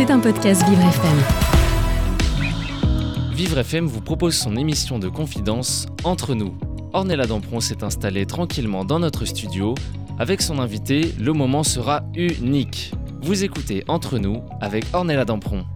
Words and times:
C'est 0.00 0.10
un 0.10 0.18
podcast 0.18 0.66
Vivre 0.66 0.80
FM. 0.80 1.18
Vivre 3.34 3.58
FM 3.58 3.84
vous 3.84 4.00
propose 4.00 4.34
son 4.34 4.56
émission 4.56 4.98
de 4.98 5.10
confidence 5.10 5.88
Entre 6.04 6.34
nous. 6.34 6.56
Ornella 6.94 7.26
Dampron 7.26 7.60
s'est 7.60 7.84
installée 7.84 8.24
tranquillement 8.24 8.86
dans 8.86 8.98
notre 8.98 9.26
studio. 9.26 9.74
Avec 10.18 10.40
son 10.40 10.58
invité, 10.58 11.12
le 11.20 11.34
moment 11.34 11.64
sera 11.64 12.02
unique. 12.14 12.94
Vous 13.20 13.44
écoutez 13.44 13.84
Entre 13.88 14.16
nous 14.16 14.40
avec 14.62 14.86
Ornella 14.94 15.26
Dampron. 15.26 15.66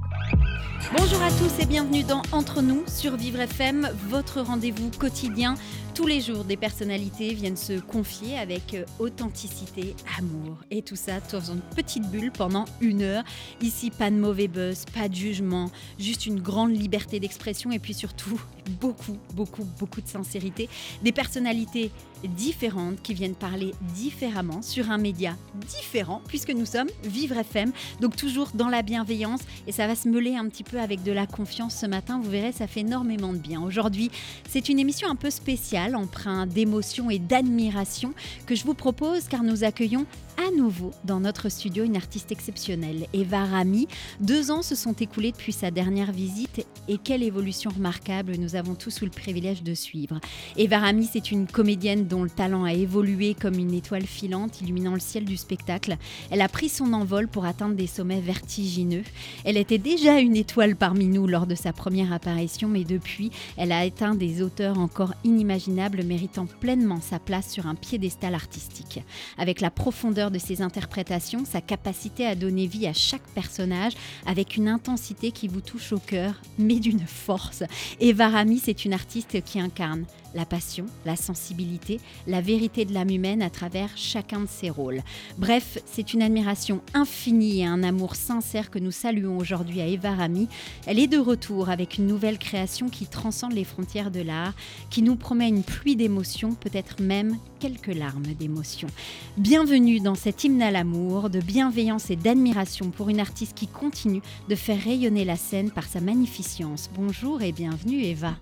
Bonjour 0.97 1.23
à 1.23 1.31
tous 1.31 1.63
et 1.63 1.67
bienvenue 1.67 2.03
dans 2.03 2.23
Entre 2.33 2.63
nous 2.63 2.85
sur 2.87 3.17
Vivre 3.17 3.41
FM, 3.41 3.89
votre 4.09 4.41
rendez-vous 4.41 4.91
quotidien 4.91 5.57
tous 5.95 6.09
les 6.09 6.21
jours, 6.21 6.43
des 6.43 6.57
personnalités 6.57 7.35
viennent 7.35 7.57
se 7.57 7.79
confier 7.79 8.37
avec 8.37 8.75
euh, 8.75 8.85
authenticité, 8.99 9.95
amour 10.19 10.59
et 10.73 10.83
tout 10.83 10.97
ça 10.97 11.21
dans 11.31 11.53
une 11.53 11.61
petite 11.77 12.11
bulle 12.11 12.33
pendant 12.33 12.65
une 12.81 13.03
heure. 13.03 13.23
Ici, 13.63 13.93
pas 13.93 14.11
de 14.11 14.17
mauvais 14.17 14.49
buzz, 14.49 14.87
pas 14.93 15.09
de 15.09 15.15
jugement, 15.15 15.71
juste 15.97 16.27
une 16.27 16.41
grande 16.41 16.77
liberté 16.77 17.21
d'expression 17.21 17.71
et 17.71 17.79
puis 17.79 17.95
surtout 17.95 18.41
beaucoup, 18.81 19.17
beaucoup, 19.35 19.65
beaucoup 19.79 20.01
de 20.01 20.09
sincérité. 20.09 20.69
Des 21.05 21.13
personnalités 21.13 21.93
différentes 22.25 23.01
qui 23.03 23.15
viennent 23.15 23.37
parler 23.37 23.73
différemment 23.95 24.63
sur 24.63 24.91
un 24.91 24.99
média 24.99 25.37
différent 25.69 26.23
puisque 26.27 26.51
nous 26.51 26.67
sommes 26.67 26.89
Vivre 27.05 27.37
FM. 27.37 27.71
Donc 28.01 28.17
toujours 28.17 28.51
dans 28.55 28.69
la 28.69 28.83
bienveillance 28.83 29.43
et 29.69 29.73
ça 29.73 29.87
va 29.87 29.95
se 29.95 30.09
mêler 30.09 30.35
un 30.35 30.49
petit 30.49 30.64
peu 30.65 30.81
avec 30.81 31.03
de 31.03 31.13
la 31.13 31.27
confiance 31.27 31.77
ce 31.77 31.87
matin. 31.87 32.21
Vous 32.23 32.31
verrez, 32.31 32.53
ça 32.53 32.67
fait 32.67 32.81
énormément 32.81 33.33
de 33.33 33.39
bien. 33.39 33.63
Aujourd'hui, 33.63 34.11
c'est 34.49 34.69
une 34.69 34.79
émission 34.79 35.09
un 35.09 35.15
peu 35.15 35.31
spéciale 35.31 35.95
empreint 35.95 36.47
d'émotion 36.47 37.11
et 37.11 37.19
d'admiration 37.19 38.13
que 38.47 38.55
je 38.55 38.65
vous 38.65 38.75
propose 38.75 39.29
car 39.29 39.45
nous 39.45 39.63
accueillons 39.63 40.07
à 40.37 40.51
nouveau 40.57 40.91
dans 41.05 41.21
notre 41.21 41.49
studio 41.49 41.85
une 41.85 41.97
artiste 41.97 42.33
exceptionnelle, 42.33 43.07
Eva 43.13 43.45
Rami. 43.45 43.89
Deux 44.21 44.51
ans 44.51 44.63
se 44.63 44.75
sont 44.75 44.93
écoulés 44.93 45.33
depuis 45.33 45.53
sa 45.53 45.71
dernière 45.71 46.13
visite 46.13 46.67
et 46.89 46.99
quelle 46.99 47.23
évolution 47.23 47.71
remarquable 47.71 48.37
nous 48.37 48.57
avons 48.57 48.75
tous 48.75 49.01
eu 49.03 49.05
le 49.05 49.11
privilège 49.11 49.63
de 49.63 49.75
suivre. 49.75 50.21
Eva 50.57 50.79
Rami, 50.79 51.09
c'est 51.11 51.31
une 51.31 51.47
comédienne 51.47 52.07
dont 52.07 52.23
le 52.23 52.31
talent 52.31 52.65
a 52.65 52.73
évolué 52.73 53.35
comme 53.35 53.59
une 53.59 53.75
étoile 53.75 54.07
filante 54.07 54.61
illuminant 54.61 54.95
le 54.95 55.01
ciel 55.01 55.25
du 55.25 55.37
spectacle. 55.37 55.97
Elle 56.31 56.41
a 56.41 56.49
pris 56.49 56.69
son 56.69 56.93
envol 56.93 57.29
pour 57.29 57.45
atteindre 57.45 57.75
des 57.75 57.87
sommets 57.87 58.21
vertigineux. 58.21 59.05
Elle 59.45 59.57
était 59.57 59.79
déjà 59.79 60.19
une 60.19 60.37
étoile 60.37 60.77
parmi 60.77 61.07
nous 61.07 61.27
lors 61.27 61.47
de 61.47 61.55
sa 61.55 61.73
première 61.73 62.13
apparition, 62.13 62.69
mais 62.69 62.85
depuis, 62.85 63.31
elle 63.57 63.73
a 63.73 63.79
atteint 63.79 64.15
des 64.15 64.43
hauteurs 64.43 64.79
encore 64.79 65.15
inimaginables, 65.25 66.05
méritant 66.05 66.47
pleinement 66.47 67.01
sa 67.01 67.19
place 67.19 67.51
sur 67.51 67.67
un 67.67 67.75
piédestal 67.75 68.35
artistique. 68.35 69.01
Avec 69.39 69.61
la 69.61 69.71
profondeur 69.71 70.24
de 70.31 70.39
ses 70.39 70.63
interprétations, 70.63 71.45
sa 71.45 71.61
capacité 71.61 72.27
à 72.27 72.35
donner 72.35 72.67
vie 72.67 72.87
à 72.87 72.93
chaque 72.93 73.27
personnage 73.35 73.95
avec 74.27 74.57
une 74.57 74.69
intensité 74.69 75.31
qui 75.31 75.49
vous 75.49 75.61
touche 75.61 75.93
au 75.93 75.99
cœur, 75.99 76.35
mais 76.59 76.81
d'une 76.81 77.07
force. 77.07 77.63
Eva 78.01 78.29
Rami, 78.29 78.61
c'est 78.63 78.85
une 78.85 78.93
artiste 78.93 79.43
qui 79.45 79.61
incarne 79.61 80.05
la 80.35 80.45
passion, 80.45 80.87
la 81.05 81.17
sensibilité, 81.17 82.01
la 82.27 82.41
vérité 82.41 82.85
de 82.85 82.93
l'âme 82.93 83.11
humaine 83.11 83.43
à 83.43 83.51
travers 83.51 83.91
chacun 83.97 84.41
de 84.41 84.49
ses 84.49 84.71
rôles. 84.71 85.03
Bref, 85.39 85.79
c'est 85.87 86.13
une 86.13 86.23
admiration 86.23 86.81
infinie 86.93 87.61
et 87.61 87.67
un 87.67 87.83
amour 87.83 88.17
sincère 88.17 88.71
que 88.71 88.79
nous 88.79 88.91
saluons 88.91 89.39
aujourd'hui 89.39 89.81
à 89.81 89.87
Eva 89.87 90.15
Rami. 90.15 90.49
Elle 90.87 90.99
est 90.99 91.07
de 91.07 91.19
retour 91.19 91.71
avec 91.71 91.99
une 91.99 92.07
nouvelle 92.07 92.39
création 92.39 92.89
qui 92.89 93.07
transcende 93.07 93.53
les 93.53 93.65
frontières 93.65 94.11
de 94.11 94.21
l'art, 94.21 94.55
qui 94.91 95.03
nous 95.03 95.17
promet 95.17 95.49
une 95.49 95.63
pluie 95.63 95.97
d'émotions, 95.97 96.55
peut-être 96.55 97.01
même 97.01 97.39
quelques 97.61 97.95
larmes 97.95 98.35
d'émotions. 98.39 98.89
Bienvenue 99.37 100.01
dans 100.01 100.15
cet 100.15 100.45
hymne 100.45 100.63
à 100.63 100.71
l'amour, 100.71 101.31
de 101.31 101.41
bienveillance 101.41 102.11
et 102.11 102.17
d'admiration 102.17 102.91
pour 102.91 103.09
une 103.09 103.21
artiste 103.21 103.57
qui 103.57 103.69
continue 103.69 104.23
de 104.49 104.55
faire 104.55 104.83
rayonner 104.83 105.25
la 105.25 105.37
scène 105.37 105.71
par 105.71 105.85
sa 105.85 106.01
magnificence. 106.01 106.91
Bonjour 106.95 107.43
et 107.43 107.53
bienvenue 107.53 108.03
Eva. 108.03 108.35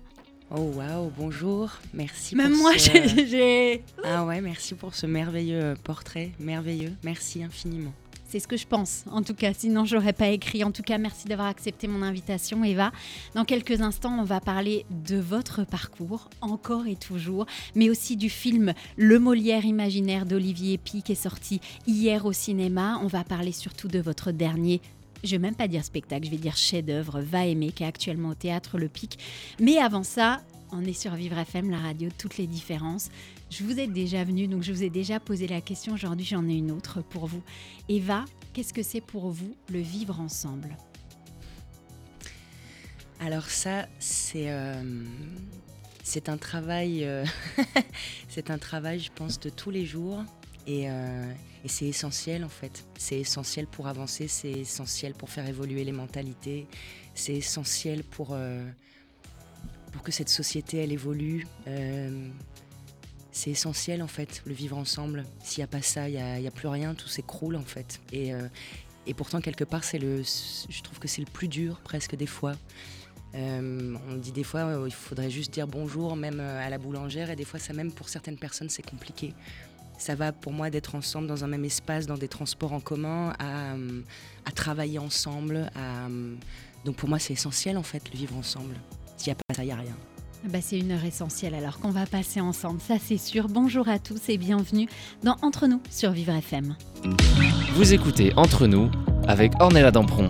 Oh 0.55 0.71
waouh, 0.75 1.11
bonjour, 1.17 1.71
merci. 1.95 2.35
Même 2.35 2.55
moi, 2.55 2.73
j'ai. 2.77 3.83
Ah 4.03 4.23
ouais, 4.23 4.39
merci 4.39 4.75
pour 4.75 4.93
ce 4.93 5.07
merveilleux 5.07 5.73
portrait, 5.83 6.29
merveilleux. 6.39 6.93
Merci 7.03 7.43
infiniment. 7.43 7.91
C'est 8.27 8.39
ce 8.39 8.47
que 8.47 8.55
je 8.55 8.67
pense, 8.67 9.03
en 9.11 9.23
tout 9.23 9.33
cas, 9.33 9.51
sinon 9.55 9.85
j'aurais 9.85 10.13
pas 10.13 10.27
écrit. 10.27 10.63
En 10.63 10.71
tout 10.71 10.83
cas, 10.83 10.99
merci 10.99 11.27
d'avoir 11.27 11.47
accepté 11.47 11.87
mon 11.87 12.03
invitation, 12.03 12.63
Eva. 12.63 12.91
Dans 13.33 13.45
quelques 13.45 13.81
instants, 13.81 14.15
on 14.19 14.23
va 14.23 14.39
parler 14.41 14.85
de 14.91 15.17
votre 15.17 15.63
parcours, 15.63 16.29
encore 16.41 16.85
et 16.85 16.97
toujours, 16.97 17.47
mais 17.73 17.89
aussi 17.89 18.15
du 18.15 18.29
film 18.29 18.73
Le 18.95 19.17
Molière 19.17 19.65
imaginaire 19.65 20.27
d'Olivier 20.27 20.77
Pi 20.77 21.01
qui 21.01 21.13
est 21.13 21.15
sorti 21.15 21.61
hier 21.87 22.27
au 22.27 22.31
cinéma. 22.31 22.99
On 23.01 23.07
va 23.07 23.23
parler 23.23 23.53
surtout 23.53 23.87
de 23.87 23.99
votre 23.99 24.31
dernier 24.31 24.81
je 25.23 25.31
vais 25.31 25.39
même 25.39 25.55
pas 25.55 25.67
dire 25.67 25.83
spectacle, 25.83 26.25
je 26.25 26.31
vais 26.31 26.37
dire 26.37 26.57
chef-d'œuvre, 26.57 27.21
va 27.21 27.45
aimer, 27.45 27.71
qui 27.71 27.83
est 27.83 27.87
actuellement 27.87 28.29
au 28.29 28.35
théâtre 28.35 28.77
Le 28.77 28.89
Pic. 28.89 29.17
Mais 29.59 29.77
avant 29.77 30.03
ça, 30.03 30.41
on 30.71 30.83
est 30.83 30.93
sur 30.93 31.13
Vivre 31.15 31.37
FM, 31.37 31.69
la 31.69 31.77
radio 31.77 32.09
toutes 32.17 32.37
les 32.37 32.47
différences. 32.47 33.09
Je 33.49 33.63
vous 33.63 33.79
ai 33.79 33.87
déjà 33.87 34.23
venu, 34.23 34.47
donc 34.47 34.63
je 34.63 34.73
vous 34.73 34.83
ai 34.83 34.89
déjà 34.89 35.19
posé 35.19 35.47
la 35.47 35.61
question. 35.61 35.93
Aujourd'hui, 35.93 36.25
j'en 36.25 36.47
ai 36.47 36.55
une 36.55 36.71
autre 36.71 37.01
pour 37.01 37.27
vous. 37.27 37.43
Eva, 37.87 38.25
qu'est-ce 38.53 38.73
que 38.73 38.83
c'est 38.83 39.01
pour 39.01 39.29
vous 39.29 39.55
le 39.71 39.79
vivre 39.79 40.19
ensemble? 40.19 40.75
Alors 43.19 43.45
ça, 43.45 43.87
c'est 43.99 44.51
euh, 44.51 44.83
un 46.27 46.37
travail, 46.37 47.05
euh, 47.05 47.23
c'est 48.27 48.49
un 48.49 48.57
travail, 48.57 48.99
je 48.99 49.11
pense, 49.13 49.39
de 49.39 49.49
tous 49.49 49.69
les 49.69 49.85
jours. 49.85 50.23
Et, 50.67 50.89
euh, 50.89 51.33
et 51.63 51.67
c'est 51.67 51.85
essentiel 51.85 52.43
en 52.43 52.49
fait. 52.49 52.85
C'est 52.97 53.19
essentiel 53.19 53.67
pour 53.67 53.87
avancer, 53.87 54.27
c'est 54.27 54.51
essentiel 54.51 55.13
pour 55.13 55.29
faire 55.29 55.47
évoluer 55.47 55.83
les 55.83 55.91
mentalités, 55.91 56.67
c'est 57.13 57.33
essentiel 57.33 58.03
pour, 58.03 58.29
euh, 58.31 58.65
pour 59.91 60.03
que 60.03 60.11
cette 60.11 60.29
société 60.29 60.77
elle 60.77 60.91
évolue. 60.91 61.45
Euh, 61.67 62.29
c'est 63.31 63.49
essentiel 63.49 64.01
en 64.03 64.07
fait, 64.07 64.43
le 64.45 64.53
vivre 64.53 64.77
ensemble. 64.77 65.25
S'il 65.43 65.61
n'y 65.61 65.65
a 65.65 65.67
pas 65.67 65.81
ça, 65.81 66.07
il 66.07 66.13
n'y 66.13 66.47
a, 66.47 66.51
plus 66.51 66.67
rien, 66.67 66.93
tout 66.93 67.07
s'écroule 67.07 67.55
en 67.55 67.63
fait. 67.63 67.99
Et, 68.11 68.31
et 69.07 69.15
pourtant, 69.15 69.41
quelque 69.41 69.63
part, 69.63 69.83
c'est 69.83 69.97
le, 69.97 70.21
je 70.21 70.81
trouve 70.83 70.99
que 70.99 71.07
c'est 71.07 71.21
le 71.21 71.31
plus 71.31 71.47
dur 71.47 71.79
presque 71.83 72.15
des 72.15 72.27
fois. 72.27 72.53
on 73.33 74.17
dit 74.17 74.31
des 74.31 74.43
fois, 74.43 74.83
il 74.85 74.93
faudrait 74.93 75.31
juste 75.31 75.51
dire 75.51 75.65
bonjour 75.67 76.15
même 76.15 76.39
à 76.39 76.69
la 76.69 76.77
boulangère, 76.77 77.31
et 77.31 77.35
des 77.35 77.43
fois, 77.43 77.59
ça 77.59 77.73
même 77.73 77.91
pour 77.91 78.07
certaines 78.07 78.37
personnes, 78.37 78.69
c'est 78.69 78.87
compliqué 78.87 79.33
ça 80.03 80.15
va 80.15 80.33
pour 80.33 80.51
moi 80.51 80.69
d'être 80.69 80.95
ensemble 80.95 81.27
dans 81.27 81.43
un 81.45 81.47
même 81.47 81.63
espace, 81.63 82.05
dans 82.05 82.17
des 82.17 82.27
transports 82.27 82.73
en 82.73 82.81
commun, 82.81 83.33
à, 83.39 83.73
à 84.45 84.51
travailler 84.51 84.99
ensemble. 84.99 85.71
À, 85.75 86.07
donc 86.83 86.97
pour 86.97 87.07
moi, 87.07 87.19
c'est 87.19 87.33
essentiel 87.33 87.77
en 87.77 87.83
fait, 87.83 88.03
le 88.11 88.17
vivre 88.17 88.35
ensemble. 88.35 88.75
S'il 89.15 89.31
n'y 89.31 89.33
a 89.33 89.35
pas 89.47 89.55
ça, 89.55 89.63
il 89.63 89.67
n'y 89.67 89.71
a 89.71 89.77
rien. 89.77 89.95
Bah 90.49 90.59
c'est 90.61 90.77
une 90.77 90.91
heure 90.91 91.05
essentielle 91.05 91.55
alors 91.55 91.79
qu'on 91.79 91.91
va 91.91 92.05
passer 92.05 92.41
ensemble, 92.41 92.81
ça 92.81 92.95
c'est 93.01 93.17
sûr. 93.17 93.47
Bonjour 93.47 93.87
à 93.87 93.97
tous 93.97 94.27
et 94.27 94.37
bienvenue 94.37 94.89
dans 95.23 95.37
Entre 95.41 95.67
nous 95.67 95.81
sur 95.89 96.11
Vivre 96.11 96.33
FM. 96.33 96.75
Vous 97.75 97.93
écoutez 97.93 98.33
Entre 98.35 98.67
nous 98.67 98.91
avec 99.27 99.53
Ornella 99.59 99.91
Dampron. 99.91 100.29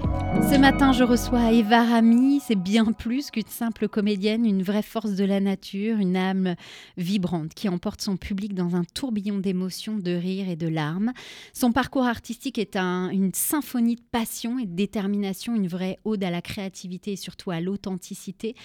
Ce 0.50 0.58
matin, 0.58 0.92
je 0.92 1.04
reçois 1.04 1.52
Eva 1.52 1.84
Rami. 1.84 2.40
C'est 2.40 2.56
bien 2.56 2.86
plus 2.86 3.32
qu'une 3.32 3.48
simple 3.48 3.88
comédienne, 3.88 4.46
une 4.46 4.64
vraie 4.64 4.82
force 4.82 5.12
de 5.12 5.24
la 5.24 5.40
nature, 5.40 5.98
une 5.98 6.16
âme 6.16 6.56
vibrante 6.98 7.54
qui 7.54 7.70
emporte 7.70 8.02
son 8.02 8.18
public 8.18 8.54
dans 8.54 8.76
un 8.76 8.84
tourbillon 8.84 9.38
d'émotions, 9.38 9.98
de 9.98 10.12
rires 10.12 10.50
et 10.50 10.56
de 10.56 10.68
larmes. 10.68 11.14
Son 11.54 11.72
parcours 11.72 12.06
artistique 12.06 12.58
est 12.58 12.76
un, 12.76 13.10
une 13.10 13.34
symphonie 13.34 13.96
de 13.96 14.04
passion 14.12 14.60
et 14.60 14.66
de 14.66 14.76
détermination, 14.76 15.56
une 15.56 15.68
vraie 15.68 16.00
ode 16.04 16.24
à 16.24 16.30
la 16.30 16.42
créativité 16.42 17.14
et 17.14 17.18
surtout 17.18 17.52
à 17.52 17.62
l'authenticité. 17.62 18.56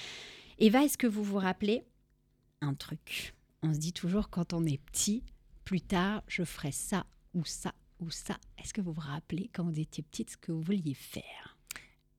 Eva, 0.59 0.85
est-ce 0.85 0.99
que 0.99 1.07
vous 1.07 1.23
vous 1.23 1.39
rappelez 1.39 1.85
un 2.61 2.75
truc? 2.75 3.35
On 3.63 3.73
se 3.73 3.79
dit 3.79 3.93
toujours 3.93 4.31
quand 4.31 4.53
on 4.53 4.65
est 4.67 4.81
petit, 4.93 5.23
plus 5.65 5.81
tard, 5.81 6.23
je 6.29 6.45
ferai 6.45 6.73
ça 6.73 7.07
ou 7.35 7.45
ça 7.45 7.73
ou 8.01 8.11
ça? 8.11 8.39
Est-ce 8.59 8.73
que 8.73 8.81
vous 8.81 8.93
vous 8.93 9.01
rappelez 9.01 9.51
quand 9.53 9.65
vous 9.65 9.81
étiez 9.81 10.03
petite 10.03 10.31
ce 10.31 10.37
que 10.37 10.53
vous 10.53 10.63
vouliez 10.63 10.95
faire? 10.95 11.57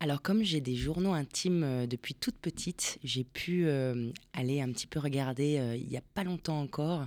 Alors 0.01 0.21
comme 0.21 0.43
j'ai 0.43 0.61
des 0.61 0.75
journaux 0.75 1.11
intimes 1.11 1.63
euh, 1.63 1.85
depuis 1.85 2.13
toute 2.13 2.37
petite, 2.37 2.99
j'ai 3.03 3.25
pu 3.25 3.65
euh, 3.65 4.11
aller 4.31 4.61
un 4.61 4.71
petit 4.71 4.87
peu 4.87 4.99
regarder 4.99 5.57
euh, 5.57 5.75
il 5.75 5.87
n'y 5.89 5.97
a 5.97 6.03
pas 6.13 6.23
longtemps 6.23 6.61
encore 6.61 7.05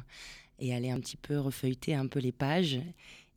et 0.59 0.75
aller 0.75 0.91
un 0.91 1.01
petit 1.01 1.17
peu 1.17 1.39
refeuilleter 1.39 1.95
un 1.95 2.07
peu 2.07 2.21
les 2.21 2.33
pages. 2.33 2.81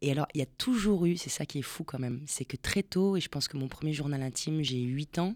Et 0.02 0.12
alors 0.12 0.28
il 0.34 0.40
y 0.40 0.44
a 0.44 0.48
toujours 0.58 1.06
eu, 1.06 1.16
c'est 1.16 1.30
ça 1.30 1.46
qui 1.46 1.60
est 1.60 1.64
fou 1.64 1.86
quand 1.86 2.00
même, 2.00 2.22
c'est 2.28 2.44
que 2.44 2.58
très 2.58 2.84
tôt, 2.84 3.16
et 3.16 3.22
je 3.22 3.30
pense 3.30 3.48
que 3.48 3.56
mon 3.56 3.70
premier 3.70 3.94
journal 3.94 4.22
intime, 4.22 4.62
j'ai 4.62 4.82
8 4.82 5.20
ans, 5.20 5.36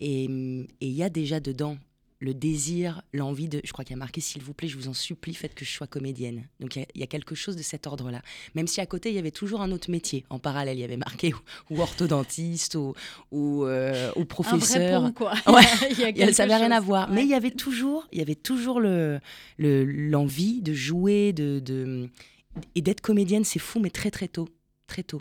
et 0.00 0.24
il 0.24 0.90
y 0.90 1.02
a 1.04 1.08
déjà 1.08 1.38
dedans 1.38 1.78
le 2.18 2.32
désir, 2.32 3.02
l'envie 3.12 3.48
de. 3.48 3.60
Je 3.64 3.72
crois 3.72 3.84
qu'il 3.84 3.94
y 3.94 3.98
a 3.98 3.98
marqué, 3.98 4.20
s'il 4.20 4.42
vous 4.42 4.54
plaît, 4.54 4.68
je 4.68 4.76
vous 4.76 4.88
en 4.88 4.94
supplie, 4.94 5.34
faites 5.34 5.54
que 5.54 5.64
je 5.64 5.70
sois 5.70 5.86
comédienne. 5.86 6.46
Donc 6.60 6.76
il 6.76 6.86
y, 6.94 7.02
a 7.02 7.06
quelque 7.06 7.34
chose 7.34 7.56
de 7.56 7.62
cet 7.62 7.86
ordre-là. 7.86 8.22
Même 8.54 8.66
si 8.66 8.80
à 8.80 8.86
côté, 8.86 9.10
il 9.10 9.14
y 9.14 9.18
avait 9.18 9.30
toujours 9.30 9.60
un 9.60 9.70
autre 9.70 9.90
métier. 9.90 10.24
En 10.30 10.38
parallèle, 10.38 10.78
il 10.78 10.80
y 10.80 10.84
avait 10.84 10.96
marqué 10.96 11.34
ou, 11.70 11.80
orthodentiste 11.80 12.74
ou, 12.74 12.94
ou, 13.32 13.64
euh, 13.64 14.10
ou 14.16 14.24
professeur. 14.24 15.04
Un 15.04 15.10
vrai 15.10 15.12
quoi. 15.12 15.34
Ouais, 15.46 15.62
il 15.90 16.16
y 16.16 16.22
a 16.22 16.32
ça 16.32 16.46
n'avait 16.46 16.64
rien 16.64 16.74
à 16.74 16.80
voir. 16.80 17.10
Mais 17.10 17.22
il 17.22 17.28
y 17.28 17.34
avait 17.34 17.50
toujours, 17.50 18.06
il 18.12 18.18
y 18.18 18.22
avait 18.22 18.34
toujours 18.34 18.80
l'envie 18.80 19.20
le, 19.58 19.84
l'envie 19.84 20.62
de 20.62 20.72
jouer, 20.72 21.32
de, 21.32 21.60
de... 21.60 22.08
et 22.74 22.80
d'être 22.80 23.02
comédienne. 23.02 23.44
C'est 23.44 23.58
fou, 23.58 23.78
mais 23.78 23.90
très 23.90 24.10
très 24.10 24.28
tôt. 24.28 24.48
Très 24.86 25.02
tôt. 25.02 25.20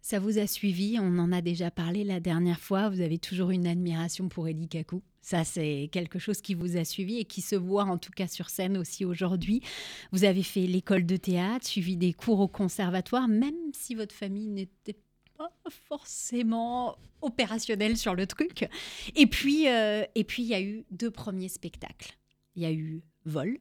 Ça 0.00 0.18
vous 0.18 0.38
a 0.38 0.46
suivi, 0.46 0.98
on 0.98 1.18
en 1.18 1.30
a 1.30 1.42
déjà 1.42 1.70
parlé 1.70 2.04
la 2.04 2.20
dernière 2.20 2.58
fois, 2.58 2.88
vous 2.88 3.00
avez 3.00 3.18
toujours 3.18 3.50
une 3.50 3.66
admiration 3.66 4.28
pour 4.28 4.48
Eddie 4.48 4.66
Kaku. 4.66 5.02
Ça, 5.22 5.44
c'est 5.44 5.88
quelque 5.92 6.18
chose 6.18 6.40
qui 6.40 6.54
vous 6.54 6.76
a 6.76 6.84
suivi 6.84 7.18
et 7.18 7.24
qui 7.24 7.42
se 7.42 7.54
voit 7.54 7.84
en 7.84 7.98
tout 7.98 8.12
cas 8.12 8.26
sur 8.26 8.48
scène 8.48 8.76
aussi 8.76 9.04
aujourd'hui. 9.04 9.62
Vous 10.12 10.24
avez 10.24 10.42
fait 10.42 10.66
l'école 10.66 11.04
de 11.04 11.16
théâtre, 11.16 11.66
suivi 11.66 11.96
des 11.96 12.12
cours 12.12 12.40
au 12.40 12.48
conservatoire, 12.48 13.28
même 13.28 13.54
si 13.74 13.94
votre 13.94 14.14
famille 14.14 14.48
n'était 14.48 14.96
pas 15.36 15.50
forcément 15.88 16.96
opérationnelle 17.22 17.96
sur 17.96 18.14
le 18.14 18.26
truc. 18.26 18.68
Et 19.14 19.26
puis, 19.26 19.68
euh, 19.68 20.04
il 20.16 20.44
y 20.44 20.54
a 20.54 20.60
eu 20.60 20.84
deux 20.90 21.10
premiers 21.10 21.48
spectacles. 21.48 22.16
Il 22.56 22.62
y 22.62 22.66
a 22.66 22.72
eu 22.72 23.02
Vol, 23.24 23.58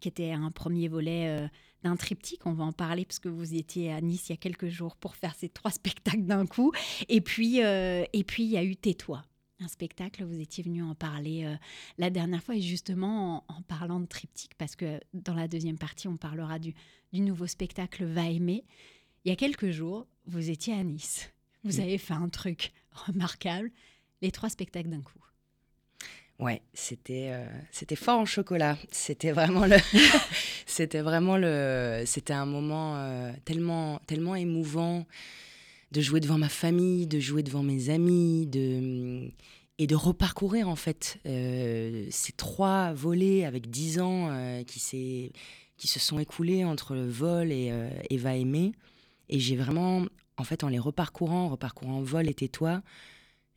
qui 0.00 0.08
était 0.08 0.32
un 0.32 0.50
premier 0.50 0.88
volet 0.88 1.28
euh, 1.28 1.48
d'un 1.82 1.96
triptyque. 1.96 2.46
On 2.46 2.52
va 2.52 2.64
en 2.64 2.72
parler 2.72 3.04
parce 3.04 3.18
que 3.18 3.28
vous 3.28 3.54
étiez 3.54 3.92
à 3.92 4.00
Nice 4.00 4.28
il 4.28 4.32
y 4.32 4.34
a 4.34 4.36
quelques 4.36 4.68
jours 4.68 4.96
pour 4.96 5.16
faire 5.16 5.34
ces 5.34 5.48
trois 5.48 5.70
spectacles 5.72 6.24
d'un 6.24 6.46
coup. 6.46 6.72
Et 7.08 7.20
puis, 7.20 7.62
euh, 7.62 8.04
et 8.12 8.24
puis 8.24 8.44
il 8.44 8.50
y 8.50 8.56
a 8.56 8.64
eu 8.64 8.76
Tais-toi, 8.76 9.22
un 9.60 9.68
spectacle. 9.68 10.24
Vous 10.24 10.40
étiez 10.40 10.64
venu 10.64 10.82
en 10.82 10.94
parler 10.94 11.44
euh, 11.44 11.54
la 11.98 12.10
dernière 12.10 12.42
fois 12.42 12.56
et 12.56 12.60
justement 12.60 13.44
en, 13.48 13.62
parlant 13.62 14.00
de 14.00 14.06
triptyque 14.06 14.54
parce 14.56 14.76
que 14.76 15.00
dans 15.14 15.34
la 15.34 15.48
deuxième 15.48 15.78
partie, 15.78 16.08
on 16.08 16.16
parlera 16.16 16.58
du, 16.58 16.74
du 17.12 17.20
nouveau 17.20 17.46
spectacle 17.46 18.04
Va 18.04 18.28
aimer. 18.28 18.64
Il 19.24 19.30
y 19.30 19.32
a 19.32 19.36
quelques 19.36 19.70
jours, 19.70 20.06
vous 20.26 20.50
étiez 20.50 20.74
à 20.74 20.82
Nice. 20.82 21.30
Vous 21.64 21.80
avez 21.80 21.98
fait 21.98 22.14
un 22.14 22.28
truc 22.28 22.72
remarquable, 22.92 23.70
les 24.22 24.30
trois 24.30 24.48
spectacles 24.48 24.88
d'un 24.88 25.02
coup. 25.02 25.18
Ouais, 26.38 26.62
c'était 26.72 27.30
euh, 27.32 27.44
c'était 27.72 27.96
fort 27.96 28.20
en 28.20 28.24
chocolat. 28.24 28.78
C'était 28.92 29.32
vraiment 29.32 29.66
le 29.66 29.76
c'était 30.66 31.00
vraiment 31.00 31.36
le 31.36 32.04
c'était 32.06 32.32
un 32.32 32.46
moment 32.46 32.96
euh, 32.96 33.32
tellement 33.44 34.00
tellement 34.06 34.36
émouvant 34.36 35.04
de 35.92 36.00
jouer 36.00 36.20
devant 36.20 36.38
ma 36.38 36.48
famille, 36.48 37.06
de 37.06 37.20
jouer 37.20 37.42
devant 37.42 37.62
mes 37.62 37.90
amis, 37.90 38.46
de 38.46 39.30
et 39.80 39.86
de 39.86 39.94
reparcourir 39.94 40.68
en 40.68 40.74
fait 40.74 41.20
euh, 41.24 42.06
ces 42.10 42.32
trois 42.32 42.92
volets 42.92 43.44
avec 43.44 43.70
dix 43.70 44.00
ans 44.00 44.62
qui 44.66 44.80
s'est 44.80 45.32
qui 45.76 45.86
se 45.86 46.00
sont 46.00 46.18
écoulés 46.18 46.64
entre 46.64 46.94
le 46.94 47.08
vol 47.08 47.52
et, 47.52 47.72
et 48.10 48.16
va 48.16 48.34
aimer. 48.34 48.72
Et 49.28 49.38
j'ai 49.38 49.54
vraiment 49.54 50.04
en 50.36 50.44
fait 50.44 50.64
en 50.64 50.68
les 50.68 50.78
reparcourant, 50.78 51.48
reparcourant 51.48 52.00
vol 52.00 52.28
et 52.28 52.34
tais-toi, 52.34 52.82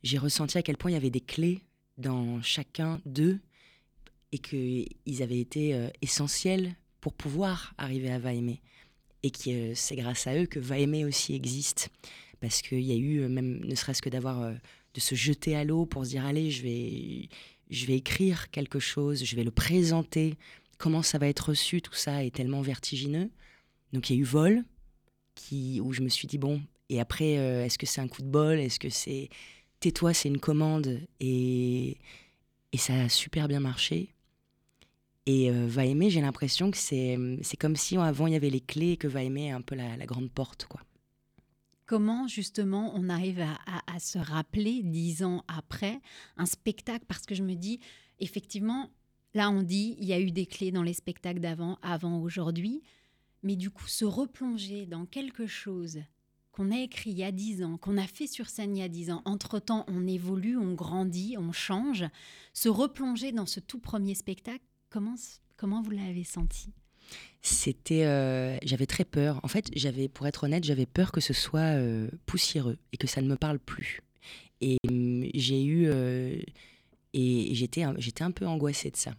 j'ai 0.02 0.18
ressenti 0.18 0.58
à 0.58 0.62
quel 0.62 0.76
point 0.76 0.90
il 0.90 0.94
y 0.94 0.96
avait 0.96 1.10
des 1.10 1.20
clés 1.20 1.62
dans 1.98 2.40
chacun 2.42 3.00
d'eux 3.06 3.40
et 4.32 4.38
qu'ils 4.38 5.22
avaient 5.22 5.40
été 5.40 5.74
euh, 5.74 5.88
essentiels 6.00 6.74
pour 7.00 7.12
pouvoir 7.12 7.74
arriver 7.78 8.10
à 8.10 8.18
Va 8.18 8.32
aimer. 8.32 8.60
Et 9.22 9.30
que 9.30 9.50
euh, 9.50 9.74
c'est 9.74 9.96
grâce 9.96 10.26
à 10.26 10.36
eux 10.36 10.46
que 10.46 10.58
Va 10.58 10.78
aimer 10.78 11.04
aussi 11.04 11.34
existe. 11.34 11.90
Parce 12.40 12.62
qu'il 12.62 12.80
y 12.80 12.92
a 12.92 12.96
eu, 12.96 13.20
euh, 13.20 13.28
même 13.28 13.64
ne 13.64 13.74
serait-ce 13.74 14.02
que 14.02 14.08
d'avoir, 14.08 14.52
de 14.94 15.00
se 15.00 15.14
jeter 15.14 15.56
à 15.56 15.64
l'eau 15.64 15.86
pour 15.86 16.04
se 16.04 16.10
dire 16.10 16.24
allez, 16.24 16.50
je 16.50 16.62
vais, 16.62 17.28
je 17.70 17.86
vais 17.86 17.96
écrire 17.96 18.50
quelque 18.50 18.80
chose, 18.80 19.24
je 19.24 19.36
vais 19.36 19.44
le 19.44 19.50
présenter, 19.50 20.36
comment 20.78 21.02
ça 21.02 21.18
va 21.18 21.28
être 21.28 21.50
reçu, 21.50 21.80
tout 21.80 21.94
ça 21.94 22.24
est 22.24 22.34
tellement 22.34 22.62
vertigineux. 22.62 23.30
Donc 23.92 24.10
il 24.10 24.16
y 24.16 24.18
a 24.18 24.20
eu 24.20 24.24
Vol, 24.24 24.64
qui, 25.34 25.80
où 25.80 25.92
je 25.92 26.02
me 26.02 26.08
suis 26.08 26.26
dit 26.26 26.38
bon, 26.38 26.60
et 26.88 27.00
après, 27.00 27.32
est-ce 27.32 27.78
que 27.78 27.86
c'est 27.86 28.00
un 28.02 28.08
coup 28.08 28.22
de 28.22 28.28
bol? 28.28 28.58
Est-ce 28.58 28.78
que 28.78 28.90
c'est 28.90 29.30
tais-toi, 29.80 30.12
c'est 30.12 30.28
une 30.28 30.40
commande? 30.40 31.00
Et, 31.20 31.96
et 32.72 32.76
ça 32.76 32.94
a 32.94 33.08
super 33.08 33.48
bien 33.48 33.60
marché. 33.60 34.11
Et 35.26 35.50
euh, 35.50 35.66
Va 35.68 35.84
aimer, 35.84 36.10
j'ai 36.10 36.20
l'impression 36.20 36.70
que 36.70 36.76
c'est, 36.76 37.16
c'est 37.42 37.56
comme 37.56 37.76
si 37.76 37.96
avant 37.96 38.26
il 38.26 38.32
y 38.32 38.36
avait 38.36 38.50
les 38.50 38.60
clés 38.60 38.92
et 38.92 38.96
que 38.96 39.06
Va 39.06 39.22
aimer 39.22 39.50
un 39.50 39.60
peu 39.60 39.74
la, 39.74 39.96
grande 40.06 40.30
porte. 40.30 40.66
quoi. 40.66 40.80
Comment 41.86 42.26
justement 42.26 42.92
on 42.96 43.08
arrive 43.08 43.40
à, 43.40 43.82
à, 43.86 43.98
se 44.00 44.18
rappeler 44.18 44.82
dix 44.82 45.22
ans 45.22 45.44
après 45.46 46.00
un 46.36 46.46
spectacle? 46.46 47.04
Parce 47.06 47.26
que 47.26 47.34
je 47.34 47.42
me 47.42 47.54
dis, 47.54 47.80
effectivement, 48.18 48.90
là 49.34 49.50
on 49.50 49.62
dit 49.62 49.96
il 50.00 50.06
y 50.06 50.12
a 50.12 50.20
eu 50.20 50.32
des 50.32 50.46
clés 50.46 50.72
dans 50.72 50.82
les 50.82 50.94
spectacles 50.94 51.40
d'avant, 51.40 51.78
avant 51.82 52.20
aujourd'hui. 52.20 52.82
Mais 53.42 53.56
du 53.56 53.70
coup, 53.70 53.88
se 53.88 54.04
replonger 54.04 54.86
dans 54.86 55.04
quelque 55.04 55.46
chose 55.46 56.00
qu'on 56.52 56.70
a 56.70 56.78
écrit 56.78 57.10
il 57.10 57.18
y 57.18 57.24
a 57.24 57.32
dix 57.32 57.64
ans, 57.64 57.78
qu'on 57.78 57.96
a 57.96 58.06
fait 58.06 58.26
sur 58.26 58.48
scène 58.48 58.76
il 58.76 58.80
y 58.80 58.84
a 58.84 58.88
dix 58.88 59.10
ans. 59.10 59.22
Entre-temps, 59.24 59.84
on 59.88 60.06
évolue, 60.06 60.56
on 60.56 60.74
grandit, 60.74 61.36
on 61.38 61.50
change. 61.50 62.04
Se 62.52 62.68
replonger 62.68 63.32
dans 63.32 63.46
ce 63.46 63.58
tout 63.58 63.78
premier 63.80 64.14
spectacle, 64.14 64.64
comment, 64.92 65.14
comment 65.56 65.82
vous 65.82 65.90
l'avez 65.90 66.24
senti? 66.24 66.70
C'était 67.40 68.04
euh, 68.04 68.56
j'avais 68.62 68.86
très 68.86 69.04
peur 69.04 69.40
en 69.42 69.48
fait 69.48 69.68
j'avais 69.74 70.08
pour 70.08 70.26
être 70.26 70.44
honnête 70.44 70.64
j'avais 70.64 70.86
peur 70.86 71.10
que 71.10 71.20
ce 71.20 71.32
soit 71.32 71.76
euh, 71.76 72.08
poussiéreux 72.24 72.78
et 72.92 72.96
que 72.96 73.08
ça 73.08 73.20
ne 73.20 73.26
me 73.26 73.36
parle 73.36 73.58
plus 73.58 74.00
et 74.60 74.76
hum, 74.88 75.26
j'ai 75.34 75.64
eu 75.64 75.86
euh, 75.88 76.38
et 77.12 77.54
j'étais 77.54 77.84
j'étais 77.98 78.22
un 78.22 78.30
peu 78.30 78.46
angoissée 78.46 78.90
de 78.90 78.96
ça 78.96 79.14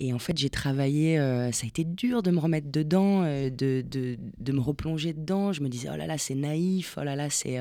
et 0.00 0.12
en 0.12 0.18
fait, 0.18 0.36
j'ai 0.36 0.50
travaillé, 0.50 1.18
ça 1.52 1.64
a 1.64 1.68
été 1.68 1.84
dur 1.84 2.24
de 2.24 2.32
me 2.32 2.40
remettre 2.40 2.68
dedans, 2.68 3.22
de, 3.22 3.48
de, 3.48 4.18
de, 4.18 4.52
me 4.52 4.58
replonger 4.58 5.12
dedans. 5.12 5.52
Je 5.52 5.62
me 5.62 5.68
disais, 5.68 5.88
oh 5.88 5.96
là 5.96 6.08
là, 6.08 6.18
c'est 6.18 6.34
naïf, 6.34 6.98
oh 7.00 7.04
là 7.04 7.14
là, 7.14 7.30
c'est. 7.30 7.60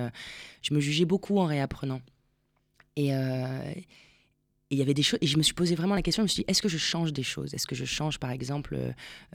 Je 0.63 0.74
me 0.74 0.80
jugeais 0.80 1.06
beaucoup 1.06 1.38
en 1.38 1.45
réapprenant. 1.45 2.01
Et 2.95 3.12
il 4.73 4.77
y 4.77 4.81
avait 4.81 4.93
des 4.93 5.03
choses, 5.03 5.19
et 5.21 5.27
je 5.27 5.37
me 5.37 5.43
suis 5.43 5.53
posé 5.53 5.75
vraiment 5.75 5.95
la 5.95 6.01
question, 6.01 6.21
je 6.21 6.25
me 6.25 6.27
suis 6.27 6.43
dit, 6.43 6.45
est-ce 6.47 6.61
que 6.61 6.69
je 6.69 6.77
change 6.77 7.13
des 7.13 7.23
choses? 7.23 7.53
Est-ce 7.53 7.67
que 7.67 7.75
je 7.75 7.85
change, 7.85 8.19
par 8.19 8.31
exemple, 8.31 8.77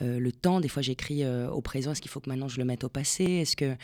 le 0.00 0.32
temps? 0.32 0.60
Des 0.60 0.68
fois, 0.68 0.82
j'écris 0.82 1.24
au 1.26 1.60
présent, 1.60 1.92
est-ce 1.92 2.00
qu'il 2.00 2.10
faut 2.10 2.20
que 2.20 2.28
maintenant 2.28 2.48
je 2.48 2.58
le 2.58 2.64
mette 2.64 2.84
au 2.84 2.88
passé? 2.88 3.24
Est-ce 3.24 3.56
que. 3.56 3.76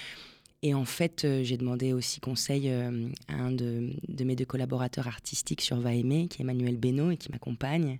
Et 0.62 0.72
en 0.72 0.86
fait, 0.86 1.26
j'ai 1.42 1.58
demandé 1.58 1.92
aussi 1.92 2.20
conseil 2.20 2.70
à 2.70 3.34
un 3.34 3.52
de, 3.52 3.90
mes 4.24 4.34
deux 4.34 4.46
collaborateurs 4.46 5.06
artistiques 5.06 5.60
sur 5.60 5.78
Va 5.78 5.92
Aimer, 5.92 6.26
qui 6.28 6.40
est 6.40 6.44
Emmanuel 6.44 6.78
Beno 6.78 7.10
et 7.10 7.16
qui 7.16 7.30
m'accompagne 7.30 7.98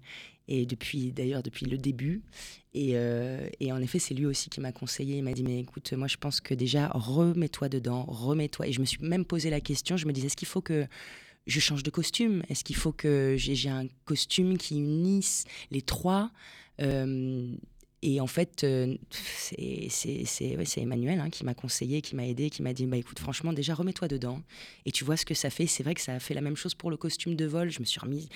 et 0.49 0.67
depuis 0.67 1.13
d'ailleurs 1.13 1.43
depuis 1.43 1.67
le 1.67 1.79
début. 1.79 2.23
Et, 2.75 2.93
euh, 2.95 3.49
et 3.61 3.73
en 3.73 3.81
effet, 3.81 3.99
c'est 3.99 4.15
lui 4.15 4.27
aussi 4.27 4.51
qui 4.51 4.61
m'a 4.61 4.73
conseillé. 4.73 5.19
Il 5.19 5.25
m'a 5.25 5.33
dit 5.33 5.43
mais 5.43 5.61
écoute, 5.61 5.93
moi 5.93 6.09
je 6.09 6.17
pense 6.17 6.41
que 6.41 6.55
déjà 6.55 6.89
remets-toi 6.89 7.69
dedans, 7.69 8.05
remets-toi. 8.09 8.69
Et 8.69 8.73
je 8.73 8.81
me 8.81 8.85
suis 8.85 8.99
même 9.01 9.25
posé 9.25 9.51
la 9.51 9.61
question. 9.61 9.97
Je 9.97 10.07
me 10.07 10.13
disais 10.13 10.27
est-ce 10.27 10.37
qu'il 10.37 10.49
faut 10.49 10.61
que 10.61 10.87
je 11.47 11.61
change 11.61 11.83
de 11.83 11.91
costume 11.91 12.43
Est-ce 12.49 12.65
qu'il 12.65 12.77
faut 12.77 12.93
que 12.93 13.35
j'ai 13.37 13.69
un 13.69 13.87
costume 14.05 14.57
qui 14.59 14.77
unisse 14.77 15.45
les 15.71 15.83
trois 15.83 16.31
euh, 16.81 17.55
et 18.07 18.21
en 18.21 18.27
fait, 18.27 18.65
euh, 18.65 18.99
c'est 19.41 20.77
Emmanuel 20.77 21.21
hein, 21.21 21.31
qui 21.31 21.43
m'a 21.43 21.55
conseillé, 21.55 22.03
qui 22.03 22.15
m'a 22.15 22.27
aidé, 22.27 22.51
qui 22.51 22.61
m'a 22.61 22.75
dit 22.75 22.85
bah, 22.85 22.99
écoute, 22.99 23.19
franchement, 23.19 23.55
déjà 23.55 23.75
remets-toi 23.75 24.09
dedans 24.09 24.43
et 24.85 24.93
tu 24.93 25.05
vois 25.05 25.17
ce 25.17 25.25
que 25.25 25.33
ça 25.33 25.49
fait. 25.49 25.67
C'est 25.67 25.83
vrai 25.83 25.95
que 25.95 26.03
ça 26.03 26.13
a 26.13 26.19
fait 26.21 26.35
la 26.35 26.43
même 26.43 26.55
chose 26.57 26.75
pour 26.75 26.91
le 26.91 26.99
costume 26.99 27.35
de 27.35 27.47
vol. 27.47 27.71
Je 27.71 27.81
me 27.81 27.87
suis 27.87 28.01
remise 28.01 28.29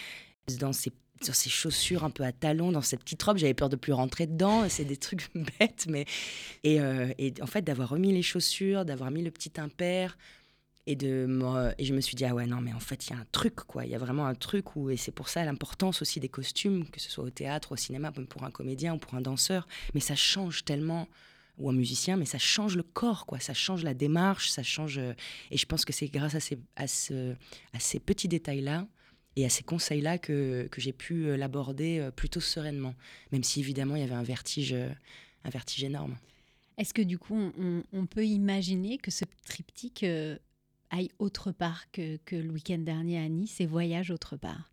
dans 0.58 0.72
ces 0.72 0.90
sur 1.22 1.34
ces 1.34 1.50
chaussures 1.50 2.04
un 2.04 2.10
peu 2.10 2.22
à 2.22 2.32
talons, 2.32 2.72
dans 2.72 2.80
cette 2.80 3.00
petite 3.00 3.22
robe. 3.22 3.38
J'avais 3.38 3.54
peur 3.54 3.68
de 3.68 3.76
plus 3.76 3.92
rentrer 3.92 4.26
dedans. 4.26 4.68
C'est 4.68 4.84
des 4.84 4.96
trucs 4.96 5.28
bêtes, 5.58 5.86
mais 5.88 6.06
et, 6.64 6.80
euh, 6.80 7.12
et 7.18 7.34
en 7.42 7.46
fait 7.46 7.62
d'avoir 7.62 7.90
remis 7.90 8.12
les 8.12 8.22
chaussures, 8.22 8.84
d'avoir 8.84 9.10
mis 9.10 9.22
le 9.22 9.30
petit 9.30 9.52
impair 9.58 10.16
et 10.88 10.96
de 10.96 11.28
et 11.76 11.84
je 11.84 11.92
me 11.92 12.00
suis 12.00 12.16
dit 12.16 12.24
ah 12.24 12.34
ouais 12.34 12.46
non 12.46 12.62
mais 12.62 12.72
en 12.72 12.80
fait 12.80 13.06
il 13.06 13.10
y 13.10 13.12
a 13.12 13.18
un 13.18 13.26
truc 13.30 13.56
quoi. 13.56 13.84
Il 13.84 13.92
y 13.92 13.94
a 13.94 13.98
vraiment 13.98 14.26
un 14.26 14.34
truc 14.34 14.74
où 14.74 14.88
et 14.88 14.96
c'est 14.96 15.12
pour 15.12 15.28
ça 15.28 15.44
l'importance 15.44 16.00
aussi 16.00 16.18
des 16.18 16.30
costumes, 16.30 16.88
que 16.88 16.98
ce 16.98 17.10
soit 17.10 17.24
au 17.24 17.30
théâtre, 17.30 17.72
au 17.72 17.76
cinéma, 17.76 18.10
pour 18.10 18.44
un 18.44 18.50
comédien 18.50 18.94
ou 18.94 18.98
pour 18.98 19.14
un 19.14 19.20
danseur. 19.20 19.68
Mais 19.92 20.00
ça 20.00 20.16
change 20.16 20.64
tellement 20.64 21.06
ou 21.58 21.68
un 21.68 21.74
musicien, 21.74 22.16
mais 22.16 22.24
ça 22.24 22.38
change 22.38 22.76
le 22.76 22.82
corps, 22.82 23.26
quoi. 23.26 23.38
Ça 23.38 23.52
change 23.52 23.84
la 23.84 23.92
démarche, 23.92 24.48
ça 24.48 24.62
change. 24.62 24.98
Euh, 24.98 25.12
et 25.50 25.58
je 25.58 25.66
pense 25.66 25.84
que 25.84 25.92
c'est 25.92 26.06
grâce 26.06 26.34
à 26.34 26.40
ces, 26.40 26.58
à, 26.76 26.86
ce, 26.86 27.34
à 27.72 27.80
ces 27.80 27.98
petits 27.98 28.28
détails-là 28.28 28.86
et 29.36 29.44
à 29.44 29.48
ces 29.48 29.64
conseils-là 29.64 30.18
que, 30.18 30.68
que 30.70 30.80
j'ai 30.80 30.92
pu 30.92 31.26
euh, 31.26 31.36
l'aborder 31.36 31.98
euh, 31.98 32.10
plutôt 32.10 32.40
sereinement, 32.40 32.94
même 33.32 33.42
si 33.42 33.60
évidemment 33.60 33.96
il 33.96 34.02
y 34.02 34.04
avait 34.04 34.14
un 34.14 34.22
vertige, 34.22 34.72
un 34.72 35.50
vertige 35.50 35.84
énorme. 35.84 36.16
Est-ce 36.78 36.94
que 36.94 37.02
du 37.02 37.18
coup 37.18 37.36
on, 37.92 38.06
peut 38.06 38.24
imaginer 38.24 38.98
que 38.98 39.10
ce 39.10 39.24
triptyque 39.44 40.06
aille 40.90 41.10
autre 41.18 41.52
part 41.52 41.90
que, 41.90 42.16
que 42.24 42.36
le 42.36 42.50
week-end 42.50 42.78
dernier 42.78 43.18
à 43.18 43.28
Nice 43.28 43.60
et 43.60 43.66
voyage 43.66 44.10
autre 44.10 44.36
part 44.36 44.70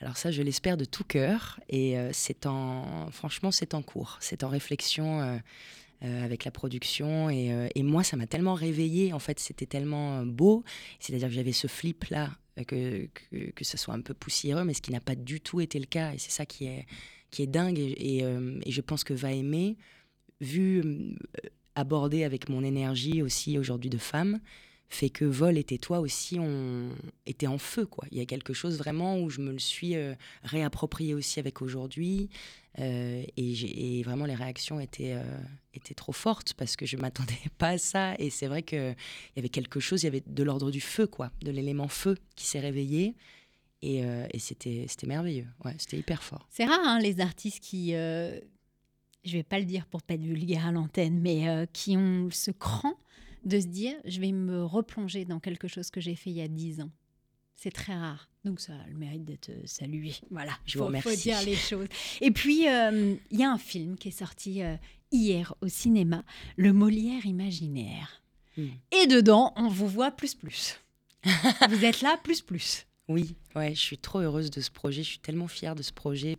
alors 0.00 0.16
ça, 0.16 0.30
je 0.30 0.42
l'espère 0.42 0.76
de 0.76 0.84
tout 0.84 1.02
cœur 1.02 1.58
et 1.68 1.96
c'est 2.12 2.46
en, 2.46 3.10
franchement, 3.10 3.50
c'est 3.50 3.74
en 3.74 3.82
cours, 3.82 4.16
c'est 4.20 4.44
en 4.44 4.48
réflexion 4.48 5.40
avec 6.00 6.44
la 6.44 6.52
production 6.52 7.28
et, 7.28 7.68
et 7.74 7.82
moi, 7.82 8.04
ça 8.04 8.16
m'a 8.16 8.28
tellement 8.28 8.54
réveillée. 8.54 9.12
En 9.12 9.18
fait, 9.18 9.40
c'était 9.40 9.66
tellement 9.66 10.24
beau. 10.24 10.62
C'est-à-dire 11.00 11.26
que 11.26 11.34
j'avais 11.34 11.50
ce 11.50 11.66
flip 11.66 12.04
là 12.10 12.30
que, 12.64 13.06
que, 13.06 13.50
que, 13.50 13.64
ça 13.64 13.76
soit 13.76 13.94
un 13.94 14.00
peu 14.00 14.14
poussiéreux, 14.14 14.64
mais 14.64 14.74
ce 14.74 14.82
qui 14.82 14.92
n'a 14.92 15.00
pas 15.00 15.14
du 15.14 15.40
tout 15.40 15.60
été 15.60 15.78
le 15.78 15.86
cas. 15.86 16.12
Et 16.12 16.18
c'est 16.18 16.30
ça 16.30 16.46
qui 16.46 16.66
est, 16.66 16.86
qui 17.30 17.42
est 17.42 17.46
dingue. 17.46 17.78
Et, 17.78 18.16
et, 18.16 18.24
euh, 18.24 18.58
je 18.66 18.80
pense 18.80 19.04
que 19.04 19.14
Va 19.14 19.32
aimer, 19.32 19.76
vu, 20.40 20.80
euh, 20.80 21.14
aborder 21.74 22.24
avec 22.24 22.48
mon 22.48 22.64
énergie 22.64 23.22
aussi 23.22 23.58
aujourd'hui 23.58 23.90
de 23.90 23.98
femme, 23.98 24.40
fait 24.88 25.10
que 25.10 25.24
Vol 25.24 25.58
et 25.58 25.64
Tais-toi 25.64 26.00
aussi 26.00 26.38
ont 26.38 26.90
été 27.26 27.46
en 27.46 27.58
feu. 27.58 27.86
Quoi. 27.86 28.06
Il 28.10 28.18
y 28.18 28.20
a 28.20 28.26
quelque 28.26 28.52
chose 28.52 28.78
vraiment 28.78 29.20
où 29.20 29.28
je 29.28 29.40
me 29.40 29.52
le 29.52 29.58
suis 29.58 29.94
euh, 29.96 30.14
réapproprié 30.42 31.14
aussi 31.14 31.38
avec 31.38 31.60
aujourd'hui. 31.60 32.30
Euh, 32.78 33.22
et, 33.36 34.02
vraiment, 34.02 34.24
les 34.24 34.34
réactions 34.34 34.80
étaient, 34.80 35.12
euh, 35.12 35.40
étaient 35.74 35.94
trop 35.94 36.12
fortes 36.12 36.54
parce 36.54 36.76
que 36.76 36.86
je 36.86 36.96
ne 36.96 37.02
m'attendais 37.02 37.38
pas 37.58 37.70
à 37.70 37.78
ça. 37.78 38.14
Et 38.18 38.30
c'est 38.30 38.46
vrai 38.46 38.62
qu'il 38.62 38.96
y 39.36 39.38
avait 39.38 39.50
quelque 39.50 39.78
chose, 39.78 40.02
il 40.02 40.06
y 40.06 40.08
avait 40.08 40.22
de 40.26 40.42
l'ordre 40.42 40.70
du 40.70 40.80
feu, 40.80 41.06
quoi, 41.06 41.30
de 41.42 41.50
l'élément 41.50 41.88
feu 41.88 42.16
qui 42.34 42.46
s'est 42.46 42.60
réveillé. 42.60 43.14
Et, 43.80 43.98
et 43.98 44.38
c'était 44.40 44.88
merveilleux. 45.06 45.46
Ouais, 45.64 45.76
c'était 45.78 45.98
hyper 45.98 46.24
fort. 46.24 46.48
C'est 46.50 46.64
rare, 46.64 46.80
hein, 46.82 46.98
les 46.98 47.20
artistes 47.20 47.62
qui 47.62 47.92
je 47.92 49.32
vais 49.32 49.44
pas 49.44 49.60
le 49.60 49.66
dire 49.66 49.86
pour 49.86 50.02
pas 50.02 50.14
être 50.14 50.22
vulgaire 50.22 50.66
à 50.66 50.72
l'antenne, 50.72 51.20
mais 51.20 51.68
qui 51.72 51.96
ont 51.96 52.28
ce 52.32 52.50
cran 52.50 52.94
de 53.48 53.60
se 53.60 53.66
dire 53.66 53.94
je 54.04 54.20
vais 54.20 54.32
me 54.32 54.64
replonger 54.64 55.24
dans 55.24 55.40
quelque 55.40 55.68
chose 55.68 55.90
que 55.90 56.00
j'ai 56.00 56.14
fait 56.14 56.30
il 56.30 56.36
y 56.36 56.42
a 56.42 56.48
dix 56.48 56.80
ans. 56.80 56.90
C'est 57.56 57.72
très 57.72 57.94
rare. 57.94 58.28
Donc 58.44 58.60
ça 58.60 58.72
a 58.72 58.86
le 58.86 58.96
mérite 58.96 59.24
d'être 59.24 59.50
salué. 59.64 60.14
Voilà, 60.30 60.52
je 60.64 60.78
vous 60.78 60.86
remercie. 60.86 61.08
faut 61.08 61.16
dire 61.16 61.42
les 61.42 61.56
choses. 61.56 61.88
Et 62.20 62.30
puis, 62.30 62.68
euh, 62.68 63.16
il 63.30 63.40
y 63.40 63.42
a 63.42 63.50
un 63.50 63.58
film 63.58 63.96
qui 63.96 64.08
est 64.08 64.12
sorti 64.12 64.62
euh, 64.62 64.76
hier 65.10 65.54
au 65.60 65.68
cinéma, 65.68 66.24
Le 66.56 66.72
Molière 66.72 67.26
imaginaire. 67.26 68.22
Hmm. 68.56 68.68
Et 68.92 69.06
dedans, 69.08 69.52
on 69.56 69.68
vous 69.68 69.88
voit 69.88 70.12
plus 70.12 70.34
plus. 70.34 70.80
vous 71.68 71.84
êtes 71.84 72.00
là 72.00 72.16
plus 72.22 72.42
plus. 72.42 72.86
Oui, 73.08 73.34
ouais, 73.56 73.74
je 73.74 73.80
suis 73.80 73.98
trop 73.98 74.20
heureuse 74.20 74.50
de 74.50 74.60
ce 74.60 74.70
projet. 74.70 75.02
Je 75.02 75.08
suis 75.08 75.18
tellement 75.18 75.48
fière 75.48 75.74
de 75.74 75.82
ce 75.82 75.92
projet 75.92 76.36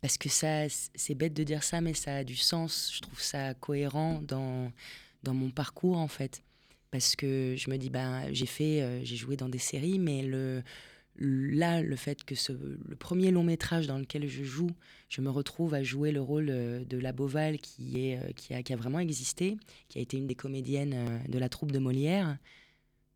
parce 0.00 0.18
que 0.18 0.28
ça, 0.28 0.68
c'est 0.68 1.14
bête 1.14 1.34
de 1.34 1.44
dire 1.44 1.62
ça, 1.62 1.80
mais 1.80 1.94
ça 1.94 2.16
a 2.16 2.24
du 2.24 2.34
sens. 2.34 2.90
Je 2.92 3.00
trouve 3.00 3.20
ça 3.20 3.54
cohérent 3.54 4.20
dans 4.22 4.72
dans 5.22 5.34
mon 5.34 5.50
parcours 5.50 5.98
en 5.98 6.08
fait. 6.08 6.42
Parce 6.92 7.16
que 7.16 7.54
je 7.56 7.70
me 7.70 7.78
dis, 7.78 7.88
ben, 7.88 8.26
j'ai 8.32 8.46
fait, 8.46 8.82
euh, 8.82 9.02
j'ai 9.02 9.16
joué 9.16 9.34
dans 9.34 9.48
des 9.48 9.58
séries, 9.58 9.98
mais 9.98 10.22
le, 10.22 10.62
là, 11.16 11.80
le 11.80 11.96
fait 11.96 12.22
que 12.22 12.34
ce, 12.34 12.52
le 12.52 12.96
premier 12.96 13.30
long 13.30 13.42
métrage 13.42 13.86
dans 13.86 13.96
lequel 13.96 14.28
je 14.28 14.44
joue, 14.44 14.70
je 15.08 15.22
me 15.22 15.30
retrouve 15.30 15.72
à 15.72 15.82
jouer 15.82 16.12
le 16.12 16.20
rôle 16.20 16.48
euh, 16.50 16.84
de 16.84 16.98
la 16.98 17.12
Boval 17.12 17.58
qui, 17.58 17.98
est, 17.98 18.18
euh, 18.18 18.32
qui, 18.36 18.52
a, 18.52 18.62
qui 18.62 18.74
a 18.74 18.76
vraiment 18.76 18.98
existé, 18.98 19.56
qui 19.88 19.98
a 19.98 20.02
été 20.02 20.18
une 20.18 20.26
des 20.26 20.34
comédiennes 20.34 21.22
de 21.30 21.38
la 21.38 21.48
troupe 21.48 21.72
de 21.72 21.78
Molière. 21.78 22.36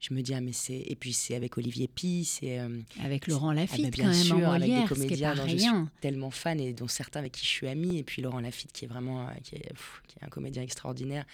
Je 0.01 0.15
me 0.15 0.23
dis, 0.23 0.33
ah, 0.33 0.41
mais 0.41 0.53
c'est. 0.53 0.83
Et 0.87 0.97
puis, 0.97 1.13
c'est 1.13 1.35
avec 1.35 1.59
Olivier 1.59 1.89
Pi, 1.89 2.25
c'est. 2.25 2.59
avec 3.03 3.27
Laurent 3.27 3.53
Lafitte, 3.53 3.81
ah, 3.81 3.91
ben, 3.91 3.91
bien 3.91 4.07
quand 4.07 4.15
sûr, 4.15 4.37
même, 4.39 4.49
avec 4.49 4.71
des 4.71 4.85
comédiens 4.89 5.35
dont 5.35 5.47
je 5.47 5.57
suis 5.59 5.71
tellement 6.01 6.31
fan 6.31 6.61
et 6.61 6.73
dont 6.73 6.89
certains 6.89 7.21
avec 7.21 7.33
qui 7.33 7.45
je 7.45 7.51
suis 7.51 7.67
amie. 7.67 7.99
Et 7.99 8.05
puis, 8.05 8.23
Laurent 8.23 8.41
Lafitte, 8.41 8.73
qui 8.73 8.87
est 8.87 8.89
vraiment. 8.89 9.27
qui, 9.43 9.57
est, 9.57 9.73
qui 10.07 10.19
est 10.19 10.25
un 10.25 10.29
comédien 10.29 10.63
extraordinaire 10.63 11.27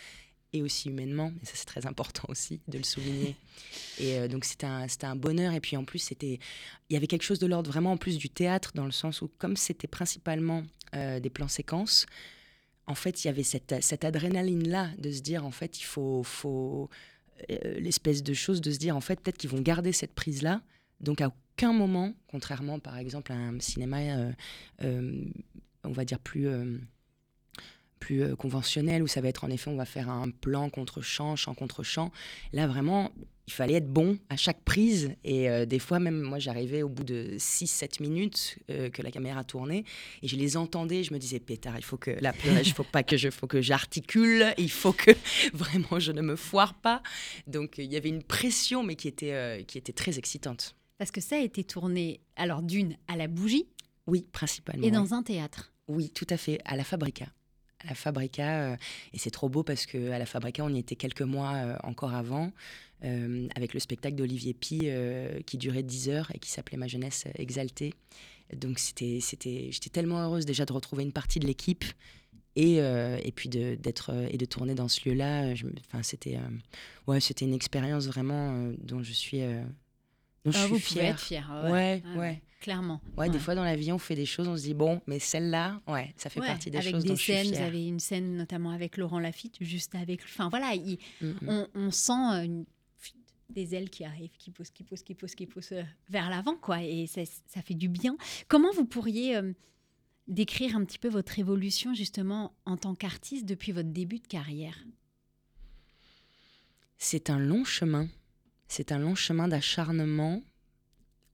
et 0.53 0.63
aussi 0.63 0.89
humainement. 0.89 1.33
Et 1.43 1.47
ça, 1.47 1.53
c'est 1.55 1.67
très 1.67 1.87
important 1.87 2.25
aussi 2.29 2.61
de 2.69 2.79
le 2.79 2.85
souligner. 2.85 3.37
et 3.99 4.19
euh, 4.19 4.29
donc, 4.29 4.45
c'était 4.45 4.67
un, 4.67 4.87
un 5.03 5.17
bonheur. 5.17 5.53
Et 5.53 5.61
puis, 5.61 5.77
en 5.77 5.85
plus, 5.85 5.99
c'était, 5.99 6.39
il 6.89 6.93
y 6.93 6.97
avait 6.97 7.07
quelque 7.07 7.23
chose 7.23 7.39
de 7.39 7.47
l'ordre 7.47 7.71
vraiment 7.71 7.93
en 7.93 7.97
plus 7.97 8.19
du 8.19 8.29
théâtre, 8.29 8.73
dans 8.75 8.85
le 8.85 8.93
sens 8.93 9.23
où, 9.23 9.31
comme 9.39 9.57
c'était 9.57 9.89
principalement 9.89 10.63
euh, 10.95 11.21
des 11.21 11.31
plans 11.31 11.49
séquences, 11.49 12.07
en 12.87 12.95
fait, 12.95 13.25
il 13.25 13.29
y 13.29 13.31
avait 13.31 13.45
cette, 13.45 13.83
cette 13.83 14.05
adrénaline-là 14.05 14.91
de 14.99 15.11
se 15.11 15.21
dire, 15.21 15.47
en 15.47 15.53
fait, 15.53 15.81
il 15.81 15.85
faut, 15.85 16.23
faut 16.23 16.91
euh, 17.51 17.81
l'espèce 17.81 18.23
de 18.23 18.35
chose 18.35 18.61
de 18.61 18.71
se 18.71 18.79
dire, 18.79 18.97
en 18.97 19.01
fait, 19.01 19.21
peut-être 19.21 19.39
qu'ils 19.39 19.51
vont 19.51 19.61
garder 19.61 19.93
cette 19.93 20.15
prise-là. 20.15 20.61
Donc, 21.01 21.21
à 21.21 21.29
aucun 21.29 21.73
moment, 21.73 22.13
contrairement, 22.27 22.79
par 22.79 22.99
exemple, 22.99 23.33
à 23.33 23.37
un 23.37 23.59
cinéma, 23.61 23.99
on 24.81 25.91
va 25.93 26.05
dire, 26.05 26.19
plus 26.19 26.49
plus 28.03 28.25
euh, 28.25 28.35
conventionnel 28.35 29.01
où 29.01 29.07
ça 29.07 29.21
va 29.21 29.29
être 29.29 29.45
en 29.45 29.51
effet 29.51 29.71
on 29.71 29.77
va 29.77 29.85
faire 29.85 30.11
un 30.11 30.29
plan 30.31 30.69
contre 30.71 31.03
champ, 31.03 31.37
champ 31.37 31.55
contre 31.55 31.85
champ. 31.85 32.11
Là 32.53 32.67
vraiment, 32.67 33.13
il 33.47 33.53
fallait 33.53 33.75
être 33.75 33.89
bon 33.89 34.19
à 34.29 34.37
chaque 34.37 34.61
prise 34.63 35.15
et 35.23 35.49
euh, 35.49 35.67
des 35.67 35.79
fois 35.79 36.01
même 36.01 36.21
moi 36.21 36.41
j'arrivais 36.41 36.83
au 36.83 36.89
bout 36.89 37.05
de 37.05 37.37
6-7 37.37 38.03
minutes 38.03 38.59
euh, 38.71 38.91
que 38.91 39.03
la 39.03 39.13
caméra 39.13 39.45
tournait 39.45 39.85
et 40.21 40.27
je 40.27 40.35
les 40.35 40.57
entendais, 40.57 41.05
je 41.05 41.15
me 41.15 41.19
disais 41.21 41.39
pétard, 41.39 41.77
il 41.79 41.85
faut 41.85 41.97
que 41.97 42.11
là 42.11 42.33
il 42.45 42.73
faut 42.73 42.83
pas 42.83 43.05
que 43.05 43.17
je 43.17 43.31
faut 43.31 43.47
que 43.47 43.63
j'articule, 43.63 44.53
il 44.59 44.71
faut 44.71 44.93
que 44.93 45.13
vraiment 45.55 46.01
je 46.01 46.11
ne 46.11 46.23
me 46.23 46.35
foire 46.35 46.75
pas. 46.75 47.05
Donc 47.47 47.79
il 47.79 47.93
y 47.93 47.97
avait 47.97 48.09
une 48.09 48.25
pression 48.25 48.83
mais 48.83 48.97
qui 48.97 49.07
était 49.07 49.65
qui 49.69 49.79
était 49.79 49.93
très 49.93 50.19
excitante. 50.19 50.75
Parce 50.99 51.13
que 51.13 51.21
ça 51.21 51.37
a 51.37 51.41
été 51.41 51.63
tourné 51.63 52.21
alors 52.35 52.63
d'une 52.63 52.97
à 53.07 53.17
la 53.17 53.29
bougie 53.29 53.69
Oui, 54.09 54.27
principalement. 54.33 54.85
Et 54.85 54.91
dans 54.91 55.15
un 55.15 55.23
théâtre 55.23 55.73
Oui, 55.87 56.11
tout 56.11 56.27
à 56.31 56.37
fait, 56.37 56.59
à 56.65 56.75
la 56.75 56.83
Fabrica 56.83 57.27
à 57.85 57.89
la 57.89 57.95
Fabrica. 57.95 58.63
Euh, 58.63 58.77
et 59.13 59.19
c'est 59.19 59.31
trop 59.31 59.49
beau 59.49 59.63
parce 59.63 59.87
qu'à 59.87 60.19
la 60.19 60.27
Fabrica, 60.27 60.65
on 60.65 60.69
y 60.69 60.79
était 60.79 60.97
quelques 60.97 61.23
mois 61.23 61.55
euh, 61.55 61.77
encore 61.83 62.15
avant, 62.15 62.53
euh, 63.05 63.49
avec 63.55 63.75
le 63.75 63.81
spectacle 63.81 64.17
d'Olivier 64.17 64.55
Pi 64.55 64.89
qui 65.47 65.59
durait 65.59 65.83
10 65.83 66.09
heures 66.09 66.31
et 66.35 66.39
qui 66.39 66.51
s'appelait 66.51 66.79
Ma 66.79 66.89
jeunesse 66.89 67.25
exaltée. 67.37 67.95
Donc 68.57 68.79
c'était, 68.79 69.19
c'était, 69.21 69.69
j'étais 69.71 69.91
tellement 69.91 70.21
heureuse 70.23 70.45
déjà 70.45 70.67
de 70.67 70.73
retrouver 70.73 71.03
une 71.03 71.13
partie 71.13 71.39
de 71.39 71.47
l'équipe 71.47 71.85
et, 72.55 72.77
et 72.77 73.33
puis 73.35 73.49
de, 73.49 73.77
d'être 73.77 74.13
et 74.31 74.37
de 74.37 74.45
tourner 74.45 74.75
dans 74.75 74.89
ce 74.89 75.09
lieu-là. 75.09 75.55
C'était, 76.03 76.39
ouais, 77.07 77.19
c'était 77.21 77.47
une 77.47 77.55
expérience 77.55 78.07
vraiment 78.07 78.73
dont 78.83 79.03
je 79.03 79.13
suis 79.13 79.41
donc, 80.45 80.55
ah, 80.57 80.67
je 80.69 80.75
suis 80.75 80.81
fière. 80.81 81.15
être 81.15 81.21
fière. 81.21 81.63
Ouais, 81.71 82.03
ouais. 82.17 82.43
Clairement. 82.61 83.01
Ouais, 83.17 83.29
des 83.29 83.41
fois 83.41 83.57
dans 83.57 83.65
la 83.65 83.75
vie, 83.75 83.91
on 83.91 83.99
fait 83.99 84.15
des 84.15 84.25
choses, 84.25 84.47
on 84.47 84.57
se 84.57 84.63
dit, 84.63 84.75
bon, 84.75 85.01
mais 85.09 85.19
celle-là, 85.19 85.81
ouais, 85.89 86.15
ça 86.17 86.31
fait 86.31 86.39
partie 86.39 86.71
des 86.71 86.79
avec 86.79 86.93
choses 86.93 87.03
des 87.03 87.09
dont 87.09 87.17
scènes, 87.17 87.47
je 87.47 87.49
suis 87.49 87.57
Vous 87.57 87.63
avez 87.63 87.87
une 87.87 87.99
scène 87.99 88.37
notamment 88.37 88.71
avec 88.71 88.97
Laurent 88.97 89.19
Lafitte, 89.19 89.57
juste 89.61 89.97
avec. 89.97 90.23
Enfin 90.23 90.49
voilà, 90.49 90.73
on, 91.49 91.67
on, 91.75 91.91
sent 91.91 92.13
une, 92.13 92.65
des 93.51 93.75
ailes 93.75 93.91
qui 93.91 94.05
arrivent, 94.05 94.37
qui 94.39 94.53
poussent, 94.53 94.71
qui 94.71 94.85
poussent, 94.85 95.03
qui 95.03 95.15
poussent, 95.15 95.35
qui 95.35 95.47
poussent 95.47 95.73
euh, 95.73 95.83
vers 96.09 96.31
l'avant, 96.31 96.55
quoi. 96.55 96.83
Et 96.83 97.09
ça, 97.09 97.23
ça, 97.47 97.63
fait 97.63 97.75
du 97.75 97.89
bien. 97.89 98.17
Comment 98.47 98.71
vous 98.73 98.85
pourriez 98.85 99.37
euh, 99.37 99.53
décrire 100.29 100.77
un 100.77 100.85
petit 100.85 100.99
peu 100.99 101.09
votre 101.09 101.41
évolution, 101.41 101.95
justement, 101.95 102.55
en 102.65 102.77
tant 102.77 102.95
qu'artiste 102.95 103.45
depuis 103.45 103.73
votre 103.73 103.91
début 103.91 104.21
de 104.21 104.27
carrière? 104.29 104.79
C'est 106.99 107.29
un 107.29 107.41
long 107.41 107.65
chemin 107.65 108.09
c'est 108.73 108.91
un 108.91 108.99
long 108.99 109.15
chemin 109.15 109.49
d'acharnement 109.49 110.43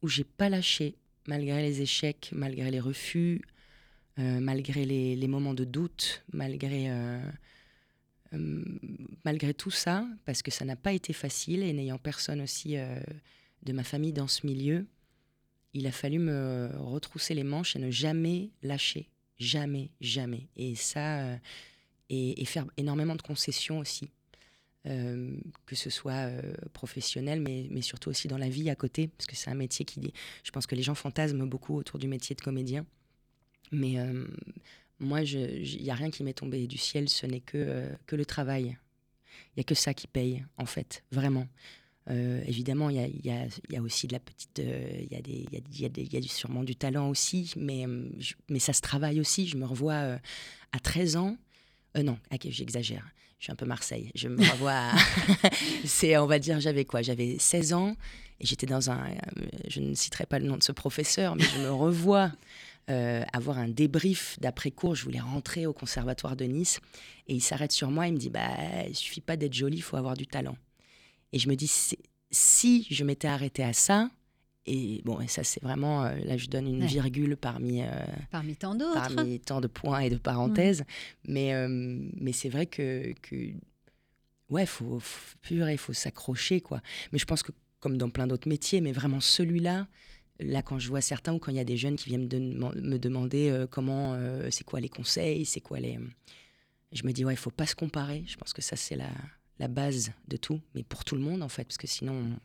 où 0.03 0.09
j'ai 0.09 0.25
pas 0.25 0.49
lâché, 0.49 0.97
malgré 1.29 1.63
les 1.63 1.83
échecs, 1.83 2.31
malgré 2.33 2.69
les 2.73 2.81
refus, 2.81 3.43
euh, 4.19 4.41
malgré 4.41 4.85
les, 4.85 5.29
moments 5.29 5.55
de 5.55 5.63
doute, 5.63 6.25
malgré, 6.33 6.91
euh, 6.91 7.21
euh, 8.33 8.65
malgré 9.25 9.55
tout 9.55 9.71
ça, 9.71 10.05
parce 10.25 10.43
que 10.43 10.51
ça 10.51 10.65
n'a 10.65 10.75
pas 10.75 10.93
été 10.93 11.13
facile 11.13 11.63
et 11.63 11.73
n'ayant 11.73 11.99
personne 11.99 12.41
aussi 12.41 12.75
de 12.75 13.73
ma 13.73 13.85
famille 13.85 14.13
dans 14.13 14.27
ce 14.27 14.45
milieu, 14.45 14.85
il 15.75 15.87
a 15.87 15.93
fallu 15.93 16.19
me 16.19 16.71
retrousser 16.77 17.35
les 17.35 17.45
manches 17.45 17.77
et 17.77 17.79
ne 17.79 17.93
jamais 17.93 18.51
lâcher, 18.65 19.11
jamais, 19.39 19.93
jamais. 20.01 20.49
Et 20.57 20.75
ça, 20.75 21.39
et 22.11 22.45
faire 22.47 22.67
énormément 22.77 23.15
de 23.15 23.23
concessions 23.23 23.79
aussi. 23.79 24.11
Euh, 24.89 25.37
que 25.67 25.77
ce 25.77 25.91
soit 25.91 26.29
euh, 26.29 26.41
professionnel, 26.73 27.41
mais, 27.41 27.83
surtout 27.83 28.09
aussi 28.09 28.27
dans 28.27 28.39
la 28.39 28.49
vie 28.49 28.71
à 28.71 28.75
côté, 28.75 29.09
parce 29.09 29.27
que 29.27 29.37
c'est 29.37 29.51
un 29.51 29.55
métier 29.55 29.85
qui, 29.85 30.15
je 30.43 30.51
pense 30.51 30.67
que 30.67 30.75
les 30.75 30.83
gens 30.83 30.95
fantasment 30.95 31.47
beaucoup 31.47 31.77
autour 31.77 31.99
du 31.99 32.09
métier 32.09 32.35
de 32.35 32.41
comédien. 32.41 32.87
Mais 33.71 33.99
euh, 33.99 34.27
moi, 34.99 35.23
il 35.23 35.83
n'y 35.83 35.91
a 35.91 35.95
rien 35.95 36.11
qui 36.11 36.25
m'est 36.25 36.33
tombé 36.33 36.67
du 36.67 36.79
ciel, 36.79 37.09
ce 37.11 37.27
n'est 37.27 37.41
que, 37.41 37.91
le 38.11 38.25
travail. 38.25 38.79
Il 39.49 39.59
n'y 39.59 39.61
a 39.61 39.65
que 39.65 39.75
ça 39.75 39.93
qui 39.93 40.07
paye, 40.07 40.45
en 40.57 40.67
fait, 40.67 41.05
vraiment. 41.13 41.47
évidemment, 42.09 42.89
il 42.89 43.27
y 43.27 43.77
a, 43.77 43.83
aussi 43.83 44.07
de 44.07 44.15
la 44.15 44.21
petite. 44.21 44.59
Il 44.59 45.09
y, 45.11 46.17
a 46.17 46.23
sûrement 46.23 46.65
du 46.65 46.77
talent 46.77 47.11
aussi, 47.11 47.53
mais, 47.57 47.85
mais 48.49 48.59
ça 48.59 48.73
se 48.73 48.81
travaille 48.81 49.21
aussi. 49.21 49.47
Je 49.49 49.59
me 49.59 49.67
revois 49.67 50.19
à 50.73 50.81
13 50.83 51.17
ans. 51.17 51.37
non, 51.95 52.19
ok, 52.33 52.47
j'exagère 52.49 53.05
je 53.39 53.45
suis 53.45 53.53
un 53.53 53.57
peu 53.57 53.67
Marseille. 53.67 54.11
Je 54.15 54.29
me 54.29 54.41
revois. 54.51 54.91
c'est, 55.85 56.17
on 56.17 56.27
va 56.27 56.39
dire, 56.39 56.61
j'avais 56.61 56.85
quoi? 56.85 57.03
J'avais 57.03 57.37
16 57.39 57.73
ans 57.73 57.97
et 58.41 58.47
j'étais 58.47 58.67
dans 58.67 58.91
un. 58.91 58.99
Euh, 58.99 59.47
je 59.69 59.81
ne 59.81 59.95
citerai 59.95 60.27
pas 60.27 60.39
le 60.39 60.47
nom 60.47 60.57
de 60.57 60.63
ce 60.63 60.73
professeur, 60.73 61.37
mais 61.37 61.45
je 61.45 61.61
me 61.61 61.71
revois 61.71 62.33
euh, 62.91 63.23
avoir 63.33 63.59
un 63.59 63.69
débrief 63.69 64.39
d'après-cours. 64.41 64.97
Je 64.97 65.05
voulais 65.05 65.21
rentrer 65.21 65.67
au 65.67 65.73
conservatoire 65.73 66.35
de 66.35 66.47
Nice 66.47 66.81
et 67.29 67.35
il 67.35 67.41
s'arrête 67.41 67.73
sur 67.73 67.91
moi. 67.91 68.09
Il 68.09 68.15
me 68.15 68.19
dit 68.19 68.31
Bah, 68.31 68.49
il 68.89 68.97
suffit 68.97 69.21
pas 69.21 69.37
d'être 69.37 69.55
joli, 69.55 69.77
il 69.77 69.83
faut 69.83 69.97
avoir 69.97 70.15
du 70.15 70.27
talent. 70.27 70.57
Et 71.33 71.39
je 71.39 71.49
me 71.49 71.55
dis 71.55 71.71
Si 72.31 72.87
je 72.91 73.05
m'étais 73.05 73.29
arrêté 73.29 73.63
à 73.63 73.73
ça, 73.73 74.11
et 74.69 75.03
bon, 75.05 75.21
et 75.21 75.29
ça, 75.29 75.45
c'est 75.45 75.63
vraiment. 75.63 76.05
Euh, 76.05 76.15
là, 76.25 76.37
je 76.37 76.47
donne 76.47 76.67
une 76.67 76.85
virgule 76.85 77.37
parmi. 77.37 77.83
Euh, 77.83 77.87
parmi 78.31 78.57
tant 78.57 78.75
d'autres. 78.75 78.95
Parmi 78.95 79.41
tant 79.41 79.61
de 79.61 79.67
points 79.67 80.01
et 80.01 80.11
de 80.11 80.17
parenthèses. 80.17 80.85
Mais, 81.27 81.55
euh, 81.55 81.69
mais 81.69 82.33
c'est 82.33 82.49
vrai 82.49 82.67
que. 82.67 83.15
que 83.23 83.53
ouais, 84.51 84.67
faut, 84.67 84.99
faut 85.01 85.37
il 85.51 85.79
faut 85.79 85.93
s'accrocher, 85.93 86.61
quoi. 86.61 86.83
Mais 87.13 87.19
je 87.19 87.25
pense 87.25 87.43
que, 87.43 87.53
comme 87.81 87.97
dans 87.97 88.11
plein 88.11 88.27
d'autres 88.27 88.49
métiers, 88.49 88.81
mais 88.81 88.93
vraiment 88.93 89.21
celui-là, 89.21 89.87
là, 90.41 90.63
quand 90.63 90.79
je 90.79 90.89
vois 90.89 91.01
certains 91.01 91.33
ou 91.33 91.39
quand 91.39 91.51
il 91.51 91.57
y 91.57 91.61
a 91.61 91.65
des 91.65 91.77
jeunes 91.77 91.97
qui 91.97 92.09
viennent 92.09 92.29
me 92.29 92.99
demander 92.99 93.65
comment. 93.71 94.19
c'est 94.51 94.65
quoi 94.65 94.81
les 94.81 94.91
conseils, 94.91 95.47
c'est 95.47 95.61
quoi 95.61 95.81
les. 95.81 95.99
Je 96.93 97.05
me 97.05 97.13
dis, 97.13 97.25
ouais, 97.25 97.35
il 97.35 97.39
faut 97.39 97.51
pas 97.51 97.67
se 97.67 97.75
comparer. 97.75 98.25
Je 98.27 98.37
pense 98.37 98.53
que 98.53 98.63
ça, 98.63 98.75
c'est 98.75 98.97
la, 98.97 99.11
la 99.59 99.69
base 99.69 100.13
de 100.29 100.37
tout, 100.37 100.61
mais 100.75 100.83
pour 100.83 101.05
tout 101.05 101.15
le 101.15 101.21
monde 101.21 101.43
en 101.43 101.49
fait, 101.49 101.65
parce 101.65 101.79
que 101.79 101.87
sinon 101.87 102.39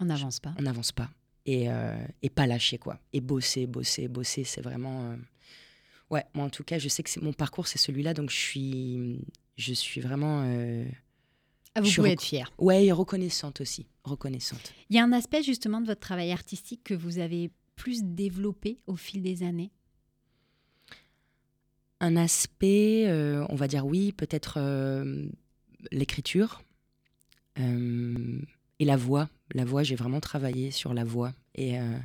On 0.00 0.04
n'avance 0.06 0.40
pas. 0.40 0.54
on 0.58 0.62
n'avance 0.62 0.92
pas. 0.92 1.10
Et, 1.46 1.70
euh, 1.70 1.94
et 2.22 2.30
pas 2.30 2.46
lâcher 2.46 2.78
quoi. 2.78 2.98
Et 3.12 3.20
bosser, 3.20 3.66
bosser, 3.66 4.08
bosser, 4.08 4.44
c'est 4.44 4.62
vraiment. 4.62 5.10
euh, 5.12 5.16
Ouais, 6.10 6.24
moi 6.34 6.44
en 6.46 6.50
tout 6.50 6.64
cas, 6.64 6.78
je 6.78 6.88
sais 6.88 7.02
que 7.02 7.10
c'est 7.10 7.22
mon 7.22 7.32
parcours, 7.32 7.66
c'est 7.66 7.78
celui-là, 7.78 8.14
donc 8.14 8.30
je 8.30 8.36
suis, 8.36 9.20
je 9.56 9.72
suis 9.74 10.00
vraiment. 10.00 10.42
euh, 10.46 10.84
Ah, 11.74 11.80
vous 11.80 11.86
Je 11.88 11.96
pouvez 11.96 12.12
être 12.12 12.22
fier. 12.22 12.50
Ouais, 12.58 12.86
et 12.86 12.92
reconnaissante 12.92 13.60
aussi, 13.60 13.86
reconnaissante. 14.04 14.72
Il 14.90 14.96
y 14.96 14.98
a 14.98 15.04
un 15.04 15.12
aspect 15.12 15.42
justement 15.42 15.80
de 15.80 15.86
votre 15.86 16.00
travail 16.00 16.30
artistique 16.32 16.82
que 16.84 16.94
vous 16.94 17.18
avez 17.18 17.50
plus 17.76 18.04
développé 18.04 18.78
au 18.86 18.96
fil 18.96 19.22
des 19.22 19.42
années? 19.42 19.70
Un 22.00 22.16
aspect, 22.16 23.06
euh, 23.08 23.44
on 23.48 23.54
va 23.56 23.66
dire 23.66 23.84
oui, 23.86 24.12
peut-être 24.12 24.58
euh, 24.58 25.26
l'écriture 25.90 26.62
et 28.84 28.86
la 28.86 28.96
voix. 28.96 29.30
La 29.54 29.64
voix, 29.64 29.82
j'ai 29.82 29.94
vraiment 29.96 30.20
travaillé 30.20 30.70
sur 30.70 30.92
la 30.92 31.04
voix 31.04 31.32
et 31.54 31.78
euh, 31.80 31.98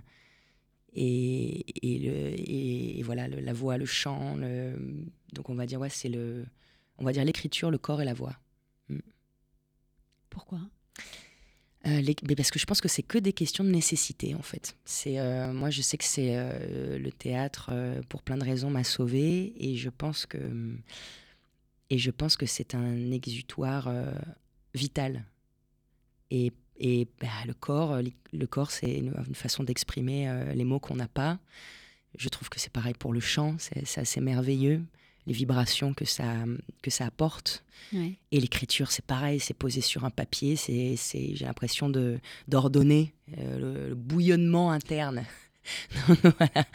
et, 0.93 1.65
et, 1.95 1.99
le, 1.99 2.11
et, 2.39 2.99
et 2.99 3.03
voilà 3.03 3.27
le- 3.27 3.41
la 3.41 3.53
voix, 3.53 3.77
le 3.77 3.85
chant. 3.85 4.35
le- 4.35 5.05
donc 5.33 5.49
on 5.49 5.55
va 5.55 5.65
dire 5.65 5.79
ouais, 5.79 5.89
c'est 5.89 6.09
le, 6.09 6.45
on 6.97 7.03
va 7.03 7.11
dire 7.11 7.25
l'écriture, 7.25 7.69
le 7.69 7.77
corps 7.77 8.01
et 8.01 8.05
la 8.05 8.13
voix. 8.13 8.35
Pourquoi? 10.29 10.59
Euh, 11.85 12.01
les- 12.01 12.15
mais 12.27 12.35
parce 12.35 12.51
que 12.51 12.59
je 12.59 12.65
pense 12.65 12.81
que 12.81 12.87
c'est 12.87 13.03
que 13.03 13.17
des 13.17 13.33
questions 13.33 13.63
de 13.63 13.69
nécessité 13.69 14.35
en 14.35 14.41
fait. 14.41 14.75
C'est 14.85 15.19
euh, 15.19 15.51
moi 15.53 15.69
je 15.69 15.81
sais 15.81 15.97
que 15.97 16.03
c'est 16.05 16.33
le 16.97 17.09
théâtre 17.11 17.71
pour 18.09 18.21
plein 18.23 18.37
de 18.37 18.43
raisons 18.45 18.69
m'a 18.69 18.83
sauvé 18.83 19.53
et 19.57 19.75
je 19.75 19.89
pense 19.89 20.25
que 20.25 20.39
et 21.89 21.97
je 21.97 22.11
pense 22.11 22.35
que 22.37 22.45
c'est 22.45 22.73
un 22.75 23.11
exutoire 23.11 23.91
vital. 24.73 25.25
Et, 26.31 26.51
et 26.79 27.07
bah, 27.19 27.27
le 27.45 27.53
corps, 27.53 27.93
euh, 27.93 28.03
le 28.33 28.47
corps 28.47 28.71
c'est 28.71 28.91
une, 28.91 29.13
une 29.27 29.35
façon 29.35 29.63
d'exprimer 29.63 30.29
euh, 30.29 30.53
les 30.53 30.63
mots 30.63 30.79
qu'on 30.79 30.95
n'a 30.95 31.07
pas. 31.07 31.37
Je 32.17 32.29
trouve 32.29 32.49
que 32.49 32.59
c'est 32.59 32.71
pareil 32.71 32.95
pour 32.97 33.13
le 33.13 33.19
chant, 33.19 33.55
c'est 33.59 33.99
assez 33.99 34.19
merveilleux, 34.19 34.81
les 35.27 35.33
vibrations 35.33 35.93
que 35.93 36.05
ça 36.05 36.25
que 36.81 36.89
ça 36.89 37.05
apporte. 37.05 37.63
Ouais. 37.93 38.13
Et 38.31 38.39
l'écriture, 38.39 38.91
c'est 38.91 39.05
pareil, 39.05 39.39
c'est 39.39 39.53
posé 39.53 39.81
sur 39.81 40.05
un 40.05 40.09
papier, 40.09 40.55
c'est, 40.55 40.95
j'ai 40.97 41.45
l'impression 41.45 41.91
d'ordonner 42.47 43.13
euh, 43.37 43.59
le, 43.59 43.89
le 43.89 43.95
bouillonnement 43.95 44.71
interne. 44.71 45.25
Voilà. 46.07 46.65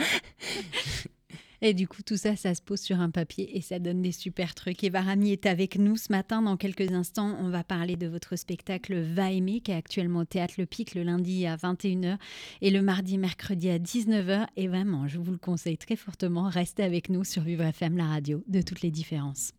Et 1.67 1.73
du 1.73 1.89
coup, 1.89 2.03
tout 2.03 2.19
ça, 2.19 2.37
ça 2.37 2.55
se 2.55 2.61
pose 2.61 2.79
sur 2.79 3.01
un 3.01 3.09
papier 3.09 3.57
et 3.57 3.63
ça 3.63 3.79
donne 3.79 4.03
des 4.03 4.13
super 4.13 4.55
trucs. 4.55 4.85
Eva 4.85 5.01
Rami 5.01 5.33
est 5.33 5.47
avec 5.47 5.79
nous 5.79 5.97
ce 5.97 6.13
matin. 6.13 6.43
Dans 6.43 6.59
quelques 6.59 6.93
instants, 6.93 7.39
on 7.41 7.49
va 7.49 7.65
parler 7.65 7.97
de 7.97 8.07
votre 8.07 8.37
spectacle 8.37 9.01
Va 9.01 9.33
aimer, 9.33 9.63
qui 9.63 9.71
est 9.71 9.75
actuellement 9.75 10.21
au 10.21 10.25
Théâtre 10.27 10.57
Le 10.59 10.67
Pic 10.67 10.95
le 10.95 11.05
lundi 11.05 11.47
à 11.47 11.57
21h 11.57 12.19
et 12.61 12.71
le 12.71 12.83
mardi, 12.83 13.17
mercredi 13.17 13.71
à 13.71 13.79
19h. 13.79 14.47
Et 14.59 14.69
vraiment, 14.69 15.09
je 15.09 15.17
vous 15.19 15.33
le 15.33 15.39
conseille 15.39 15.79
très 15.79 15.97
fortement, 15.97 16.51
restez 16.51 16.83
avec 16.83 17.09
nous 17.09 17.25
sur 17.25 17.41
Vivre 17.41 17.65
FM, 17.65 17.97
la 17.97 18.09
radio 18.09 18.45
de 18.47 18.61
toutes 18.61 18.83
les 18.83 18.91
différences. 18.91 19.53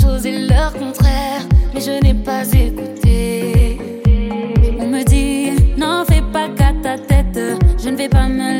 Choses 0.00 0.26
et 0.26 0.46
leur 0.46 0.72
contraire, 0.72 1.42
mais 1.74 1.80
je 1.80 2.02
n'ai 2.02 2.14
pas 2.14 2.44
écouté. 2.52 3.78
On 4.78 4.86
me 4.86 5.02
dit, 5.04 5.50
n'en 5.76 6.04
fais 6.04 6.22
pas 6.32 6.48
qu'à 6.48 6.72
ta 6.82 6.98
tête, 6.98 7.38
je 7.82 7.88
ne 7.88 7.96
vais 7.96 8.08
pas 8.08 8.28
me 8.28 8.55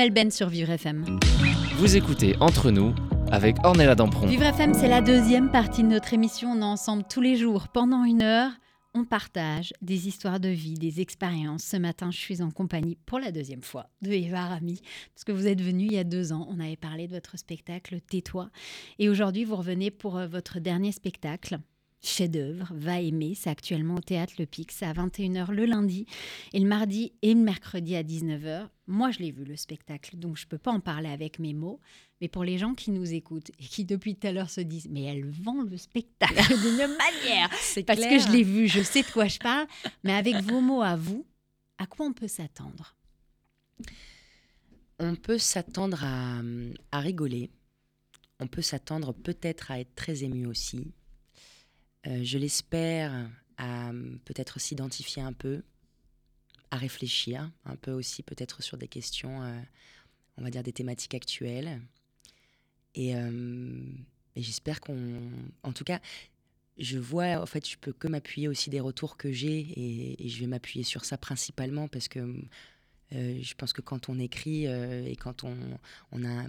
Amel 0.00 0.14
Ben 0.14 0.30
sur 0.30 0.48
Vivre 0.48 0.70
FM. 0.70 1.04
Vous 1.76 1.94
écoutez 1.94 2.34
Entre 2.40 2.70
nous 2.70 2.94
avec 3.30 3.56
Ornella 3.64 3.94
Dampron. 3.94 4.26
Vivre 4.28 4.44
FM, 4.44 4.72
c'est 4.72 4.88
la 4.88 5.02
deuxième 5.02 5.50
partie 5.50 5.82
de 5.82 5.88
notre 5.88 6.14
émission. 6.14 6.52
On 6.52 6.62
est 6.62 6.64
ensemble 6.64 7.04
tous 7.06 7.20
les 7.20 7.36
jours 7.36 7.68
pendant 7.68 8.04
une 8.04 8.22
heure. 8.22 8.50
On 8.94 9.04
partage 9.04 9.74
des 9.82 10.08
histoires 10.08 10.40
de 10.40 10.48
vie, 10.48 10.72
des 10.72 11.02
expériences. 11.02 11.64
Ce 11.64 11.76
matin, 11.76 12.10
je 12.10 12.16
suis 12.16 12.40
en 12.40 12.50
compagnie 12.50 12.96
pour 13.04 13.18
la 13.18 13.30
deuxième 13.30 13.62
fois 13.62 13.90
de 14.00 14.10
Eva 14.10 14.46
Rami, 14.46 14.80
parce 15.14 15.24
que 15.24 15.32
vous 15.32 15.46
êtes 15.46 15.60
venue 15.60 15.84
il 15.84 15.92
y 15.92 15.98
a 15.98 16.04
deux 16.04 16.32
ans. 16.32 16.48
On 16.48 16.60
avait 16.60 16.76
parlé 16.76 17.06
de 17.06 17.12
votre 17.12 17.36
spectacle 17.36 18.00
Tais-toi. 18.00 18.48
Et 18.98 19.10
aujourd'hui, 19.10 19.44
vous 19.44 19.56
revenez 19.56 19.90
pour 19.90 20.16
euh, 20.16 20.26
votre 20.26 20.60
dernier 20.60 20.92
spectacle. 20.92 21.58
Chef-d'œuvre, 22.02 22.72
va 22.74 23.00
aimer. 23.00 23.34
C'est 23.34 23.50
actuellement 23.50 23.96
au 23.96 24.00
théâtre 24.00 24.34
Le 24.38 24.46
Pic. 24.46 24.72
C'est 24.72 24.86
à 24.86 24.92
21h 24.92 25.50
le 25.50 25.66
lundi 25.66 26.06
et 26.52 26.60
le 26.60 26.66
mardi 26.66 27.12
et 27.22 27.34
le 27.34 27.40
mercredi 27.40 27.96
à 27.96 28.02
19h. 28.02 28.68
Moi, 28.86 29.10
je 29.10 29.18
l'ai 29.20 29.30
vu 29.30 29.44
le 29.44 29.56
spectacle, 29.56 30.16
donc 30.16 30.36
je 30.36 30.44
ne 30.44 30.48
peux 30.48 30.58
pas 30.58 30.72
en 30.72 30.80
parler 30.80 31.08
avec 31.08 31.38
mes 31.38 31.54
mots. 31.54 31.80
Mais 32.20 32.28
pour 32.28 32.44
les 32.44 32.58
gens 32.58 32.74
qui 32.74 32.90
nous 32.90 33.12
écoutent 33.12 33.50
et 33.58 33.64
qui 33.64 33.84
depuis 33.84 34.16
tout 34.16 34.26
à 34.26 34.32
l'heure 34.32 34.50
se 34.50 34.60
disent 34.60 34.88
Mais 34.90 35.04
elle 35.04 35.26
vend 35.26 35.62
le 35.62 35.76
spectacle 35.76 36.34
d'une 36.60 36.76
manière 36.76 37.48
Parce 37.86 38.00
que 38.00 38.18
je 38.18 38.32
l'ai 38.32 38.42
vu, 38.42 38.68
je 38.68 38.82
sais 38.82 39.02
de 39.02 39.10
quoi 39.10 39.26
je 39.26 39.38
parle. 39.38 39.66
Mais 40.04 40.12
avec 40.12 40.36
vos 40.42 40.60
mots 40.60 40.82
à 40.82 40.96
vous, 40.96 41.26
à 41.78 41.86
quoi 41.86 42.06
on 42.06 42.12
peut 42.12 42.28
s'attendre? 42.28 42.96
On 44.98 45.14
peut 45.16 45.38
s'attendre 45.38 46.04
à, 46.04 46.42
à 46.92 47.00
rigoler. 47.00 47.50
On 48.38 48.46
peut 48.46 48.62
s'attendre 48.62 49.14
peut-être 49.14 49.70
à 49.70 49.80
être 49.80 49.94
très 49.94 50.24
ému 50.24 50.46
aussi. 50.46 50.92
Euh, 52.06 52.20
je 52.22 52.38
l'espère, 52.38 53.30
à 53.58 53.90
peut-être 54.24 54.58
s'identifier 54.60 55.22
un 55.22 55.32
peu, 55.32 55.62
à 56.70 56.76
réfléchir 56.76 57.50
un 57.64 57.76
peu 57.76 57.92
aussi 57.92 58.22
peut-être 58.22 58.62
sur 58.62 58.78
des 58.78 58.88
questions, 58.88 59.42
euh, 59.42 59.60
on 60.36 60.42
va 60.42 60.50
dire 60.50 60.62
des 60.62 60.72
thématiques 60.72 61.14
actuelles. 61.14 61.80
Et, 62.94 63.14
euh, 63.14 63.82
j'espère 64.36 64.80
qu'on... 64.80 65.20
En 65.62 65.72
tout 65.72 65.84
cas, 65.84 66.00
je 66.78 66.98
vois, 66.98 67.40
en 67.40 67.46
fait, 67.46 67.68
je 67.68 67.76
peux 67.76 67.92
que 67.92 68.08
m'appuyer 68.08 68.48
aussi 68.48 68.70
des 68.70 68.80
retours 68.80 69.16
que 69.16 69.32
j'ai 69.32 69.58
et, 69.76 70.28
je 70.28 70.40
vais 70.40 70.46
m'appuyer 70.46 70.84
sur 70.84 71.04
ça 71.04 71.18
principalement 71.18 71.88
parce 71.88 72.08
que 72.08 72.20
euh, 73.12 73.38
je 73.42 73.54
pense 73.54 73.72
que 73.72 73.80
quand 73.82 74.08
on 74.08 74.18
écrit 74.18 74.66
euh, 74.66 75.04
et 75.04 75.16
quand 75.16 75.44
on, 75.44 75.56
on 76.12 76.24
a 76.24 76.46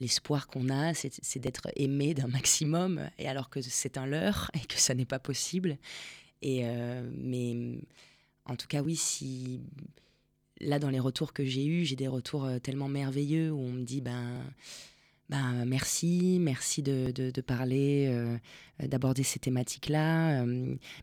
l'espoir 0.00 0.46
qu'on 0.46 0.68
a, 0.68 0.92
c'est 0.94 1.38
d'être 1.38 1.68
aimé 1.76 2.14
d'un 2.14 2.26
maximum, 2.28 3.08
et 3.18 3.28
alors 3.28 3.50
que 3.50 3.60
c'est 3.62 3.96
un 3.96 4.06
leurre 4.06 4.50
et 4.54 4.66
que 4.66 4.78
ça 4.78 4.94
n'est 4.94 5.06
pas 5.06 5.18
possible. 5.18 5.78
Et 6.42 6.60
euh, 6.64 7.08
mais 7.14 7.78
en 8.44 8.56
tout 8.56 8.68
cas, 8.68 8.82
oui, 8.82 8.96
si 8.96 9.60
là 10.60 10.78
dans 10.78 10.90
les 10.90 11.00
retours 11.00 11.32
que 11.32 11.44
j'ai 11.44 11.66
eus, 11.66 11.84
j'ai 11.84 11.96
des 11.96 12.08
retours 12.08 12.44
euh, 12.44 12.58
tellement 12.58 12.88
merveilleux 12.88 13.50
où 13.50 13.58
on 13.58 13.72
me 13.72 13.84
dit 13.84 14.00
ben 14.00 14.42
ben, 15.28 15.64
merci, 15.64 16.38
merci 16.40 16.84
de, 16.84 17.10
de, 17.10 17.40
parler, 17.40 18.06
euh, 18.08 18.38
d'aborder 18.78 19.24
ces 19.24 19.40
thématiques-là, 19.40 20.44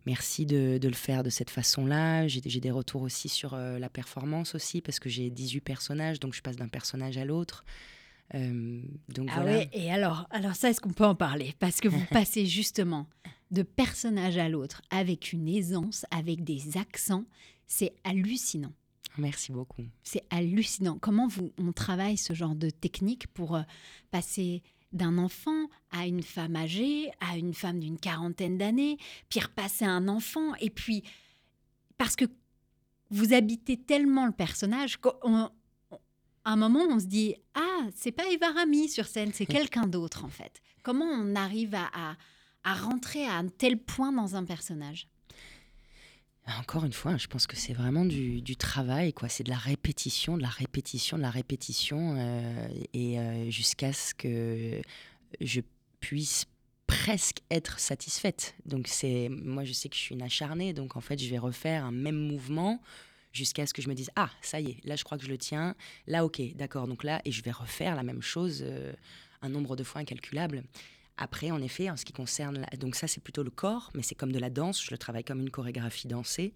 merci 0.05 0.45
de, 0.45 0.77
de, 0.77 0.87
le 0.87 0.93
faire 0.93 1.23
de 1.23 1.29
cette 1.29 1.49
façon-là. 1.49 2.25
J'ai 2.29 2.39
des 2.39 2.71
retours 2.71 3.01
aussi 3.01 3.27
sur 3.27 3.57
la 3.57 3.89
performance 3.89 4.55
aussi, 4.55 4.79
parce 4.79 5.01
que 5.01 5.09
j'ai 5.09 5.29
18 5.29 5.59
personnages, 5.59 6.21
donc 6.21 6.33
je 6.33 6.41
passe 6.41 6.55
d'un 6.55 6.69
personnage 6.69 7.17
à 7.17 7.25
l'autre. 7.25 7.65
Euh, 8.35 8.81
donc 9.09 9.29
ah 9.31 9.41
voilà. 9.41 9.59
oui, 9.59 9.67
et 9.73 9.91
alors, 9.91 10.27
alors 10.31 10.55
ça, 10.55 10.69
est-ce 10.69 10.81
qu'on 10.81 10.93
peut 10.93 11.05
en 11.05 11.15
parler? 11.15 11.53
Parce 11.59 11.79
que 11.79 11.87
vous 11.87 12.03
passez 12.11 12.45
justement 12.45 13.07
de 13.51 13.61
personnage 13.61 14.37
à 14.37 14.49
l'autre 14.49 14.81
avec 14.89 15.33
une 15.33 15.47
aisance, 15.47 16.05
avec 16.11 16.43
des 16.43 16.77
accents, 16.77 17.25
c'est 17.67 17.93
hallucinant. 18.03 18.73
Merci 19.17 19.51
beaucoup. 19.51 19.83
C'est 20.01 20.23
hallucinant. 20.31 20.97
Comment 20.99 21.27
vous, 21.27 21.51
on 21.59 21.71
travaille 21.71 22.17
ce 22.17 22.33
genre 22.33 22.55
de 22.55 22.71
technique 22.71 23.27
pour 23.27 23.55
euh, 23.55 23.61
passer 24.09 24.63
d'un 24.91 25.17
enfant 25.17 25.67
à 25.91 26.07
une 26.07 26.23
femme 26.23 26.55
âgée, 26.55 27.11
à 27.19 27.37
une 27.37 27.53
femme 27.53 27.79
d'une 27.79 27.99
quarantaine 27.99 28.57
d'années, 28.57 28.97
puis 29.29 29.39
repasser 29.39 29.85
à 29.85 29.91
un 29.91 30.07
enfant, 30.07 30.55
et 30.55 30.69
puis 30.69 31.03
parce 31.97 32.15
que 32.15 32.25
vous 33.09 33.33
habitez 33.33 33.77
tellement 33.77 34.25
le 34.25 34.31
personnage 34.31 34.97
un 36.45 36.55
moment 36.55 36.85
on 36.89 36.99
se 36.99 37.05
dit 37.05 37.35
ah 37.55 37.87
c'est 37.95 38.11
pas 38.11 38.27
Eva 38.31 38.51
Rami 38.51 38.89
sur 38.89 39.05
scène, 39.05 39.31
c'est 39.33 39.45
quelqu'un 39.47 39.87
d'autre 39.87 40.25
en 40.25 40.29
fait. 40.29 40.61
Comment 40.81 41.05
on 41.05 41.35
arrive 41.35 41.75
à, 41.75 41.89
à, 41.93 42.15
à 42.63 42.73
rentrer 42.73 43.25
à 43.25 43.35
un 43.35 43.47
tel 43.47 43.77
point 43.77 44.11
dans 44.11 44.35
un 44.35 44.43
personnage? 44.43 45.07
Encore 46.59 46.83
une 46.83 46.91
fois, 46.91 47.15
je 47.15 47.27
pense 47.27 47.47
que 47.47 47.55
c'est 47.55 47.71
vraiment 47.71 48.03
du, 48.03 48.41
du, 48.41 48.57
travail, 48.57 49.13
quoi. 49.13 49.29
C'est 49.29 49.45
de 49.45 49.49
la 49.49 49.57
répétition, 49.57 50.35
de 50.35 50.41
la 50.41 50.49
répétition, 50.49 51.15
de 51.15 51.21
la 51.21 51.29
répétition, 51.29 52.15
euh, 52.17 52.67
et 52.93 53.17
euh, 53.17 53.49
jusqu'à 53.49 53.93
ce 53.93 54.13
que 54.13 54.81
je 55.39 55.61
puisse 56.01 56.45
presque 56.85 57.37
être 57.49 57.79
satisfaite. 57.79 58.55
Donc 58.65 58.87
c'est, 58.89 59.29
moi, 59.29 59.63
je 59.63 59.71
sais 59.71 59.87
que 59.87 59.95
je 59.95 60.01
suis 60.01 60.15
une 60.15 60.21
acharnée, 60.21 60.73
donc 60.73 60.97
en 60.97 61.01
fait, 61.01 61.17
je 61.17 61.29
vais 61.29 61.37
refaire 61.37 61.85
un 61.85 61.91
même 61.91 62.17
mouvement 62.17 62.81
jusqu'à 63.33 63.65
ce 63.65 63.73
que 63.73 63.81
je 63.81 63.89
me 63.89 63.95
dise 63.95 64.09
ah 64.15 64.29
ça 64.41 64.61
y 64.61 64.69
est, 64.71 64.85
là 64.85 64.95
je 64.95 65.03
crois 65.03 65.17
que 65.17 65.25
je 65.25 65.29
le 65.29 65.37
tiens, 65.37 65.75
là 66.07 66.23
ok, 66.23 66.41
d'accord, 66.55 66.87
donc 66.87 67.03
là 67.03 67.21
et 67.25 67.31
je 67.31 67.43
vais 67.43 67.51
refaire 67.51 67.95
la 67.95 68.03
même 68.03 68.21
chose 68.21 68.63
euh, 68.65 68.93
un 69.41 69.49
nombre 69.49 69.75
de 69.75 69.83
fois 69.83 70.01
incalculable. 70.01 70.63
Après, 71.15 71.51
en 71.51 71.61
effet, 71.61 71.91
en 71.91 71.97
ce 71.97 72.05
qui 72.05 72.13
concerne, 72.13 72.65
donc 72.79 72.95
ça 72.95 73.07
c'est 73.07 73.21
plutôt 73.21 73.43
le 73.43 73.51
corps, 73.51 73.91
mais 73.93 74.01
c'est 74.01 74.15
comme 74.15 74.31
de 74.31 74.39
la 74.39 74.49
danse, 74.49 74.83
je 74.83 74.89
le 74.89 74.97
travaille 74.97 75.23
comme 75.23 75.41
une 75.41 75.51
chorégraphie 75.51 76.07
dansée. 76.07 76.53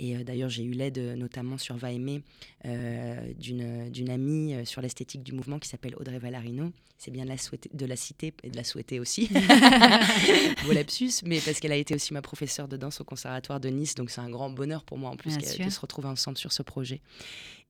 Et 0.00 0.16
euh, 0.16 0.24
d'ailleurs, 0.24 0.48
j'ai 0.48 0.64
eu 0.64 0.72
l'aide 0.72 0.98
euh, 0.98 1.16
notamment 1.16 1.58
sur 1.58 1.76
Va 1.76 1.90
aimer 1.90 2.22
euh, 2.64 3.32
d'une 3.34 4.10
amie 4.10 4.54
sur 4.64 4.80
l'esthétique 4.80 5.22
du 5.22 5.32
mouvement 5.32 5.58
qui 5.58 5.68
s'appelle 5.68 5.94
Audrey 5.96 6.18
Valarino. 6.18 6.72
C'est 6.98 7.10
bien 7.12 7.24
de 7.24 7.28
la, 7.28 7.38
souhaiter, 7.38 7.70
de 7.72 7.86
la 7.86 7.94
citer 7.94 8.34
et 8.42 8.50
de 8.50 8.56
la 8.56 8.64
souhaiter 8.64 8.98
aussi. 8.98 9.28
Beau 10.64 10.72
lapsus, 10.72 11.22
mais 11.24 11.40
parce 11.40 11.60
qu'elle 11.60 11.72
a 11.72 11.76
été 11.76 11.94
aussi 11.94 12.12
ma 12.12 12.22
professeure 12.22 12.66
de 12.66 12.76
danse 12.76 13.00
au 13.00 13.04
Conservatoire 13.04 13.60
de 13.60 13.68
Nice, 13.68 13.94
donc 13.94 14.10
c'est 14.10 14.20
un 14.20 14.30
grand 14.30 14.50
bonheur 14.50 14.82
pour 14.82 14.98
moi 14.98 15.10
en 15.10 15.16
plus 15.16 15.36
de 15.38 15.70
se 15.70 15.80
retrouver 15.80 16.08
ensemble 16.08 16.38
sur 16.38 16.52
ce 16.52 16.64
projet. 16.64 17.00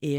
Et, 0.01 0.17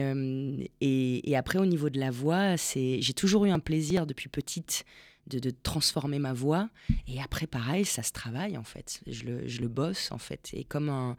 et, 0.81 1.29
et, 1.31 1.35
après, 1.35 1.57
au 1.57 1.65
niveau 1.65 1.89
de 1.89 1.99
la 1.99 2.11
voix, 2.11 2.55
j'ai 2.55 3.13
toujours 3.15 3.45
eu 3.45 3.49
un 3.49 3.59
plaisir 3.59 4.05
depuis 4.05 4.29
petite 4.29 4.85
de, 5.25 5.39
de, 5.39 5.49
transformer 5.49 6.19
ma 6.19 6.33
voix. 6.33 6.69
Et 7.07 7.19
après, 7.19 7.47
pareil, 7.47 7.85
ça 7.85 8.03
se 8.03 8.11
travaille 8.11 8.57
en 8.57 8.63
fait. 8.63 9.01
Je 9.07 9.23
le, 9.23 9.47
je 9.47 9.61
le 9.61 9.67
bosse 9.69 10.11
en 10.11 10.17
fait. 10.19 10.49
Et 10.53 10.63
comme 10.65 10.89
un. 10.89 11.17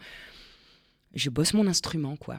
Je 1.14 1.30
bosse 1.30 1.54
mon 1.54 1.66
instrument, 1.66 2.16
quoi. 2.16 2.38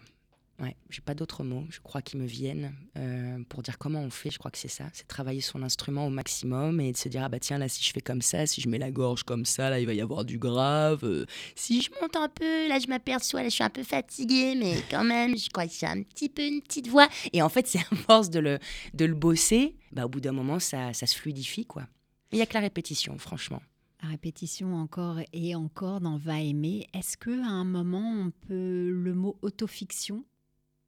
Ouais, 0.62 0.76
j'ai 0.92 1.02
pas 1.02 1.16
d'autres 1.16 1.44
mots, 1.44 1.66
je 1.72 1.80
crois, 1.80 2.04
qui 2.04 2.18
me 2.18 2.26
viennent 2.26 2.76
euh, 2.96 3.40
pour 3.50 3.64
dire 3.64 3.80
comment 3.80 4.00
on 4.00 4.12
fait. 4.12 4.30
Je 4.30 4.38
crois 4.38 4.52
que 4.52 4.60
c'est 4.60 4.68
ça, 4.68 4.86
c'est 4.94 5.08
travailler 5.08 5.42
son 5.42 5.64
instrument 5.64 6.06
au 6.06 6.12
maximum 6.12 6.80
et 6.80 6.92
de 6.92 6.98
se 6.98 7.10
dire 7.10 7.24
ah 7.24 7.30
bah 7.30 7.40
tiens 7.40 7.58
là 7.58 7.68
si 7.68 7.84
je 7.84 7.92
fais 7.92 8.02
comme 8.02 8.22
ça, 8.22 8.46
si 8.46 8.62
je 8.62 8.70
mets 8.70 8.78
la 8.78 8.92
gorge 8.92 9.24
comme 9.24 9.44
ça, 9.44 9.72
là 9.72 9.80
il 9.80 9.88
va 9.88 9.96
y 9.96 10.02
avoir 10.02 10.24
du 10.24 10.38
grave. 10.38 11.00
Euh, 11.04 11.26
si 11.56 11.82
je 11.82 11.90
monte 12.00 12.16
un 12.16 12.30
peu, 12.30 12.68
là 12.68 12.78
je 12.78 12.86
m'aperçois, 12.88 13.42
là 13.42 13.50
je 13.50 13.56
suis 13.56 13.64
un 13.64 13.72
peu 13.72 13.82
fatiguée, 13.82 14.54
mais 14.56 14.76
quand 14.92 15.04
même 15.04 15.36
je 15.36 15.50
crois 15.50 15.66
que 15.66 15.74
j'ai 15.74 15.88
un 15.88 16.04
petit 16.04 16.30
peu 16.30 16.44
une 16.44 16.62
petite 16.62 16.90
voix. 16.90 17.10
Et 17.34 17.42
en 17.42 17.50
fait 17.50 17.66
c'est 17.66 17.80
à 17.92 17.96
force 17.96 18.30
de 18.30 18.40
le 18.40 18.60
de 18.94 19.06
le 19.06 19.16
bosser, 19.16 19.76
bah 19.92 20.06
au 20.06 20.10
bout 20.10 20.22
d'un 20.22 20.32
moment 20.32 20.60
ça, 20.60 20.94
ça 20.94 21.08
se 21.08 21.16
fluidifie 21.16 21.66
quoi. 21.66 21.88
Il 22.32 22.38
y 22.38 22.42
a 22.42 22.46
que 22.46 22.54
la 22.54 22.62
répétition, 22.62 23.18
franchement. 23.18 23.62
La 24.02 24.10
répétition 24.10 24.76
encore 24.76 25.20
et 25.32 25.54
encore 25.56 26.02
dans 26.02 26.18
Va 26.18 26.42
aimer. 26.42 26.88
Est-ce 26.94 27.18
que 27.18 27.44
à 27.44 27.50
un 27.50 27.64
moment 27.64 28.26
on 28.28 28.32
peut 28.48 28.90
le 28.90 29.14
mot 29.14 29.38
autofiction 29.42 30.26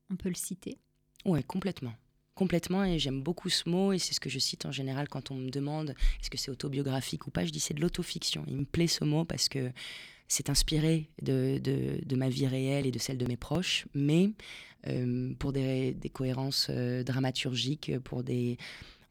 on 0.09 0.15
peut 0.15 0.29
le 0.29 0.35
citer? 0.35 0.77
Oui, 1.25 1.43
complètement. 1.43 1.93
Complètement, 2.35 2.83
et 2.83 2.97
j'aime 2.97 3.21
beaucoup 3.21 3.49
ce 3.49 3.69
mot, 3.69 3.93
et 3.93 3.99
c'est 3.99 4.13
ce 4.13 4.19
que 4.19 4.29
je 4.29 4.39
cite 4.39 4.65
en 4.65 4.71
général 4.71 5.07
quand 5.07 5.29
on 5.29 5.35
me 5.35 5.49
demande 5.49 5.91
est-ce 6.19 6.29
que 6.29 6.37
c'est 6.37 6.49
autobiographique 6.49 7.27
ou 7.27 7.31
pas? 7.31 7.45
Je 7.45 7.51
dis 7.51 7.59
c'est 7.59 7.75
de 7.75 7.81
l'autofiction. 7.81 8.43
Il 8.47 8.57
me 8.57 8.65
plaît 8.65 8.87
ce 8.87 9.03
mot 9.03 9.23
parce 9.23 9.49
que 9.49 9.71
c'est 10.27 10.49
inspiré 10.49 11.09
de, 11.21 11.59
de, 11.59 12.15
ma 12.15 12.29
vie 12.29 12.47
réelle 12.47 12.87
et 12.87 12.91
de 12.91 12.97
celle 12.97 13.19
de 13.19 13.25
mes 13.27 13.37
proches, 13.37 13.85
mais 13.93 14.31
euh, 14.87 15.33
pour 15.37 15.53
des, 15.53 15.93
des 15.93 16.09
cohérences 16.09 16.67
euh, 16.71 17.03
dramaturgiques, 17.03 17.99
pour 17.99 18.23
des, 18.23 18.57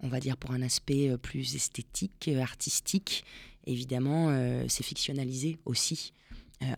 on 0.03 0.09
va 0.09 0.21
dire 0.21 0.37
pour 0.37 0.51
un 0.51 0.63
aspect 0.63 1.11
euh, 1.11 1.17
plus 1.17 1.55
esthétique, 1.55 2.29
euh, 2.29 2.41
artistique, 2.41 3.25
évidemment, 3.67 4.29
euh, 4.31 4.65
c'est 4.69 4.83
fictionnalisé 4.83 5.59
aussi. 5.65 6.13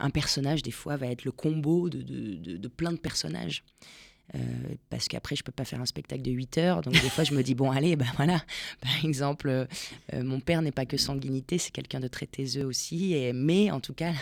un 0.01 0.11
personnage, 0.11 0.63
des 0.63 0.71
fois, 0.71 0.97
va 0.97 1.09
être 1.09 1.25
le 1.25 1.33
combo 1.33 1.91
de, 1.91 2.01
de, 2.03 2.57
de 2.57 2.69
plein 2.69 2.93
de 2.93 2.99
personnages. 2.99 3.65
Euh, 4.35 4.39
parce 4.91 5.07
qu'après, 5.07 5.37
je 5.37 5.45
peux 5.45 5.53
pas 5.53 5.65
faire 5.65 5.81
un 5.81 5.87
spectacle 5.87 6.23
de 6.23 6.31
8 6.31 6.59
heures. 6.59 6.81
Donc, 6.83 6.95
des 6.95 7.11
fois, 7.11 7.25
je 7.25 7.35
me 7.35 7.43
dis, 7.43 7.55
bon, 7.55 7.71
allez, 7.71 7.95
ben 7.95 8.07
voilà. 8.17 8.43
Par 8.81 9.05
exemple, 9.05 9.49
euh, 9.49 9.67
mon 10.13 10.41
père 10.41 10.63
n'est 10.63 10.73
pas 10.73 10.87
que 10.87 10.97
sanguinité, 10.97 11.59
c'est 11.59 11.71
quelqu'un 11.71 12.01
de 12.01 12.09
très 12.09 12.27
taiseux 12.27 12.65
aussi. 12.65 13.15
Et, 13.15 13.33
mais, 13.33 13.71
en 13.71 13.81
tout 13.81 13.95
cas, 13.95 14.13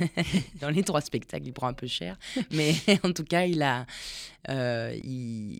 dans 0.60 0.68
les 0.68 0.82
trois 0.82 1.00
spectacles, 1.00 1.46
il 1.46 1.52
prend 1.52 1.68
un 1.68 1.72
peu 1.72 1.86
cher. 1.86 2.18
Mais 2.50 2.74
en 3.02 3.12
tout 3.12 3.24
cas, 3.24 3.44
il 3.46 3.62
a. 3.62 3.86
Euh, 4.48 4.98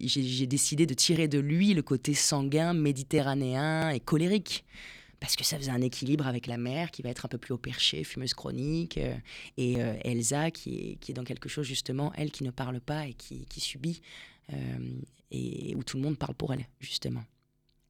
J'ai 0.04 0.46
décidé 0.46 0.86
de 0.86 0.94
tirer 0.94 1.28
de 1.28 1.38
lui 1.38 1.72
le 1.72 1.82
côté 1.82 2.14
sanguin, 2.14 2.74
méditerranéen 2.74 3.90
et 3.90 4.00
colérique 4.00 4.64
parce 5.22 5.37
que 5.37 5.44
ça 5.44 5.56
faisait 5.56 5.70
un 5.70 5.80
équilibre 5.80 6.26
avec 6.26 6.48
la 6.48 6.56
mère 6.56 6.90
qui 6.90 7.00
va 7.00 7.08
être 7.08 7.26
un 7.26 7.28
peu 7.28 7.38
plus 7.38 7.54
au 7.54 7.56
perché, 7.56 8.02
fumeuse 8.02 8.35
chronique, 8.35 8.98
euh, 8.98 9.14
et 9.56 9.80
euh, 9.80 9.94
Elsa 10.02 10.50
qui 10.50 10.74
est, 10.74 10.96
qui 10.96 11.12
est 11.12 11.14
dans 11.14 11.22
quelque 11.22 11.48
chose 11.48 11.64
justement, 11.64 12.12
elle 12.16 12.32
qui 12.32 12.42
ne 12.42 12.50
parle 12.50 12.80
pas 12.80 13.06
et 13.06 13.14
qui, 13.14 13.46
qui 13.46 13.61
subit, 13.61 14.02
euh, 14.52 14.56
et 15.30 15.76
où 15.76 15.85
tout 15.85 15.96
le 15.96 16.02
monde 16.02 16.18
parle 16.18 16.35
pour 16.35 16.52
elle, 16.52 16.66
justement. 16.80 17.22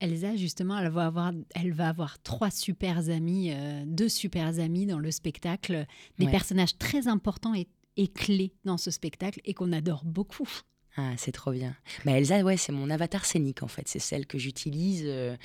Elsa, 0.01 0.37
justement, 0.37 0.79
elle 0.79 0.90
va 0.90 1.07
avoir, 1.07 1.33
elle 1.55 1.73
va 1.73 1.88
avoir 1.88 2.21
trois 2.23 2.51
super 2.51 3.09
amis, 3.09 3.51
euh, 3.51 3.83
deux 3.87 4.11
super 4.11 4.59
amis 4.59 4.85
dans 4.85 4.99
le 4.99 5.11
spectacle, 5.11 5.87
des 6.18 6.27
ouais. 6.27 6.31
personnages 6.31 6.77
très 6.77 7.09
importants 7.09 7.55
et, 7.55 7.66
et, 7.97 8.09
clés 8.09 8.53
dans 8.66 8.77
ce 8.77 8.90
spectacle 8.90 9.40
et 9.47 9.55
qu'on 9.55 9.73
adore 9.73 10.05
beaucoup. 10.05 10.49
Ah, 10.97 11.13
c'est 11.17 11.33
trop 11.33 11.53
bien. 11.53 11.75
Bah, 12.05 12.13
Elsa, 12.13 12.43
ouais, 12.43 12.57
c'est 12.59 12.73
mon 12.73 12.91
avatar 12.91 13.25
scénique 13.25 13.63
en 13.63 13.67
fait. 13.69 13.89
C'est 13.89 13.99
celle 13.99 14.27
que 14.27 14.37
j'utilise. 14.39 15.05
euh, 15.07 15.37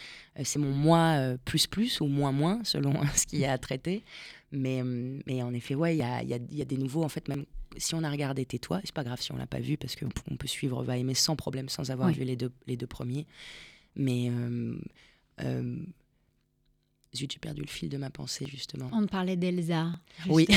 c'est 0.44 0.60
mon 0.60 0.72
moi 0.74 1.16
euh, 1.20 1.38
plus 1.46 1.68
plus 1.68 2.02
ou 2.02 2.08
moins 2.08 2.34
moins 2.34 2.60
selon 2.66 2.94
ce 3.16 3.26
qu'il 3.26 3.40
y 3.40 3.46
a 3.46 3.54
à 3.54 3.58
traiter. 3.58 4.04
Mais, 4.52 4.82
hum, 4.82 5.22
mais 5.26 5.42
en 5.44 5.54
effet, 5.54 5.74
ouais, 5.76 5.96
il 5.96 6.00
y 6.00 6.04
a, 6.04 6.22
il 6.22 6.30
y 6.30 6.34
a- 6.34 6.40
y 6.52 6.62
a 6.62 6.66
des 6.66 6.78
nouveaux. 6.78 7.04
En 7.04 7.10
fait, 7.10 7.28
même 7.30 7.46
si 7.78 7.96
on 7.96 8.04
a 8.04 8.10
regardé 8.10 8.46
Tais-toi, 8.46 8.82
c'est 8.84 8.94
pas 8.94 9.04
grave 9.06 9.22
si 9.22 9.32
on 9.32 9.38
l'a 9.38 9.48
pas 9.48 9.60
vu 9.60 9.78
parce 9.78 9.96
qu'on 9.96 10.10
on 10.32 10.36
peut 10.36 10.48
suivre 10.48 10.84
Va 10.84 10.98
aimer 10.98 11.14
sans 11.14 11.36
problème, 11.38 11.70
sans 11.70 11.92
avoir 11.92 12.10
Oui. 12.10 12.16
vu 12.16 12.24
les 12.26 12.36
deux, 12.36 12.52
les 12.68 12.76
deux 12.78 12.88
premiers. 12.88 13.26
Mais. 13.96 14.30
euh, 14.30 14.78
euh, 15.42 15.76
zut, 17.18 17.32
j'ai 17.32 17.40
perdu 17.40 17.62
le 17.62 17.68
fil 17.68 17.90
de 17.90 17.98
ma 17.98 18.10
pensée 18.10 18.46
justement. 18.50 18.90
On 18.94 19.06
parlait 19.08 19.36
d'Elsa. 19.36 19.88
Oui. 20.28 20.48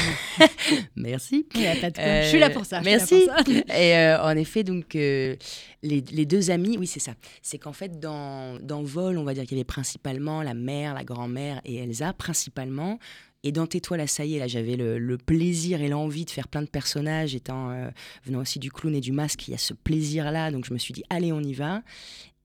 Merci. 0.97 1.47
Quoi. 1.53 1.63
Euh, 1.63 2.23
je 2.23 2.29
suis 2.29 2.39
là 2.39 2.51
pour 2.51 2.65
ça. 2.65 2.81
je 2.81 2.85
là 2.85 2.91
merci. 2.97 3.27
pour 3.27 3.37
ça. 3.37 3.77
Et 3.79 3.97
euh, 3.97 4.23
en 4.23 4.37
effet, 4.37 4.65
donc, 4.65 4.95
euh, 4.95 5.37
les, 5.83 6.01
les 6.13 6.27
deux 6.27 6.51
amis, 6.51 6.77
oui, 6.79 6.87
c'est 6.87 7.01
ça. 7.01 7.15
C'est 7.43 7.59
qu'en 7.59 7.73
fait, 7.73 7.99
dans, 7.99 8.59
dans 8.61 8.83
Vol, 8.83 9.19
on 9.19 9.25
va 9.25 9.35
dire 9.35 9.45
qu'il 9.45 9.57
y 9.57 9.61
avait 9.61 9.65
principalement 9.65 10.43
la 10.43 10.55
mère, 10.55 10.95
la 10.95 11.05
grand-mère 11.05 11.61
et 11.65 11.77
Elsa, 11.77 12.13
principalement. 12.13 12.99
Et 13.43 13.53
dans 13.53 13.67
Tais-toi, 13.67 13.97
là, 13.97 14.07
ça 14.07 14.25
y 14.25 14.37
est, 14.37 14.39
là, 14.39 14.47
j'avais 14.47 14.77
le, 14.77 14.99
le 14.99 15.17
plaisir 15.17 15.81
et 15.81 15.89
l'envie 15.89 16.27
de 16.27 16.31
faire 16.31 16.47
plein 16.47 16.63
de 16.63 16.69
personnages, 16.69 17.35
étant 17.35 17.71
euh, 17.71 17.89
venant 18.25 18.41
aussi 18.41 18.59
du 18.59 18.71
clown 18.71 18.95
et 18.95 19.01
du 19.01 19.13
masque, 19.13 19.49
il 19.49 19.53
y 19.53 19.55
a 19.55 19.59
ce 19.59 19.73
plaisir-là. 19.73 20.51
Donc, 20.51 20.67
je 20.67 20.75
me 20.75 20.79
suis 20.79 20.93
dit, 20.93 21.05
allez, 21.09 21.33
on 21.33 21.41
y 21.41 21.55
va. 21.55 21.83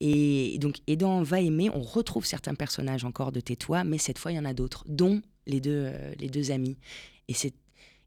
Et 0.01 0.57
donc, 0.59 0.77
et 0.87 0.97
dans 0.97 1.23
Va 1.23 1.39
aimer, 1.39 1.69
on 1.73 1.81
retrouve 1.81 2.25
certains 2.25 2.55
personnages 2.55 3.05
encore 3.05 3.31
de 3.31 3.39
Tais-toi, 3.39 3.83
mais 3.83 3.97
cette 3.97 4.19
fois, 4.19 4.31
il 4.31 4.35
y 4.35 4.39
en 4.39 4.45
a 4.45 4.53
d'autres, 4.53 4.83
dont 4.87 5.21
les 5.47 5.61
deux, 5.61 5.85
euh, 5.87 6.13
les 6.19 6.29
deux 6.29 6.51
amis. 6.51 6.77
Et 7.27 7.33
c'est 7.33 7.53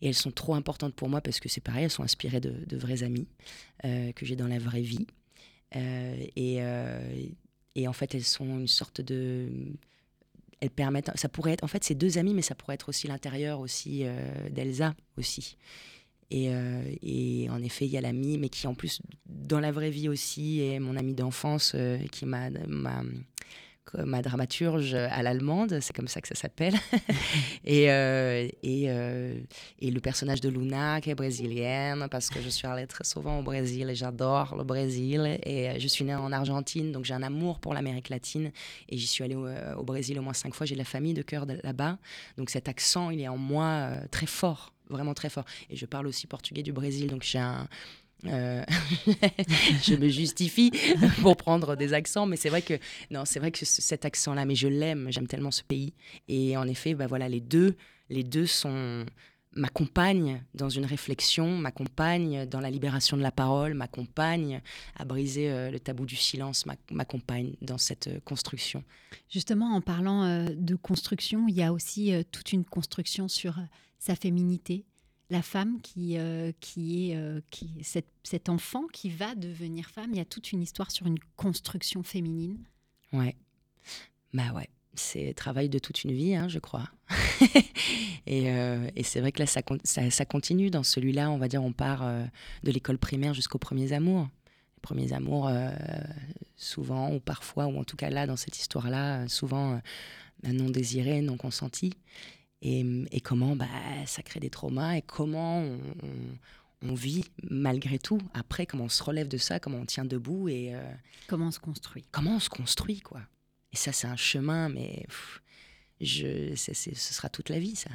et 0.01 0.09
elles 0.09 0.15
sont 0.15 0.31
trop 0.31 0.55
importantes 0.55 0.95
pour 0.95 1.09
moi 1.09 1.21
parce 1.21 1.41
que 1.41 1.49
c'est 1.49 1.61
pareil, 1.61 1.85
elles 1.85 1.91
sont 1.91 2.03
inspirées 2.03 2.41
de, 2.41 2.53
de 2.67 2.77
vrais 2.77 3.03
amis 3.03 3.27
euh, 3.85 4.13
que 4.13 4.25
j'ai 4.25 4.37
dans 4.37 4.47
la 4.47 4.59
vraie 4.59 4.83
vie. 4.83 5.07
Euh, 5.77 6.17
et, 6.37 6.59
euh, 6.61 7.27
et 7.75 7.89
en 7.89 7.93
fait, 7.93 8.15
elles 8.15 8.25
sont 8.25 8.59
une 8.59 8.69
sorte 8.69 9.01
de. 9.01 9.49
Elles 10.61 10.71
permettent. 10.71 11.11
Ça 11.17 11.29
pourrait 11.29 11.53
être. 11.53 11.65
En 11.65 11.69
fait, 11.69 11.85
c'est 11.85 11.95
deux 11.95 12.19
amis, 12.19 12.35
mais 12.35 12.43
ça 12.43 12.55
pourrait 12.55 12.75
être 12.75 12.89
aussi 12.89 13.07
l'intérieur 13.07 13.61
aussi 13.61 14.05
d'Elsa 14.51 14.95
aussi. 15.17 15.57
Et, 16.31 16.53
euh, 16.53 16.83
et 17.03 17.49
en 17.51 17.63
effet, 17.63 17.87
il 17.87 17.91
y 17.91 17.97
a 17.97 18.01
l'ami, 18.01 18.39
mais 18.39 18.49
qui 18.49 18.67
en 18.67 18.75
plus, 18.75 19.01
dans 19.27 19.61
la 19.61 19.73
vraie 19.73 19.91
vie 19.91 20.09
aussi, 20.09 20.61
est 20.61 20.79
mon 20.79 20.97
ami 20.97 21.15
d'enfance, 21.15 21.73
euh, 21.75 21.99
qui 22.13 22.27
m'a 22.27 22.51
ma, 23.97 24.05
ma 24.05 24.23
dramaturge 24.23 24.95
à 24.95 25.23
l'allemande, 25.23 25.79
c'est 25.81 25.95
comme 25.95 26.09
ça 26.09 26.21
que 26.21 26.29
ça 26.29 26.35
s'appelle. 26.35 26.75
et, 27.65 27.91
euh, 27.91 28.49
et, 28.63 28.85
euh, 28.89 29.39
et 29.81 29.91
le 29.91 30.01
personnage 30.01 30.41
de 30.41 30.49
Luna, 30.49 31.01
qui 31.01 31.11
est 31.11 31.15
brésilienne, 31.15 32.07
parce 32.11 32.31
que 32.31 32.41
je 32.41 32.49
suis 32.49 32.67
allée 32.67 32.87
très 32.87 33.05
souvent 33.05 33.39
au 33.39 33.43
Brésil 33.43 33.89
et 33.91 33.95
j'adore 33.95 34.57
le 34.57 34.65
Brésil. 34.65 35.39
Et 35.45 35.69
euh, 35.69 35.75
je 35.79 35.89
suis 35.89 36.05
née 36.05 36.15
en 36.15 36.33
Argentine, 36.33 36.93
donc 36.93 37.05
j'ai 37.05 37.15
un 37.15 37.23
amour 37.23 37.61
pour 37.61 37.75
l'Amérique 37.75 38.09
latine. 38.09 38.53
Et 38.89 38.97
j'y 38.97 39.07
suis 39.07 39.25
allée 39.25 39.37
au, 39.37 39.49
au 39.77 39.85
Brésil 39.85 40.19
au 40.19 40.23
moins 40.23 40.33
cinq 40.35 40.55
fois. 40.55 40.67
J'ai 40.67 40.75
de 40.75 40.79
la 40.79 40.85
famille 40.85 41.15
de 41.15 41.23
cœur 41.23 41.47
là-bas. 41.47 41.99
Donc 42.37 42.51
cet 42.51 42.69
accent, 42.69 43.11
il 43.11 43.21
est 43.21 43.29
en 43.29 43.37
moi 43.37 43.65
euh, 43.65 44.07
très 44.11 44.27
fort, 44.27 44.73
vraiment 44.89 45.15
très 45.15 45.31
fort. 45.31 45.45
Et 45.71 45.77
je 45.77 45.87
parle 45.87 46.07
aussi 46.07 46.27
portugais 46.27 46.63
du 46.63 46.73
Brésil, 46.73 47.09
donc 47.09 47.23
j'ai 47.23 47.39
un. 47.39 47.69
Euh, 48.27 48.65
je 49.83 49.95
me 49.95 50.09
justifie 50.09 50.73
pour 51.23 51.37
prendre 51.37 51.77
des 51.77 51.93
accents, 51.93 52.27
mais 52.27 52.37
c'est 52.37 52.49
vrai 52.49 52.63
que 52.63 52.79
non, 53.11 53.25
c'est 53.25 53.39
vrai 53.39 53.51
que 53.51 53.65
cet 53.65 54.05
accent-là, 54.05 54.45
mais 54.45 54.55
je 54.55 54.69
l'aime, 54.69 55.09
j'aime 55.11 55.27
tellement 55.29 55.51
ce 55.51 55.63
pays. 55.63 55.95
Et 56.29 56.57
en 56.57 56.67
effet, 56.67 56.95
bah 56.95 57.07
voilà, 57.07 57.29
les 57.29 57.41
deux, 57.41 57.77
les 58.11 58.25
deux 58.25 58.47
sont 58.47 59.05
dans 60.55 60.69
une 60.69 60.85
réflexion, 60.85 61.57
m'accompagnent 61.57 62.47
dans 62.47 62.61
la 62.61 62.71
libération 62.71 63.17
de 63.17 63.23
la 63.23 63.33
parole, 63.33 63.75
m'accompagnent 63.75 64.61
à 64.95 65.05
briser 65.05 65.51
euh, 65.51 65.71
le 65.71 65.81
tabou 65.81 66.07
du 66.07 66.15
silence, 66.17 66.65
m'ac- 66.67 66.79
m'accompagnent 66.93 67.55
dans 67.61 67.79
cette 67.79 68.07
euh, 68.07 68.21
construction. 68.25 68.85
Justement, 69.29 69.75
en 69.75 69.81
parlant 69.81 70.47
de 70.49 70.75
construction, 70.77 71.47
il 71.49 71.57
y 71.57 71.63
a 71.63 71.73
aussi 71.73 72.13
toute 72.31 72.53
une 72.53 72.65
construction 72.65 73.27
sur 73.27 73.59
sa 73.99 74.15
féminité. 74.15 74.85
La 75.31 75.43
femme 75.43 75.81
qui, 75.83 76.17
euh, 76.17 76.53
qui 76.61 77.11
est 77.11 77.17
euh, 77.17 77.41
qui, 77.51 77.71
cet, 77.83 78.07
cet 78.23 78.49
enfant 78.49 78.87
qui 78.93 79.11
va 79.11 79.35
devenir 79.35 79.91
femme, 79.91 80.11
il 80.13 80.17
y 80.17 80.21
a 80.21 80.25
toute 80.25 80.53
une 80.53 80.63
histoire 80.63 80.91
sur 80.91 81.07
une 81.07 81.19
construction 81.37 82.03
féminine. 82.03 82.59
Ouais. 83.13 83.37
Bah 84.33 84.53
ouais. 84.55 84.69
C'est 84.95 85.35
travail 85.35 85.69
de 85.69 85.79
toute 85.79 86.03
une 86.03 86.13
vie, 86.13 86.35
hein, 86.35 86.49
je 86.49 86.59
crois. 86.59 86.89
et 88.27 88.51
euh, 88.51 88.91
et 88.97 89.03
c'est 89.03 89.21
vrai 89.21 89.31
que 89.31 89.39
là, 89.39 89.47
ça, 89.47 89.61
ça, 89.85 90.11
ça 90.11 90.25
continue. 90.25 90.71
Dans 90.71 90.83
celui-là, 90.83 91.31
on 91.31 91.39
va 91.39 91.47
dire, 91.47 91.63
on 91.63 91.73
part 91.73 92.11
de 92.65 92.73
l'école 92.73 92.99
primaire 92.99 93.35
jusqu'aux 93.35 93.59
premiers 93.59 93.93
amours. 93.93 94.29
Les 94.77 94.81
premiers 94.81 95.13
amours, 95.13 95.51
souvent, 96.57 97.13
ou 97.13 97.21
parfois, 97.21 97.67
ou 97.67 97.79
en 97.79 97.85
tout 97.85 97.97
cas 97.97 98.11
là, 98.11 98.27
dans 98.27 98.37
cette 98.37 98.59
histoire-là, 98.59 99.29
souvent 99.29 99.81
non 100.43 100.71
désiré, 100.71 101.21
non 101.21 101.37
consenti. 101.37 101.93
Et, 102.63 102.85
et 103.13 103.21
comment 103.21 103.55
bah, 103.57 103.69
ça 104.07 104.23
crée 104.23 104.41
des 104.41 104.51
traumas 104.51 104.97
et 104.97 105.03
comment 105.03 105.61
on, 105.61 105.79
on- 106.03 106.39
on 106.83 106.95
vit 106.95 107.25
malgré 107.51 107.99
tout. 107.99 108.21
Après, 108.35 108.65
comment 108.65 108.85
on 108.85 108.89
se 108.89 109.03
relève 109.03 109.27
de 109.27 109.37
ça, 109.37 109.59
comment 109.59 109.79
on 109.79 109.85
tient 109.87 110.05
debout 110.05 110.49
et... 110.49 110.75
euh, 110.77 110.81
Comment 111.27 111.49
on 111.49 111.51
se 111.51 111.59
construit 111.59 112.05
comment 112.13 112.37
on 112.37 112.41
se 112.41 112.49
construit, 112.49 113.01
quoi. 113.01 113.21
Et 113.73 113.77
ça, 113.77 113.93
c'est 113.93 114.07
un 114.07 114.17
chemin, 114.17 114.69
mais 114.69 115.05
pff, 115.09 115.43
je, 116.01 116.55
ce 116.55 116.95
sera 116.95 117.29
toute 117.29 117.49
la 117.49 117.59
vie, 117.59 117.75
ça. 117.75 117.91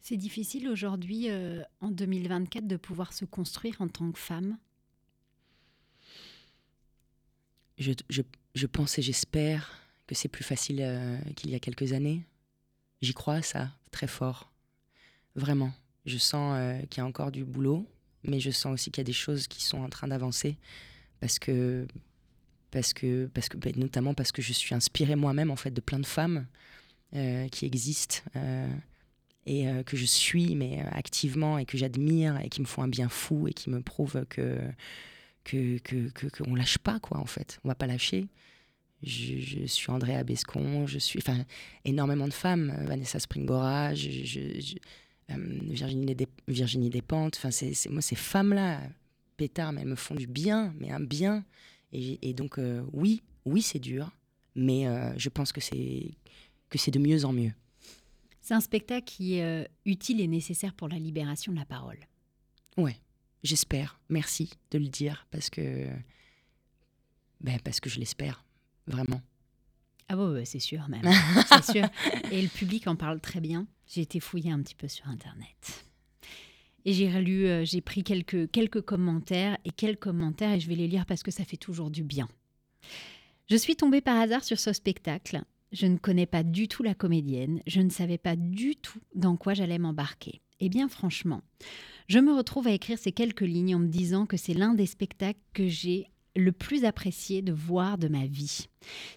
C'est 0.00 0.16
difficile 0.16 0.68
aujourd'hui, 0.68 1.28
euh, 1.30 1.62
en 1.80 1.90
2024, 1.90 2.66
de 2.68 2.76
pouvoir 2.76 3.12
se 3.12 3.24
construire 3.24 3.80
en 3.80 3.88
tant 3.88 4.10
que 4.12 4.18
femme? 4.20 4.56
Je, 7.78 7.92
je, 8.08 8.22
je 8.54 8.66
pense 8.66 8.98
et 8.98 9.02
j'espère 9.02 9.78
que 10.06 10.14
c'est 10.14 10.28
plus 10.28 10.44
facile 10.44 10.78
euh, 10.80 11.18
qu'il 11.36 11.50
y 11.50 11.54
a 11.54 11.60
quelques 11.60 11.92
années. 11.92 12.22
J'y 13.00 13.14
crois, 13.14 13.42
ça, 13.42 13.70
très 13.90 14.06
fort. 14.06 14.52
Vraiment. 15.36 15.72
Je 16.06 16.18
sens 16.18 16.54
euh, 16.58 16.80
qu'il 16.86 16.98
y 16.98 17.04
a 17.04 17.06
encore 17.06 17.30
du 17.32 17.44
boulot, 17.44 17.86
mais 18.24 18.40
je 18.40 18.50
sens 18.50 18.72
aussi 18.74 18.90
qu'il 18.90 19.00
y 19.00 19.02
a 19.02 19.04
des 19.04 19.12
choses 19.12 19.46
qui 19.48 19.62
sont 19.64 19.78
en 19.82 19.88
train 19.88 20.08
d'avancer. 20.08 20.56
Parce 21.20 21.38
que, 21.38 21.86
parce 22.70 22.92
que, 22.92 23.26
parce 23.34 23.48
que 23.48 23.56
ben, 23.56 23.72
notamment 23.76 24.14
parce 24.14 24.32
que 24.32 24.42
je 24.42 24.52
suis 24.52 24.74
inspirée 24.74 25.16
moi-même, 25.16 25.50
en 25.50 25.56
fait, 25.56 25.70
de 25.70 25.80
plein 25.80 26.00
de 26.00 26.06
femmes 26.06 26.46
euh, 27.14 27.48
qui 27.48 27.66
existent. 27.66 28.18
euh, 28.36 28.68
et 29.46 29.66
que 29.86 29.96
je 29.96 30.04
suis 30.04 30.54
mais 30.56 30.80
activement 30.92 31.56
et 31.58 31.64
que 31.64 31.78
j'admire 31.78 32.38
et 32.40 32.50
qui 32.50 32.60
me 32.60 32.66
font 32.66 32.82
un 32.82 32.88
bien 32.88 33.08
fou 33.08 33.48
et 33.48 33.54
qui 33.54 33.70
me 33.70 33.80
prouvent 33.80 34.26
que 34.28 34.58
que 35.44 35.78
que 35.78 36.10
que- 36.10 36.26
qu'on 36.26 36.54
lâche 36.54 36.78
pas 36.78 37.00
quoi 37.00 37.18
en 37.18 37.26
fait 37.26 37.58
on 37.64 37.68
va 37.68 37.74
pas 37.74 37.86
lâcher 37.86 38.28
je, 39.02 39.38
je 39.38 39.66
suis 39.66 39.90
Andrea 39.90 40.24
Bescon 40.24 40.86
je 40.86 40.98
suis 40.98 41.18
enfin 41.20 41.44
énormément 41.84 42.26
de 42.28 42.32
femmes 42.32 42.74
Vanessa 42.86 43.18
Springbora 43.20 43.94
je, 43.94 44.10
je- 44.10 44.60
je- 44.60 44.76
euh, 45.30 45.58
Virginie 45.70 46.14
Des- 46.14 46.26
Virginie 46.48 46.90
Despentes 46.90 47.36
enfin 47.36 47.50
c'est 47.50 47.74
moi 47.90 48.00
ces 48.02 48.16
femmes 48.16 48.52
là 48.54 48.80
pétard 49.36 49.72
mais 49.72 49.82
elles 49.82 49.88
me 49.88 49.94
font 49.94 50.14
du 50.16 50.26
bien 50.26 50.74
mais 50.78 50.90
un 50.90 51.00
bien 51.00 51.44
et, 51.92 52.18
et 52.28 52.34
donc 52.34 52.58
euh, 52.58 52.82
oui 52.92 53.22
oui 53.44 53.62
c'est 53.62 53.78
dur 53.78 54.10
mais 54.54 54.86
euh, 54.88 55.12
je 55.16 55.28
pense 55.28 55.52
que 55.52 55.60
c'est 55.60 56.10
que 56.70 56.78
c'est 56.78 56.90
de 56.90 56.98
mieux 56.98 57.24
en 57.24 57.32
mieux 57.32 57.52
C'est 58.40 58.54
un 58.54 58.60
spectacle 58.60 59.04
qui 59.04 59.34
est 59.34 59.68
utile 59.84 60.20
et 60.20 60.26
nécessaire 60.26 60.74
pour 60.74 60.88
la 60.88 60.98
libération 60.98 61.52
de 61.52 61.58
la 61.58 61.64
parole. 61.66 61.98
Ouais, 62.78 62.96
j'espère. 63.42 64.00
Merci 64.08 64.50
de 64.70 64.78
le 64.78 64.88
dire 64.88 65.26
parce 65.30 65.50
que. 65.50 65.86
Ben, 67.40 67.58
parce 67.62 67.80
que 67.80 67.88
je 67.90 67.98
l'espère, 68.00 68.44
vraiment. 68.88 69.20
Ah 70.08 70.16
ouais, 70.16 70.44
c'est 70.44 70.58
sûr 70.58 70.88
même. 70.88 71.02
c'est 71.48 71.72
sûr. 71.72 71.88
Et 72.32 72.40
le 72.40 72.48
public 72.48 72.86
en 72.86 72.96
parle 72.96 73.20
très 73.20 73.40
bien. 73.40 73.66
J'ai 73.86 74.00
été 74.00 74.20
fouiller 74.20 74.50
un 74.50 74.60
petit 74.62 74.74
peu 74.74 74.88
sur 74.88 75.06
Internet. 75.08 75.84
Et 76.84 76.92
j'ai 76.94 77.12
relu, 77.12 77.46
euh, 77.46 77.64
j'ai 77.64 77.80
pris 77.80 78.02
quelques, 78.02 78.50
quelques 78.50 78.80
commentaires 78.80 79.58
et 79.64 79.70
quelques 79.70 80.04
commentaires 80.04 80.52
et 80.52 80.60
je 80.60 80.68
vais 80.68 80.74
les 80.74 80.88
lire 80.88 81.04
parce 81.04 81.22
que 81.22 81.30
ça 81.30 81.44
fait 81.44 81.56
toujours 81.56 81.90
du 81.90 82.02
bien. 82.02 82.28
Je 83.50 83.56
suis 83.56 83.76
tombée 83.76 84.00
par 84.00 84.18
hasard 84.18 84.44
sur 84.44 84.58
ce 84.58 84.72
spectacle. 84.72 85.42
Je 85.72 85.86
ne 85.86 85.98
connais 85.98 86.26
pas 86.26 86.42
du 86.42 86.68
tout 86.68 86.82
la 86.82 86.94
comédienne. 86.94 87.60
Je 87.66 87.80
ne 87.80 87.90
savais 87.90 88.16
pas 88.16 88.36
du 88.36 88.76
tout 88.76 89.00
dans 89.14 89.36
quoi 89.36 89.52
j'allais 89.52 89.78
m'embarquer. 89.78 90.40
Eh 90.60 90.68
bien, 90.68 90.88
franchement, 90.88 91.42
je 92.08 92.18
me 92.18 92.32
retrouve 92.32 92.66
à 92.66 92.72
écrire 92.72 92.98
ces 92.98 93.12
quelques 93.12 93.42
lignes 93.42 93.74
en 93.74 93.80
me 93.80 93.88
disant 93.88 94.26
que 94.26 94.36
c'est 94.36 94.54
l'un 94.54 94.74
des 94.74 94.86
spectacles 94.86 95.40
que 95.52 95.68
j'ai 95.68 96.06
le 96.34 96.52
plus 96.52 96.84
apprécié 96.84 97.42
de 97.42 97.52
voir 97.52 97.98
de 97.98 98.08
ma 98.08 98.26
vie. 98.26 98.68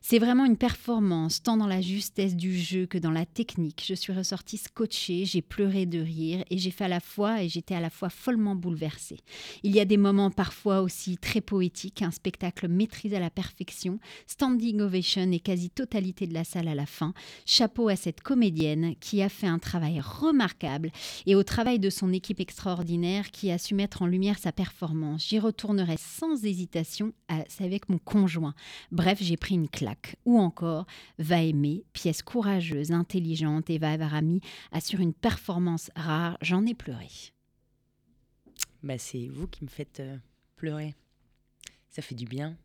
C'est 0.02 0.20
vraiment 0.20 0.46
une 0.46 0.58
performance, 0.58 1.44
tant 1.44 1.58
dans 1.58 1.68
la 1.68 1.82
justesse 1.82 2.36
du 2.36 2.58
jeu 2.58 2.86
que 2.86 2.98
dans 2.98 3.12
la 3.12 3.26
technique. 3.26 3.84
Je 3.88 3.94
suis 3.94 4.14
ressortie 4.14 4.58
scotchée, 4.58 5.26
j'ai 5.26 5.42
pleuré 5.42 5.86
de 5.86 6.00
rire 6.00 6.44
et 6.50 6.58
j'ai 6.58 6.72
fait 6.72 6.86
à 6.86 6.90
la 6.90 7.00
fois 7.00 7.44
et 7.44 7.50
j'étais 7.50 7.76
à 7.76 7.80
la 7.80 7.90
fois 7.90 8.10
follement 8.10 8.56
bouleversée. 8.56 9.20
Il 9.64 9.74
y 9.76 9.80
a 9.80 9.86
des 9.86 9.98
moments 9.98 10.32
parfois 10.32 10.82
aussi 10.82 11.18
très 11.18 11.42
poétiques, 11.42 12.02
un 12.02 12.12
spectacle 12.12 12.68
maîtrisé 12.68 13.18
à 13.18 13.20
la 13.20 13.30
perfection, 13.30 14.00
standing 14.28 14.82
ovation 14.82 15.32
et 15.32 15.40
quasi-totalité 15.40 16.28
de 16.28 16.34
la 16.34 16.44
salle 16.44 16.68
à 16.68 16.76
la 16.76 16.86
fin. 16.86 17.14
Chapeau 17.46 17.90
à 17.90 17.96
cette 17.96 18.22
comédienne 18.22 18.96
qui 19.00 19.22
a 19.22 19.30
fait 19.30 19.48
un 19.48 19.60
travail 19.60 20.00
remarquable 20.00 20.92
et 21.26 21.36
au 21.36 21.44
travail 21.44 21.80
de 21.80 21.90
son 21.90 22.12
équipe 22.14 22.40
extraordinaire 22.40 23.32
qui 23.32 23.52
a 23.52 23.58
su 23.58 23.76
mettre 23.76 24.02
en 24.02 24.08
lumière 24.08 24.40
sa 24.40 24.52
performance. 24.52 25.28
J'y 25.28 25.40
retournerai 25.40 25.96
sans 25.98 26.44
hésitation, 26.44 27.14
avec 27.60 27.90
mon 27.90 27.98
conjoint. 27.98 28.54
Bref, 28.92 29.20
j'ai 29.22 29.38
pris 29.38 29.51
une 29.52 29.70
claque. 29.70 30.16
Ou 30.26 30.40
encore, 30.40 30.86
Va 31.18 31.42
aimer, 31.42 31.84
pièce 31.94 32.22
courageuse, 32.22 32.92
intelligente, 32.92 33.70
Eva 33.70 33.96
Varami 33.98 34.42
assure 34.72 35.00
une 35.00 35.14
performance 35.14 35.92
rare, 35.96 36.38
j'en 36.42 36.66
ai 36.66 36.74
pleuré. 36.74 37.08
Bah, 38.84 38.98
c'est 38.98 39.28
vous 39.28 39.48
qui 39.48 39.64
me 39.64 39.70
faites 39.70 40.00
euh, 40.00 40.18
pleurer. 40.56 40.96
Ça 41.90 42.02
fait 42.02 42.16
du 42.16 42.26
bien. 42.26 42.58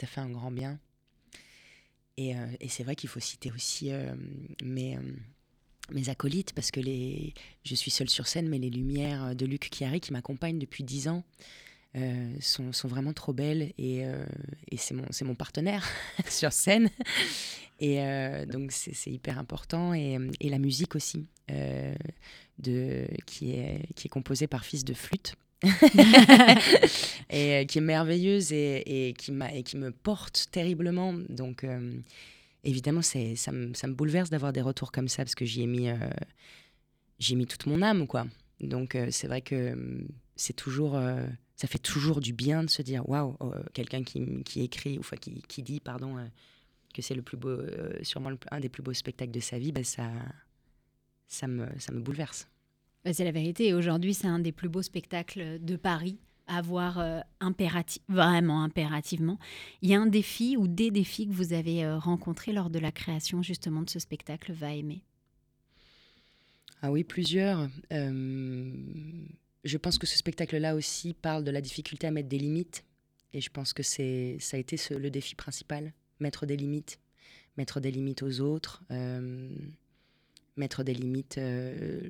Ça 0.00 0.06
fait 0.06 0.20
un 0.20 0.30
grand 0.30 0.50
bien. 0.50 0.80
Et, 2.16 2.36
euh, 2.36 2.46
c'est 2.68 2.82
vrai 2.82 2.96
qu'il 2.96 3.08
faut 3.08 3.20
citer 3.20 3.52
aussi 3.52 3.92
euh, 3.92 4.14
mes, 4.62 4.98
mes 5.90 6.08
acolytes, 6.08 6.52
parce 6.54 6.70
que 6.70 6.80
je 6.80 7.74
suis 7.74 7.90
seule 7.90 8.10
sur 8.10 8.26
scène, 8.26 8.48
mais 8.48 8.58
les 8.58 8.70
lumières 8.70 9.36
de 9.36 9.46
Luc 9.46 9.70
Chiari, 9.72 10.00
qui 10.00 10.12
m'accompagnent 10.12 10.58
depuis 10.58 10.82
dix 10.82 11.08
ans, 11.08 11.24
sont, 12.40 12.72
sont, 12.72 12.88
vraiment 12.88 13.12
trop 13.12 13.32
belles. 13.32 13.72
Et, 13.78 14.02
et 14.70 14.76
c'est 14.76 14.94
mon, 14.94 15.04
mon 15.22 15.34
partenaire 15.34 15.86
sur 16.28 16.52
scène. 16.52 16.90
Et 17.80 17.98
donc, 18.46 18.72
c'est 18.72 19.10
hyper 19.10 19.38
important. 19.38 19.94
Et, 19.94 20.18
et, 20.40 20.48
la 20.48 20.58
musique 20.58 20.94
aussi 20.94 21.26
de, 21.48 23.06
qui, 23.26 23.52
est, 23.52 23.86
qui 23.94 24.08
est 24.08 24.10
composée 24.10 24.46
par 24.46 24.64
Fils 24.64 24.84
de 24.84 24.94
Flûte. 24.94 25.36
et 27.30 27.54
euh, 27.54 27.64
qui 27.64 27.78
est 27.78 27.82
merveilleuse 27.82 28.52
et, 28.52 29.08
et, 29.08 29.12
qui 29.14 29.32
et 29.54 29.62
qui 29.62 29.76
me 29.76 29.90
porte 29.90 30.48
terriblement. 30.50 31.14
Donc, 31.28 31.64
euh, 31.64 31.98
évidemment, 32.64 33.02
c'est, 33.02 33.36
ça, 33.36 33.52
me, 33.52 33.72
ça 33.74 33.86
me 33.86 33.94
bouleverse 33.94 34.30
d'avoir 34.30 34.52
des 34.52 34.60
retours 34.60 34.92
comme 34.92 35.08
ça 35.08 35.24
parce 35.24 35.34
que 35.34 35.44
j'y 35.44 35.62
ai 35.62 35.66
mis, 35.66 35.88
euh, 35.88 35.96
j'ai 37.18 37.34
mis 37.34 37.46
toute 37.46 37.66
mon 37.66 37.82
âme, 37.82 38.06
quoi. 38.06 38.26
Donc, 38.60 38.96
c'est 39.10 39.26
vrai 39.26 39.42
que 39.42 39.76
c'est 40.34 40.54
toujours, 40.54 40.98
ça 41.56 41.66
fait 41.66 41.78
toujours 41.78 42.20
du 42.20 42.32
bien 42.32 42.62
de 42.62 42.70
se 42.70 42.82
dire 42.82 43.08
waouh, 43.08 43.36
oh, 43.40 43.52
quelqu'un 43.72 44.02
qui, 44.04 44.44
qui, 44.44 44.62
écrit, 44.62 44.98
ou 44.98 45.00
enfin, 45.00 45.16
qui, 45.16 45.42
qui 45.48 45.62
dit, 45.62 45.80
pardon, 45.80 46.16
que 46.94 47.02
c'est 47.02 47.14
le 47.14 47.22
plus 47.22 47.36
beau, 47.36 47.58
sûrement 48.02 48.30
un 48.50 48.60
des 48.60 48.68
plus 48.68 48.82
beaux 48.82 48.94
spectacles 48.94 49.32
de 49.32 49.40
sa 49.40 49.58
vie, 49.58 49.72
ben 49.72 49.84
ça, 49.84 50.10
ça 51.26 51.46
me, 51.48 51.66
ça 51.78 51.92
me 51.92 52.00
bouleverse. 52.00 52.48
Bah, 53.04 53.12
c'est 53.12 53.24
la 53.24 53.32
vérité. 53.32 53.72
Aujourd'hui, 53.74 54.14
c'est 54.14 54.26
un 54.26 54.38
des 54.38 54.52
plus 54.52 54.68
beaux 54.68 54.82
spectacles 54.82 55.58
de 55.60 55.76
Paris 55.76 56.18
à 56.48 56.62
voir 56.62 56.98
euh, 56.98 57.20
vraiment 58.08 58.62
impérativement. 58.62 59.38
Il 59.82 59.90
y 59.90 59.94
a 59.94 60.00
un 60.00 60.06
défi 60.06 60.56
ou 60.56 60.68
des 60.68 60.90
défis 60.90 61.26
que 61.26 61.32
vous 61.32 61.52
avez 61.52 61.84
euh, 61.84 61.98
rencontrés 61.98 62.52
lors 62.52 62.70
de 62.70 62.78
la 62.78 62.92
création 62.92 63.42
justement 63.42 63.82
de 63.82 63.90
ce 63.90 63.98
spectacle 63.98 64.52
Va 64.52 64.74
aimer? 64.74 65.02
Ah 66.82 66.92
oui, 66.92 67.04
plusieurs. 67.04 67.68
Euh, 67.92 68.72
je 69.66 69.76
pense 69.76 69.98
que 69.98 70.06
ce 70.06 70.16
spectacle-là 70.16 70.74
aussi 70.74 71.14
parle 71.14 71.44
de 71.44 71.50
la 71.50 71.60
difficulté 71.60 72.06
à 72.06 72.10
mettre 72.10 72.28
des 72.28 72.38
limites. 72.38 72.84
Et 73.32 73.40
je 73.40 73.50
pense 73.50 73.72
que 73.72 73.82
c'est 73.82 74.36
ça 74.40 74.56
a 74.56 74.60
été 74.60 74.76
le 74.94 75.10
défi 75.10 75.34
principal, 75.34 75.92
mettre 76.20 76.46
des 76.46 76.56
limites, 76.56 76.98
mettre 77.56 77.80
des 77.80 77.90
limites 77.90 78.22
aux 78.22 78.40
autres 78.40 78.82
mettre 80.56 80.82
des 80.82 80.94
limites, 80.94 81.38
euh, 81.38 82.00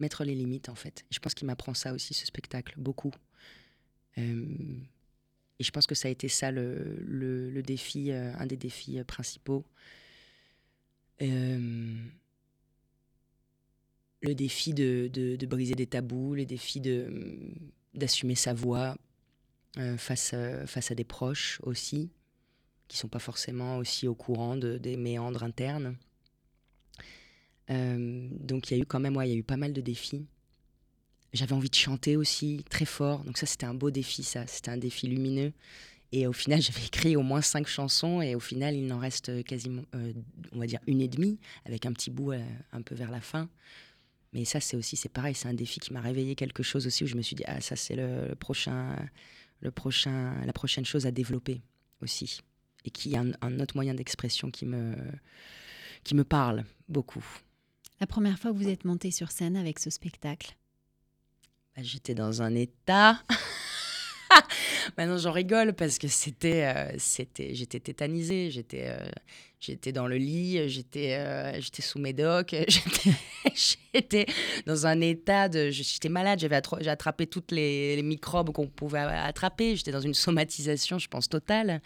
mettre 0.00 0.24
les 0.24 0.34
limites 0.34 0.68
en 0.68 0.74
fait. 0.74 1.04
Je 1.10 1.18
pense 1.18 1.34
qu'il 1.34 1.46
m'apprend 1.46 1.74
ça 1.74 1.92
aussi, 1.92 2.14
ce 2.14 2.26
spectacle, 2.26 2.74
beaucoup. 2.78 3.12
Euh, 4.18 4.46
et 5.58 5.64
je 5.64 5.70
pense 5.70 5.86
que 5.86 5.94
ça 5.94 6.08
a 6.08 6.10
été 6.10 6.28
ça 6.28 6.50
le, 6.50 7.62
défi, 7.62 8.10
euh, 8.10 8.32
un 8.38 8.46
des 8.46 8.56
défis 8.56 9.02
principaux. 9.04 9.64
Le 14.24 14.34
défi 14.34 14.74
de, 14.74 15.08
de, 15.12 15.46
briser 15.46 15.74
des 15.74 15.86
tabous, 15.86 16.34
le 16.34 16.46
défi 16.46 16.80
de, 16.80 17.06
d'assumer 17.94 18.34
sa 18.34 18.54
voix 18.54 18.96
face, 19.96 20.34
face 20.66 20.90
à 20.90 20.94
des 20.94 21.04
proches 21.04 21.60
aussi, 21.62 22.10
qui 22.88 22.96
sont 22.96 23.08
pas 23.08 23.18
forcément 23.18 23.78
aussi 23.78 24.08
au 24.08 24.14
courant 24.14 24.56
de, 24.56 24.78
des 24.78 24.96
méandres 24.96 25.42
internes. 25.42 25.96
Euh, 27.70 28.28
donc 28.40 28.70
il 28.70 28.76
y 28.76 28.80
a 28.80 28.82
eu 28.82 28.86
quand 28.86 29.00
même, 29.00 29.18
il 29.22 29.28
y 29.28 29.32
a 29.32 29.36
eu 29.36 29.42
pas 29.42 29.56
mal 29.56 29.72
de 29.72 29.80
défis. 29.80 30.26
J'avais 31.32 31.52
envie 31.52 31.70
de 31.70 31.74
chanter 31.74 32.16
aussi 32.16 32.64
très 32.70 32.84
fort, 32.84 33.24
donc 33.24 33.38
ça 33.38 33.46
c'était 33.46 33.66
un 33.66 33.74
beau 33.74 33.90
défi, 33.90 34.22
ça, 34.22 34.46
c'était 34.46 34.70
un 34.70 34.76
défi 34.76 35.08
lumineux. 35.08 35.52
Et 36.12 36.26
au 36.28 36.32
final, 36.32 36.62
j'avais 36.62 36.84
écrit 36.86 37.16
au 37.16 37.22
moins 37.22 37.40
cinq 37.40 37.66
chansons, 37.66 38.20
et 38.22 38.34
au 38.34 38.40
final, 38.40 38.76
il 38.76 38.86
n'en 38.86 38.98
reste 38.98 39.42
quasiment, 39.44 39.82
euh, 39.94 40.12
on 40.52 40.58
va 40.58 40.66
dire, 40.66 40.80
une 40.86 41.00
et 41.00 41.08
demie, 41.08 41.38
avec 41.64 41.86
un 41.86 41.92
petit 41.92 42.10
bout 42.10 42.32
euh, 42.32 42.44
un 42.72 42.82
peu 42.82 42.94
vers 42.94 43.10
la 43.10 43.20
fin. 43.20 43.48
Mais 44.34 44.44
ça, 44.44 44.60
c'est 44.60 44.76
aussi, 44.76 44.96
c'est 44.96 45.08
pareil, 45.08 45.34
c'est 45.34 45.48
un 45.48 45.54
défi 45.54 45.78
qui 45.80 45.92
m'a 45.92 46.00
réveillé 46.00 46.34
quelque 46.34 46.64
chose 46.64 46.86
aussi, 46.86 47.04
où 47.04 47.06
je 47.06 47.14
me 47.14 47.22
suis 47.22 47.36
dit, 47.36 47.44
ah, 47.46 47.60
ça, 47.60 47.76
c'est 47.76 47.94
le, 47.94 48.34
prochain, 48.34 48.96
le 49.60 49.70
prochain, 49.70 50.34
la 50.44 50.52
prochaine 50.52 50.84
chose 50.84 51.06
à 51.06 51.12
développer 51.12 51.62
aussi. 52.02 52.40
Et 52.84 52.90
qui 52.90 53.14
est 53.14 53.16
un, 53.16 53.30
un 53.40 53.60
autre 53.60 53.76
moyen 53.76 53.94
d'expression 53.94 54.50
qui 54.50 54.66
me, 54.66 54.96
qui 56.02 56.14
me 56.16 56.24
parle 56.24 56.64
beaucoup. 56.88 57.24
La 58.00 58.06
première 58.08 58.38
fois 58.38 58.50
que 58.52 58.56
vous 58.56 58.68
êtes 58.68 58.84
monté 58.84 59.12
sur 59.12 59.30
scène 59.30 59.56
avec 59.56 59.78
ce 59.78 59.88
spectacle? 59.88 60.56
Bah, 61.76 61.82
J'étais 61.82 62.14
dans 62.14 62.42
un 62.42 62.54
état. 62.54 63.22
Maintenant, 64.98 65.18
j'en 65.18 65.32
rigole 65.32 65.72
parce 65.72 65.98
que 65.98 66.08
c'était, 66.08 66.64
euh, 66.64 66.94
c'était, 66.98 67.54
j'étais 67.54 67.80
tétanisée, 67.80 68.50
j'étais, 68.50 68.86
euh, 68.88 68.98
j'étais 69.60 69.92
dans 69.92 70.06
le 70.06 70.16
lit, 70.16 70.68
j'étais, 70.68 71.14
euh, 71.14 71.60
j'étais 71.60 71.82
sous 71.82 71.98
médoc, 71.98 72.54
j'étais, 73.94 74.26
dans 74.66 74.86
un 74.86 75.00
état 75.00 75.48
de, 75.48 75.70
j'étais 75.70 76.08
malade, 76.08 76.38
j'avais 76.38 76.60
j'ai 76.80 76.90
attrapé 76.90 77.26
toutes 77.26 77.52
les 77.52 78.00
microbes 78.02 78.50
qu'on 78.50 78.66
pouvait 78.66 79.00
attraper, 79.00 79.76
j'étais 79.76 79.92
dans 79.92 80.00
une 80.00 80.14
somatisation, 80.14 80.98
je 80.98 81.08
pense 81.08 81.28
totale. 81.28 81.80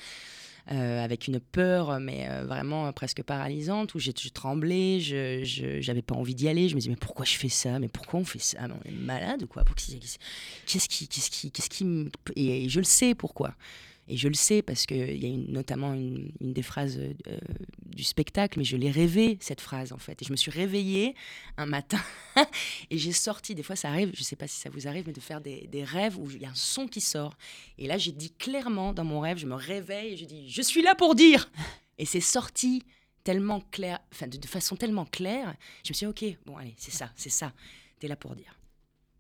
Euh, 0.71 1.03
avec 1.03 1.29
une 1.29 1.41
peur, 1.41 1.99
mais 1.99 2.29
euh, 2.29 2.45
vraiment 2.45 2.93
presque 2.93 3.23
paralysante, 3.23 3.95
où 3.95 3.99
j'ai 3.99 4.13
tremblé, 4.13 5.01
je 5.01 5.87
n'avais 5.87 6.03
pas 6.03 6.15
envie 6.15 6.35
d'y 6.35 6.47
aller. 6.47 6.69
Je 6.69 6.75
me 6.75 6.81
disais, 6.81 6.91
mais 6.91 6.97
pourquoi 6.97 7.25
je 7.25 7.37
fais 7.37 7.49
ça? 7.49 7.79
Mais 7.79 7.89
pourquoi 7.89 8.21
on 8.21 8.25
fait 8.25 8.39
ça? 8.39 8.59
On 8.69 8.87
est 8.87 8.93
malade 8.93 9.45
ou 9.45 9.47
quoi? 9.47 9.65
Qu'est-ce 10.67 10.89
qui, 10.91 11.09
qu'est-ce 11.09 11.31
qui, 11.31 11.51
qu'est-ce 11.51 11.71
qui, 11.71 12.11
et 12.37 12.69
je 12.69 12.81
le 12.81 12.85
sais 12.85 13.15
pourquoi. 13.15 13.55
Et 14.11 14.17
je 14.17 14.27
le 14.27 14.35
sais 14.35 14.63
parce 14.63 14.87
qu'il 14.87 15.23
y 15.23 15.27
a 15.27 15.37
notamment 15.53 15.93
une, 15.93 16.33
des 16.41 16.63
phrases 16.63 16.99
euh, 16.99 17.39
du 17.85 18.03
spectacle, 18.03 18.59
mais 18.59 18.65
je 18.65 18.77
l'ai 18.77 18.91
rêvé, 18.91 19.37
cette 19.41 19.61
phrase, 19.61 19.93
en 19.93 19.99
fait. 19.99 20.23
Et 20.23 20.25
je 20.25 20.33
me 20.33 20.37
suis 20.37 20.51
réveillée 20.51 21.15
un 21.59 21.67
matin 21.67 22.01
et 22.91 22.97
j'ai 22.97 23.13
sorti, 23.13 23.55
des 23.55 23.63
fois 23.63 23.77
ça 23.77 23.91
arrive, 23.91 24.11
je 24.15 24.21
ne 24.21 24.25
sais 24.25 24.37
pas 24.37 24.49
si 24.49 24.59
ça 24.59 24.71
vous 24.71 24.89
arrive, 24.89 25.05
mais 25.07 25.13
de 25.13 25.21
faire 25.21 25.43
des, 25.43 25.69
rêves 25.85 26.19
où 26.19 26.31
il 26.31 26.41
y 26.41 26.47
a 26.47 26.51
un 26.51 26.55
son 26.55 26.89
qui 26.89 27.03
sort. 27.03 27.37
Et 27.77 27.87
là, 27.87 27.99
j'ai 27.99 28.13
dit 28.13 28.33
clairement 28.33 28.95
dans 28.95 29.05
mon 29.05 29.21
rêve, 29.21 29.37
je 29.37 29.47
me 29.47 29.55
réveille 29.55 30.15
et 30.15 30.17
je 30.17 30.25
dis, 30.25 30.49
je 30.49 30.63
suis 30.63 30.83
là 30.83 30.95
pour 30.95 31.15
dire. 31.15 31.51
Et 31.99 32.07
c'est 32.07 32.21
sorti 32.21 32.85
tellement 33.25 33.61
clair, 33.61 33.99
enfin 34.13 34.27
de, 34.27 34.47
façon 34.47 34.75
tellement 34.77 35.05
claire. 35.05 35.55
Je 35.85 35.91
me 35.91 35.95
suis 35.95 36.07
dit, 36.07 36.35
ok, 36.35 36.39
bon, 36.47 36.57
allez, 36.57 36.75
c'est 36.79 36.93
ça, 36.93 37.13
c'est 37.15 37.29
ça. 37.29 37.53
Tu 38.01 38.07
es 38.07 38.09
là 38.09 38.17
pour 38.17 38.35
dire. 38.35 38.59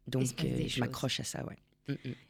Donc, 0.06 0.42
euh, 0.42 0.64
je 0.66 0.80
m'accroche 0.80 1.20
à 1.20 1.24
ça, 1.24 1.44
ouais. 1.44 1.58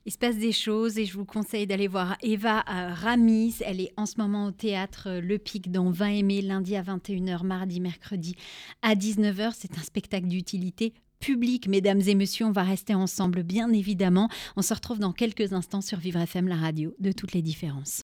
Il 0.07 0.13
se 0.13 0.19
passe 0.19 0.37
des 0.37 0.53
choses 0.53 0.99
et 0.99 1.05
je 1.05 1.15
vous 1.15 1.25
conseille 1.25 1.67
d'aller 1.67 1.89
voir 1.89 2.17
Eva 2.23 2.61
euh, 2.61 2.95
Ramis. 2.95 3.57
Elle 3.61 3.81
est 3.81 3.93
en 3.97 4.07
ce 4.07 4.15
moment 4.19 4.47
au 4.47 4.51
théâtre 4.51 5.09
euh, 5.09 5.21
Le 5.21 5.39
Pic 5.39 5.71
dans 5.71 5.91
20 5.91 6.09
aimés, 6.09 6.43
lundi 6.43 6.77
à 6.77 6.83
21h, 6.83 7.45
mardi, 7.45 7.81
mercredi 7.81 8.35
à 8.83 8.95
19h. 8.95 9.53
C'est 9.57 9.79
un 9.79 9.83
spectacle 9.83 10.29
d'utilité 10.29 10.93
publique, 11.21 11.69
mesdames 11.69 12.03
et 12.07 12.15
messieurs. 12.15 12.47
On 12.47 12.53
va 12.53 12.63
rester 12.63 12.95
ensemble, 12.95 13.43
bien 13.43 13.73
évidemment. 13.73 14.29
On 14.57 14.63
se 14.63 14.75
retrouve 14.75 14.99
dans 14.99 15.13
quelques 15.13 15.53
instants 15.53 15.81
sur 15.81 15.99
Vivre 15.99 16.21
FM, 16.21 16.49
la 16.49 16.57
radio 16.57 16.95
de 17.01 17.13
toutes 17.13 17.33
les 17.33 17.43
différences. 17.43 18.03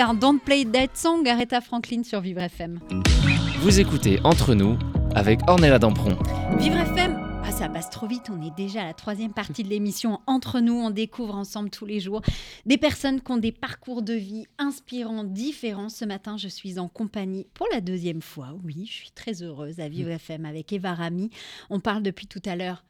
Ben, 0.00 0.14
Don't 0.14 0.38
Play 0.38 0.64
That 0.64 0.94
Song, 0.94 1.28
Aretha 1.28 1.60
Franklin 1.60 2.02
sur 2.04 2.22
Vivre 2.22 2.40
FM. 2.40 2.80
Vous 3.58 3.80
écoutez 3.80 4.18
Entre 4.24 4.54
nous 4.54 4.78
avec 5.14 5.40
Ornella 5.46 5.78
Dampron. 5.78 6.16
Vivre 6.56 6.78
FM, 6.78 7.20
ah, 7.44 7.52
ça 7.52 7.68
passe 7.68 7.90
trop 7.90 8.06
vite, 8.06 8.30
on 8.30 8.40
est 8.40 8.56
déjà 8.56 8.80
à 8.80 8.86
la 8.86 8.94
troisième 8.94 9.34
partie 9.34 9.62
de 9.62 9.68
l'émission. 9.68 10.20
Entre 10.26 10.60
nous, 10.60 10.72
on 10.72 10.88
découvre 10.88 11.34
ensemble 11.34 11.68
tous 11.68 11.84
les 11.84 12.00
jours 12.00 12.22
des 12.64 12.78
personnes 12.78 13.20
qui 13.20 13.30
ont 13.30 13.36
des 13.36 13.52
parcours 13.52 14.00
de 14.00 14.14
vie 14.14 14.46
inspirants, 14.56 15.22
différents. 15.22 15.90
Ce 15.90 16.06
matin, 16.06 16.38
je 16.38 16.48
suis 16.48 16.78
en 16.78 16.88
compagnie 16.88 17.46
pour 17.52 17.66
la 17.70 17.82
deuxième 17.82 18.22
fois. 18.22 18.56
Oui, 18.64 18.86
je 18.86 18.92
suis 18.92 19.10
très 19.10 19.42
heureuse 19.42 19.80
à 19.80 19.90
Vivre 19.90 20.12
FM 20.12 20.46
avec 20.46 20.72
Eva 20.72 20.94
Rami. 20.94 21.28
On 21.68 21.78
parle 21.78 22.02
depuis 22.02 22.26
tout 22.26 22.42
à 22.46 22.56
l'heure 22.56 22.84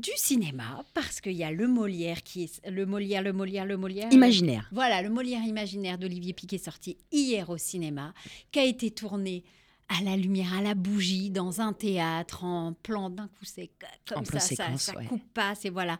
du 0.00 0.10
cinéma 0.16 0.84
parce 0.92 1.20
qu'il 1.20 1.32
y 1.32 1.44
a 1.44 1.52
le 1.52 1.68
Molière 1.68 2.22
qui 2.22 2.44
est 2.44 2.66
le 2.68 2.84
Molière, 2.86 3.22
le 3.22 3.32
Molière, 3.32 3.64
le 3.64 3.76
Molière. 3.76 4.12
Imaginaire. 4.12 4.68
Voilà, 4.72 5.02
le 5.02 5.10
Molière 5.10 5.42
imaginaire 5.44 5.98
d'Olivier 5.98 6.32
Piquet 6.32 6.58
sorti 6.58 6.96
hier 7.12 7.48
au 7.48 7.58
cinéma, 7.58 8.12
qui 8.50 8.58
a 8.58 8.64
été 8.64 8.90
tourné 8.90 9.44
à 9.88 10.02
la 10.02 10.16
lumière, 10.16 10.54
à 10.54 10.62
la 10.62 10.74
bougie, 10.74 11.30
dans 11.30 11.60
un 11.60 11.72
théâtre, 11.72 12.44
en 12.44 12.72
plan 12.72 13.10
d'un 13.10 13.28
coup 13.28 13.44
c'est 13.44 13.70
comme 14.06 14.18
En 14.18 14.24
ça, 14.24 14.40
ça, 14.40 14.76
ça 14.76 14.96
ouais. 14.96 15.04
coupe 15.06 15.32
pas, 15.32 15.54
c'est 15.54 15.70
voilà, 15.70 15.98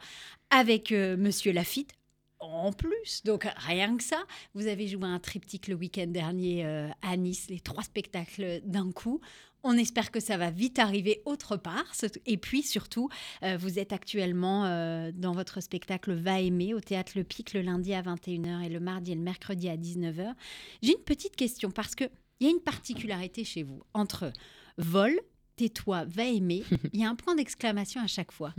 avec 0.50 0.90
euh, 0.90 1.16
Monsieur 1.16 1.52
Lafitte. 1.52 1.92
En 2.40 2.72
plus, 2.72 3.22
donc 3.24 3.48
rien 3.56 3.96
que 3.96 4.02
ça, 4.02 4.22
vous 4.54 4.66
avez 4.66 4.86
joué 4.86 5.04
un 5.04 5.18
triptyque 5.18 5.68
le 5.68 5.76
week-end 5.76 6.06
dernier 6.08 6.64
euh, 6.66 6.88
à 7.00 7.16
Nice, 7.16 7.46
les 7.48 7.60
trois 7.60 7.82
spectacles 7.82 8.60
d'un 8.64 8.90
coup. 8.92 9.20
On 9.64 9.78
espère 9.78 10.10
que 10.10 10.20
ça 10.20 10.36
va 10.36 10.50
vite 10.50 10.78
arriver 10.78 11.22
autre 11.24 11.56
part. 11.56 11.92
Et 12.26 12.36
puis 12.36 12.62
surtout, 12.62 13.08
euh, 13.42 13.56
vous 13.56 13.78
êtes 13.78 13.92
actuellement 13.92 14.66
euh, 14.66 15.10
dans 15.12 15.32
votre 15.32 15.60
spectacle 15.60 16.12
Va 16.12 16.40
aimer 16.40 16.74
au 16.74 16.80
théâtre 16.80 17.12
Le 17.16 17.24
Pic 17.24 17.54
le 17.54 17.62
lundi 17.62 17.94
à 17.94 18.02
21h 18.02 18.62
et 18.62 18.68
le 18.68 18.78
mardi 18.78 19.12
et 19.12 19.14
le 19.14 19.22
mercredi 19.22 19.70
à 19.70 19.76
19h. 19.76 20.34
J'ai 20.82 20.92
une 20.92 21.04
petite 21.04 21.34
question 21.34 21.70
parce 21.70 21.94
que 21.94 22.04
il 22.40 22.46
y 22.46 22.50
a 22.50 22.52
une 22.52 22.60
particularité 22.60 23.44
chez 23.44 23.62
vous 23.62 23.82
entre 23.94 24.32
vol, 24.76 25.18
tais-toi, 25.56 26.04
va 26.04 26.24
aimer. 26.24 26.64
Il 26.92 27.00
y 27.00 27.04
a 27.04 27.08
un 27.08 27.14
point 27.14 27.34
d'exclamation 27.34 28.02
à 28.02 28.06
chaque 28.06 28.32
fois, 28.32 28.52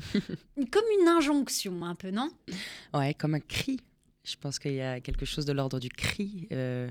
comme 0.72 0.86
une 1.02 1.08
injonction 1.08 1.84
un 1.84 1.94
peu, 1.94 2.10
non? 2.10 2.30
Ouais, 2.94 3.14
comme 3.14 3.36
un 3.36 3.40
cri. 3.40 3.80
Je 4.24 4.38
pense 4.38 4.58
qu'il 4.58 4.74
y 4.74 4.82
a 4.82 5.02
quelque 5.02 5.26
chose 5.26 5.46
de 5.46 5.52
l'ordre 5.52 5.80
du 5.80 5.90
cri 5.90 6.48
euh, 6.52 6.90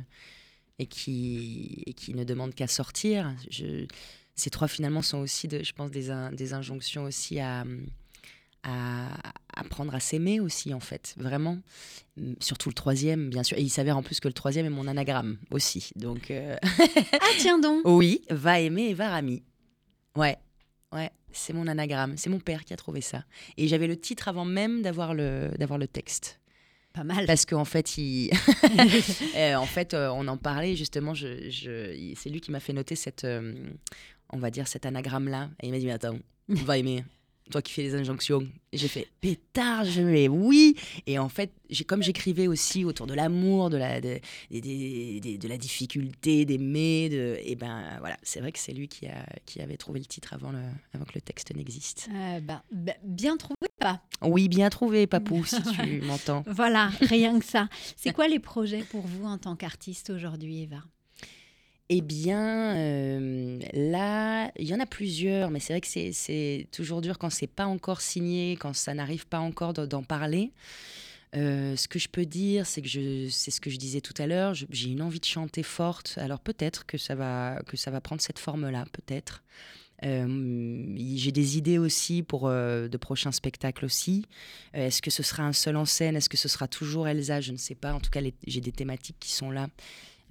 et, 0.78 0.86
qui, 0.86 1.82
et 1.86 1.94
qui 1.94 2.14
ne 2.14 2.24
demande 2.24 2.54
qu'à 2.54 2.66
sortir. 2.66 3.34
Je, 3.50 3.86
ces 4.34 4.50
trois 4.50 4.68
finalement 4.68 5.02
sont 5.02 5.18
aussi, 5.18 5.46
de, 5.48 5.62
je 5.62 5.72
pense, 5.72 5.90
des, 5.90 6.10
in- 6.10 6.32
des 6.32 6.52
injonctions 6.54 7.04
aussi 7.04 7.38
à, 7.40 7.64
à 8.62 9.08
apprendre 9.56 9.94
à 9.94 10.00
s'aimer 10.00 10.40
aussi 10.40 10.72
en 10.74 10.80
fait, 10.80 11.14
vraiment. 11.18 11.58
Surtout 12.40 12.68
le 12.68 12.74
troisième, 12.74 13.28
bien 13.30 13.42
sûr. 13.42 13.58
Et 13.58 13.62
il 13.62 13.68
s'avère 13.70 13.96
en 13.96 14.02
plus 14.02 14.20
que 14.20 14.28
le 14.28 14.34
troisième 14.34 14.66
est 14.66 14.70
mon 14.70 14.86
anagramme 14.88 15.38
aussi. 15.50 15.90
Donc 15.96 16.30
euh, 16.30 16.56
Ah 17.12 17.26
tiens 17.38 17.58
donc 17.58 17.82
oui, 17.84 18.22
va 18.30 18.60
aimer 18.60 18.84
et 18.88 18.94
va 18.94 19.10
rami. 19.10 19.42
Ouais, 20.16 20.36
ouais, 20.92 21.10
c'est 21.32 21.52
mon 21.52 21.66
anagramme. 21.66 22.16
C'est 22.16 22.30
mon 22.30 22.38
père 22.40 22.64
qui 22.64 22.72
a 22.72 22.76
trouvé 22.76 23.00
ça. 23.00 23.24
Et 23.56 23.68
j'avais 23.68 23.86
le 23.88 23.96
titre 24.00 24.28
avant 24.28 24.44
même 24.44 24.82
d'avoir 24.82 25.12
le, 25.14 25.50
d'avoir 25.58 25.78
le 25.78 25.86
texte. 25.88 26.40
Pas 26.94 27.04
mal. 27.04 27.26
Parce 27.26 27.44
qu'en 27.44 27.64
fait, 27.64 27.98
il... 27.98 28.30
Euh, 29.36 29.56
en 29.56 29.66
fait 29.66 29.94
euh, 29.94 30.08
on 30.10 30.26
en 30.28 30.36
parlait 30.36 30.76
justement. 30.76 31.12
Je, 31.12 31.50
C'est 32.16 32.30
lui 32.30 32.40
qui 32.40 32.50
m'a 32.52 32.60
fait 32.60 32.72
noter 32.72 32.94
cette, 32.94 33.24
euh, 33.24 33.52
on 34.30 34.38
va 34.38 34.50
dire, 34.50 34.68
cet 34.68 34.86
anagramme-là. 34.86 35.50
Et 35.60 35.66
il 35.66 35.72
m'a 35.72 35.78
dit, 35.78 35.86
mais 35.86 35.92
attends, 35.92 36.18
va 36.48 36.78
aimer. 36.78 37.04
Toi 37.50 37.60
qui 37.60 37.72
fais 37.74 37.82
les 37.82 37.94
injonctions. 37.94 38.46
J'ai 38.72 38.88
fait, 38.88 39.06
pétard, 39.20 39.84
je 39.84 40.00
mais 40.00 40.28
oui. 40.28 40.76
Et 41.06 41.18
en 41.18 41.28
fait, 41.28 41.52
j'ai 41.68 41.84
comme 41.84 42.02
j'écrivais 42.02 42.46
aussi 42.46 42.84
autour 42.86 43.06
de 43.06 43.12
l'amour, 43.12 43.68
de 43.68 43.76
la, 43.76 44.00
de, 44.00 44.18
des- 44.50 44.60
des- 44.62 45.20
des- 45.20 45.36
de 45.38 45.48
la 45.48 45.58
difficulté 45.58 46.46
d'aimer. 46.46 47.10
De... 47.10 47.38
Et 47.44 47.54
ben 47.54 47.98
voilà, 48.00 48.16
c'est 48.22 48.40
vrai 48.40 48.50
que 48.50 48.58
c'est 48.58 48.72
lui 48.72 48.88
qui, 48.88 49.06
a, 49.06 49.26
qui 49.44 49.60
avait 49.60 49.76
trouvé 49.76 50.00
le 50.00 50.06
titre 50.06 50.32
avant, 50.32 50.52
le, 50.52 50.58
avant 50.94 51.04
que 51.04 51.12
le 51.14 51.20
texte 51.20 51.54
n'existe. 51.54 52.08
Euh, 52.14 52.40
bah, 52.40 52.64
bah, 52.72 52.94
bien 53.04 53.36
trouvé 53.36 53.54
pas? 53.78 54.00
Oui, 54.22 54.48
bien 54.48 54.70
trouvé, 54.70 55.06
papou, 55.06 55.44
si 55.44 55.62
tu 55.74 56.00
m'entends. 56.00 56.44
Voilà, 56.46 56.88
rien 57.02 57.38
que 57.38 57.44
ça. 57.44 57.68
C'est 57.96 58.14
quoi 58.14 58.26
les 58.26 58.38
projets 58.38 58.84
pour 58.90 59.06
vous 59.06 59.26
en 59.26 59.36
tant 59.36 59.54
qu'artiste 59.54 60.08
aujourd'hui, 60.08 60.62
Eva? 60.62 60.78
Eh 61.90 62.00
bien, 62.00 62.74
euh, 62.76 63.58
là, 63.74 64.50
il 64.58 64.66
y 64.66 64.74
en 64.74 64.80
a 64.80 64.86
plusieurs, 64.86 65.50
mais 65.50 65.60
c'est 65.60 65.74
vrai 65.74 65.80
que 65.82 65.86
c'est- 65.86 66.66
toujours 66.72 67.02
dur 67.02 67.18
quand 67.18 67.28
c'est 67.28 67.46
pas 67.46 67.66
encore 67.66 68.00
signé, 68.00 68.52
quand 68.56 68.72
ça 68.74 68.94
n'arrive 68.94 69.26
pas 69.26 69.38
encore 69.38 69.74
d'en 69.74 70.02
parler. 70.02 70.50
Euh, 71.36 71.76
ce 71.76 71.88
que 71.88 71.98
je 71.98 72.08
peux 72.08 72.26
dire, 72.26 72.66
c'est 72.66 72.82
que 72.82 73.28
c'est 73.30 73.50
ce 73.50 73.60
que 73.60 73.70
je 73.70 73.76
disais 73.78 74.00
tout 74.00 74.14
à 74.18 74.26
l'heure. 74.26 74.54
J'ai 74.54 74.90
une 74.90 75.02
envie 75.02 75.20
de 75.20 75.24
chanter 75.26 75.62
forte. 75.64 76.14
Alors 76.18 76.40
peut-être 76.40 76.86
que 76.86 76.98
ça 76.98 77.14
va 77.16 77.60
que 77.66 77.76
ça 77.76 77.90
va 77.90 78.00
prendre 78.00 78.22
cette 78.22 78.38
forme-là, 78.38 78.86
peut-être. 78.92 79.42
Euh, 80.04 80.94
j'ai 80.96 81.32
des 81.32 81.58
idées 81.58 81.78
aussi 81.78 82.22
pour 82.22 82.48
de 82.50 82.96
prochains 82.98 83.32
spectacles 83.32 83.84
aussi. 83.84 84.26
Est-ce 84.74 85.02
que 85.02 85.10
ce 85.10 85.22
sera 85.22 85.44
un 85.44 85.52
seul 85.52 85.76
en 85.76 85.84
scène? 85.86 86.16
Est-ce 86.16 86.28
que 86.28 86.36
ce 86.36 86.48
sera 86.48 86.68
toujours 86.68 87.08
Elsa? 87.08 87.40
Je 87.40 87.52
ne 87.52 87.56
sais 87.58 87.74
pas. 87.76 87.94
En 87.94 88.00
tout 88.00 88.10
cas, 88.10 88.20
j'ai 88.46 88.60
des 88.60 88.72
thématiques 88.72 89.16
qui 89.20 89.32
sont 89.32 89.50
là. 89.50 89.68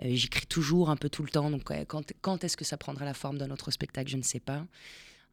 Euh, 0.01 0.09
J'écris 0.11 0.47
toujours 0.47 0.89
un 0.89 0.95
peu 0.95 1.09
tout 1.09 1.23
le 1.23 1.29
temps. 1.29 1.49
Donc, 1.49 1.63
quand, 1.87 2.13
quand 2.21 2.43
est-ce 2.43 2.57
que 2.57 2.65
ça 2.65 2.77
prendra 2.77 3.05
la 3.05 3.13
forme 3.13 3.37
d'un 3.37 3.51
autre 3.51 3.71
spectacle 3.71 4.09
Je 4.09 4.17
ne 4.17 4.23
sais 4.23 4.39
pas. 4.39 4.65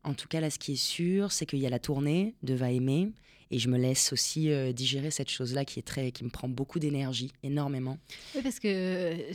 En 0.02 0.14
tout 0.14 0.28
cas, 0.28 0.40
là, 0.40 0.50
ce 0.50 0.58
qui 0.58 0.72
est 0.72 0.76
sûr, 0.76 1.32
c'est 1.32 1.46
qu'il 1.46 1.58
y 1.58 1.66
a 1.66 1.70
la 1.70 1.78
tournée 1.78 2.34
de 2.42 2.54
Va 2.54 2.70
aimer. 2.70 3.12
Et 3.52 3.58
je 3.58 3.68
me 3.68 3.76
laisse 3.76 4.12
aussi 4.12 4.50
euh, 4.50 4.72
digérer 4.72 5.10
cette 5.10 5.28
chose-là 5.28 5.64
qui, 5.64 5.80
est 5.80 5.86
très, 5.86 6.12
qui 6.12 6.22
me 6.22 6.30
prend 6.30 6.48
beaucoup 6.48 6.78
d'énergie, 6.78 7.32
énormément. 7.42 7.98
Oui, 8.36 8.42
parce 8.42 8.60
que 8.60 8.68
euh, 8.68 9.32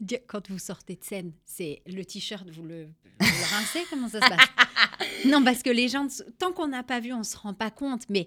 quand 0.26 0.50
vous 0.50 0.58
sortez 0.58 0.96
de 0.96 1.04
scène, 1.04 1.32
c'est 1.46 1.80
le 1.86 2.04
t-shirt, 2.04 2.48
vous 2.50 2.64
le, 2.64 2.86
vous 3.20 3.26
le 3.26 3.56
rincez 3.56 3.84
Comment 3.88 4.08
ça 4.08 4.20
se 4.20 4.28
passe? 4.28 4.48
Non, 5.26 5.42
parce 5.42 5.62
que 5.62 5.70
les 5.70 5.88
gens, 5.88 6.06
tant 6.38 6.52
qu'on 6.52 6.68
n'a 6.68 6.82
pas 6.82 7.00
vu, 7.00 7.12
on 7.12 7.22
se 7.22 7.36
rend 7.36 7.54
pas 7.54 7.70
compte. 7.70 8.02
Mais 8.10 8.26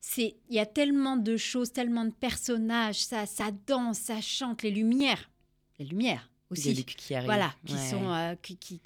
c'est, 0.00 0.36
il 0.48 0.56
y 0.56 0.60
a 0.60 0.66
tellement 0.66 1.16
de 1.16 1.36
choses, 1.36 1.72
tellement 1.72 2.04
de 2.04 2.12
personnages, 2.12 3.04
ça, 3.04 3.26
ça 3.26 3.50
danse, 3.66 3.98
ça 3.98 4.20
chante, 4.20 4.62
les 4.62 4.70
lumières, 4.70 5.30
les 5.78 5.84
lumières 5.86 6.30
aussi. 6.50 6.84
Qui 6.84 7.14
arrive. 7.14 7.26
Voilà, 7.26 7.54
qui 7.64 7.74
Ouais. 7.74 7.90
sont, 7.90 8.10
euh, 8.12 8.34
qui, 8.42 8.56
qui- 8.56 8.80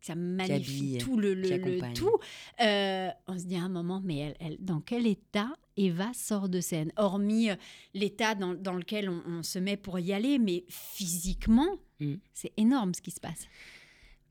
ça 0.00 0.14
magnifie 0.14 0.52
habille, 0.94 0.98
tout 0.98 1.18
le, 1.18 1.34
le- 1.34 1.48
le 1.56 1.92
tout. 1.94 2.16
Euh, 2.60 3.08
on 3.26 3.38
se 3.38 3.44
dit 3.44 3.56
à 3.56 3.62
un 3.62 3.68
moment, 3.68 4.00
mais 4.04 4.16
elle, 4.18 4.36
elle- 4.40 4.56
dans 4.60 4.80
quel 4.80 5.06
état 5.06 5.50
Eva 5.76 6.10
sort 6.14 6.48
de 6.48 6.60
scène? 6.60 6.92
Hormis 6.96 7.50
euh, 7.50 7.56
l'état 7.94 8.34
dans, 8.34 8.54
dans 8.54 8.72
lequel 8.74 9.08
on, 9.10 9.22
on 9.26 9.42
se 9.42 9.58
met 9.58 9.76
pour 9.76 9.98
y 9.98 10.12
aller, 10.12 10.38
mais 10.38 10.64
physiquement, 10.68 11.76
Mm. 12.00 12.14
c'est 12.32 12.52
énorme 12.56 12.94
ce 12.94 13.02
qui 13.02 13.10
se 13.10 13.18
passe. 13.20 13.46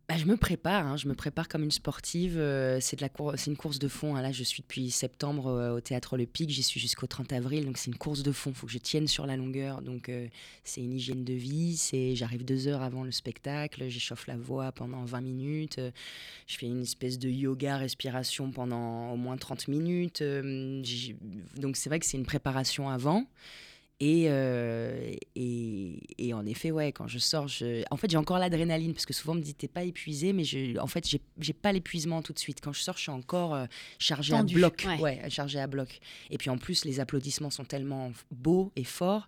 Bah, 0.09 0.15
je 0.17 0.23
me 0.23 0.37
prépare, 0.37 0.87
hein, 0.87 0.95
je 0.95 1.09
me 1.09 1.13
prépare 1.15 1.49
comme 1.49 1.63
une 1.63 1.71
sportive. 1.71 2.37
euh, 2.37 2.79
c'est 2.79 3.01
une 3.47 3.57
course 3.57 3.77
de 3.77 3.89
fond. 3.89 4.15
hein. 4.15 4.21
Là, 4.21 4.31
je 4.31 4.41
suis 4.41 4.61
depuis 4.61 4.89
septembre 4.89 5.47
euh, 5.47 5.75
au 5.75 5.81
théâtre 5.81 6.15
Le. 6.15 6.25
J'y 6.49 6.63
suis 6.63 6.79
jusqu'au 6.79 7.07
30 7.07 7.33
avril, 7.33 7.65
donc 7.65 7.77
c'est 7.77 7.91
une 7.91 7.97
course 7.97 8.23
de 8.23 8.31
fond. 8.31 8.51
Il 8.51 8.55
faut 8.55 8.67
que 8.67 8.71
je 8.71 8.77
tienne 8.77 9.07
sur 9.07 9.25
la 9.25 9.35
longueur. 9.35 9.81
Donc 9.81 10.07
euh, 10.07 10.29
c'est 10.63 10.79
une 10.79 10.93
hygiène 10.93 11.25
de 11.25 11.33
vie. 11.33 11.75
J'arrive 12.15 12.45
deux 12.45 12.69
heures 12.69 12.83
avant 12.83 13.03
le 13.03 13.11
spectacle, 13.11 13.89
j'échauffe 13.89 14.27
la 14.27 14.37
voix 14.37 14.71
pendant 14.71 15.03
20 15.03 15.19
minutes. 15.19 15.81
je 16.47 16.57
fais 16.57 16.67
une 16.67 16.83
espèce 16.83 17.19
de 17.19 17.27
yoga 17.27 17.75
respiration 17.75 18.49
pendant 18.51 19.11
au 19.11 19.17
moins 19.17 19.35
30 19.35 19.67
minutes. 19.67 20.23
donc 21.57 21.75
c'est 21.75 21.89
vrai 21.89 21.99
que 21.99 22.05
c'est 22.05 22.17
une 22.17 22.25
préparation 22.25 22.89
avant. 22.89 23.25
Et, 23.99 24.25
euh, 24.27 25.11
et, 25.35 25.99
et 26.19 26.33
en 26.33 26.45
effet, 26.45 26.69
ouais, 26.69 26.91
quand 26.91 27.07
je 27.07 27.17
sors, 27.17 27.47
je... 27.47 27.83
en 27.89 27.97
fait, 27.97 28.11
j'ai 28.11 28.17
encore 28.17 28.37
l'adrénaline 28.37 28.93
parce 28.93 29.07
que 29.07 29.13
souvent 29.13 29.33
on 29.33 29.37
me 29.37 29.41
dit 29.41 29.55
t'es 29.55 29.67
pas 29.67 29.83
épuisé, 29.83 30.33
mais 30.33 30.43
je... 30.43 30.77
en 30.77 30.85
fait, 30.85 31.03
j'ai 31.39 31.53
pas 31.53 31.71
l'épuisement 31.71 32.21
tout 32.21 32.31
de 32.33 32.37
suite. 32.37 32.59
Quand 32.61 32.73
je 32.73 32.81
sors, 32.81 32.95
je 32.95 33.01
suis 33.01 33.11
encore 33.11 33.55
euh, 33.55 33.65
chargée 33.97 34.33
Tendue, 34.33 34.55
à 34.57 34.69
bloc. 34.69 34.85
ouais. 34.87 34.99
Ouais, 35.01 35.29
chargée 35.31 35.59
à 35.59 35.65
bloc. 35.65 35.99
Et 36.29 36.37
puis 36.37 36.51
en 36.51 36.59
plus, 36.59 36.85
les 36.85 36.99
applaudissements 36.99 37.49
sont 37.49 37.65
tellement 37.65 38.11
beaux 38.29 38.71
et 38.75 38.83
forts 38.83 39.27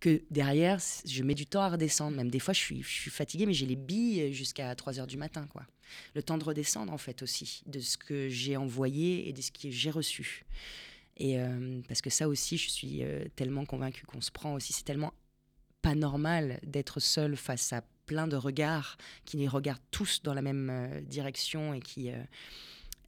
que 0.00 0.22
derrière, 0.30 0.80
je 1.06 1.22
mets 1.22 1.34
du 1.34 1.46
temps 1.46 1.60
à 1.60 1.68
redescendre. 1.68 2.16
Même 2.16 2.30
des 2.30 2.40
fois, 2.40 2.54
je 2.54 2.58
suis, 2.58 2.82
je 2.82 2.88
suis 2.88 3.10
fatiguée, 3.10 3.46
mais 3.46 3.52
j'ai 3.52 3.66
les 3.66 3.76
billes 3.76 4.32
jusqu'à 4.32 4.74
3 4.74 4.98
heures 4.98 5.06
du 5.06 5.18
matin, 5.18 5.46
quoi. 5.52 5.62
Le 6.14 6.22
temps 6.22 6.38
de 6.38 6.44
redescendre, 6.44 6.92
en 6.92 6.98
fait, 6.98 7.22
aussi, 7.22 7.62
de 7.66 7.80
ce 7.80 7.96
que 7.96 8.28
j'ai 8.28 8.56
envoyé 8.56 9.28
et 9.28 9.32
de 9.32 9.42
ce 9.42 9.50
que 9.50 9.70
j'ai 9.70 9.90
reçu. 9.90 10.44
Et 11.20 11.38
euh, 11.38 11.80
parce 11.86 12.02
que 12.02 12.10
ça 12.10 12.28
aussi, 12.28 12.56
je 12.56 12.68
suis 12.68 13.04
euh, 13.04 13.24
tellement 13.36 13.64
convaincue 13.64 14.04
qu'on 14.06 14.20
se 14.20 14.32
prend 14.32 14.54
aussi. 14.54 14.72
C'est 14.72 14.84
tellement 14.84 15.12
pas 15.82 15.94
normal 15.94 16.58
d'être 16.64 16.98
seul 16.98 17.36
face 17.36 17.72
à 17.72 17.82
plein 18.06 18.26
de 18.26 18.36
regards 18.36 18.96
qui 19.24 19.36
les 19.36 19.46
regardent 19.46 19.80
tous 19.92 20.22
dans 20.22 20.34
la 20.34 20.42
même 20.42 20.68
euh, 20.68 21.00
direction 21.02 21.74
et 21.74 21.80
qui, 21.80 22.10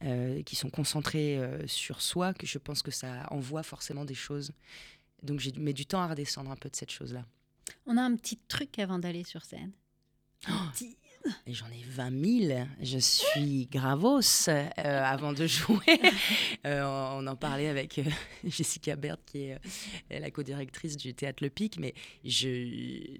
euh, 0.05 0.41
qui 0.43 0.57
sont 0.57 0.69
concentrés 0.69 1.37
euh, 1.37 1.65
sur 1.65 2.01
soi 2.01 2.33
que 2.33 2.45
je 2.45 2.57
pense 2.57 2.81
que 2.81 2.91
ça 2.91 3.25
envoie 3.31 3.63
forcément 3.63 4.03
des 4.03 4.13
choses. 4.13 4.51
Donc 5.21 5.39
j'ai 5.39 5.53
mis 5.53 5.73
du 5.73 5.85
temps 5.85 6.01
à 6.01 6.07
redescendre 6.07 6.51
un 6.51 6.57
peu 6.57 6.69
de 6.69 6.75
cette 6.75 6.91
chose-là. 6.91 7.25
On 7.85 7.95
a 7.95 8.01
un 8.01 8.13
petit 8.17 8.37
truc 8.49 8.79
avant 8.79 8.99
d'aller 8.99 9.23
sur 9.23 9.45
scène. 9.45 9.71
Un 10.45 10.71
petit, 10.73 10.97
Et 11.02 11.02
j'en 11.47 11.67
ai 11.67 11.83
20 11.87 12.47
000. 12.47 12.67
Je 12.81 12.97
suis 12.97 13.67
gravos 13.71 14.21
euh, 14.47 14.69
avant 14.77 15.33
de 15.33 15.47
jouer. 15.47 15.79
Euh, 16.65 17.17
on 17.17 17.27
en 17.27 17.35
parlait 17.35 17.67
avec 17.67 17.99
euh, 17.99 18.03
Jessica 18.45 18.95
Bert, 18.95 19.17
qui 19.25 19.47
est 19.47 19.59
la 20.09 20.31
co-directrice 20.31 20.95
du 20.95 21.13
théâtre 21.13 21.43
Le 21.43 21.49
Pic, 21.49 21.77
mais 21.77 21.93
je. 22.23 23.17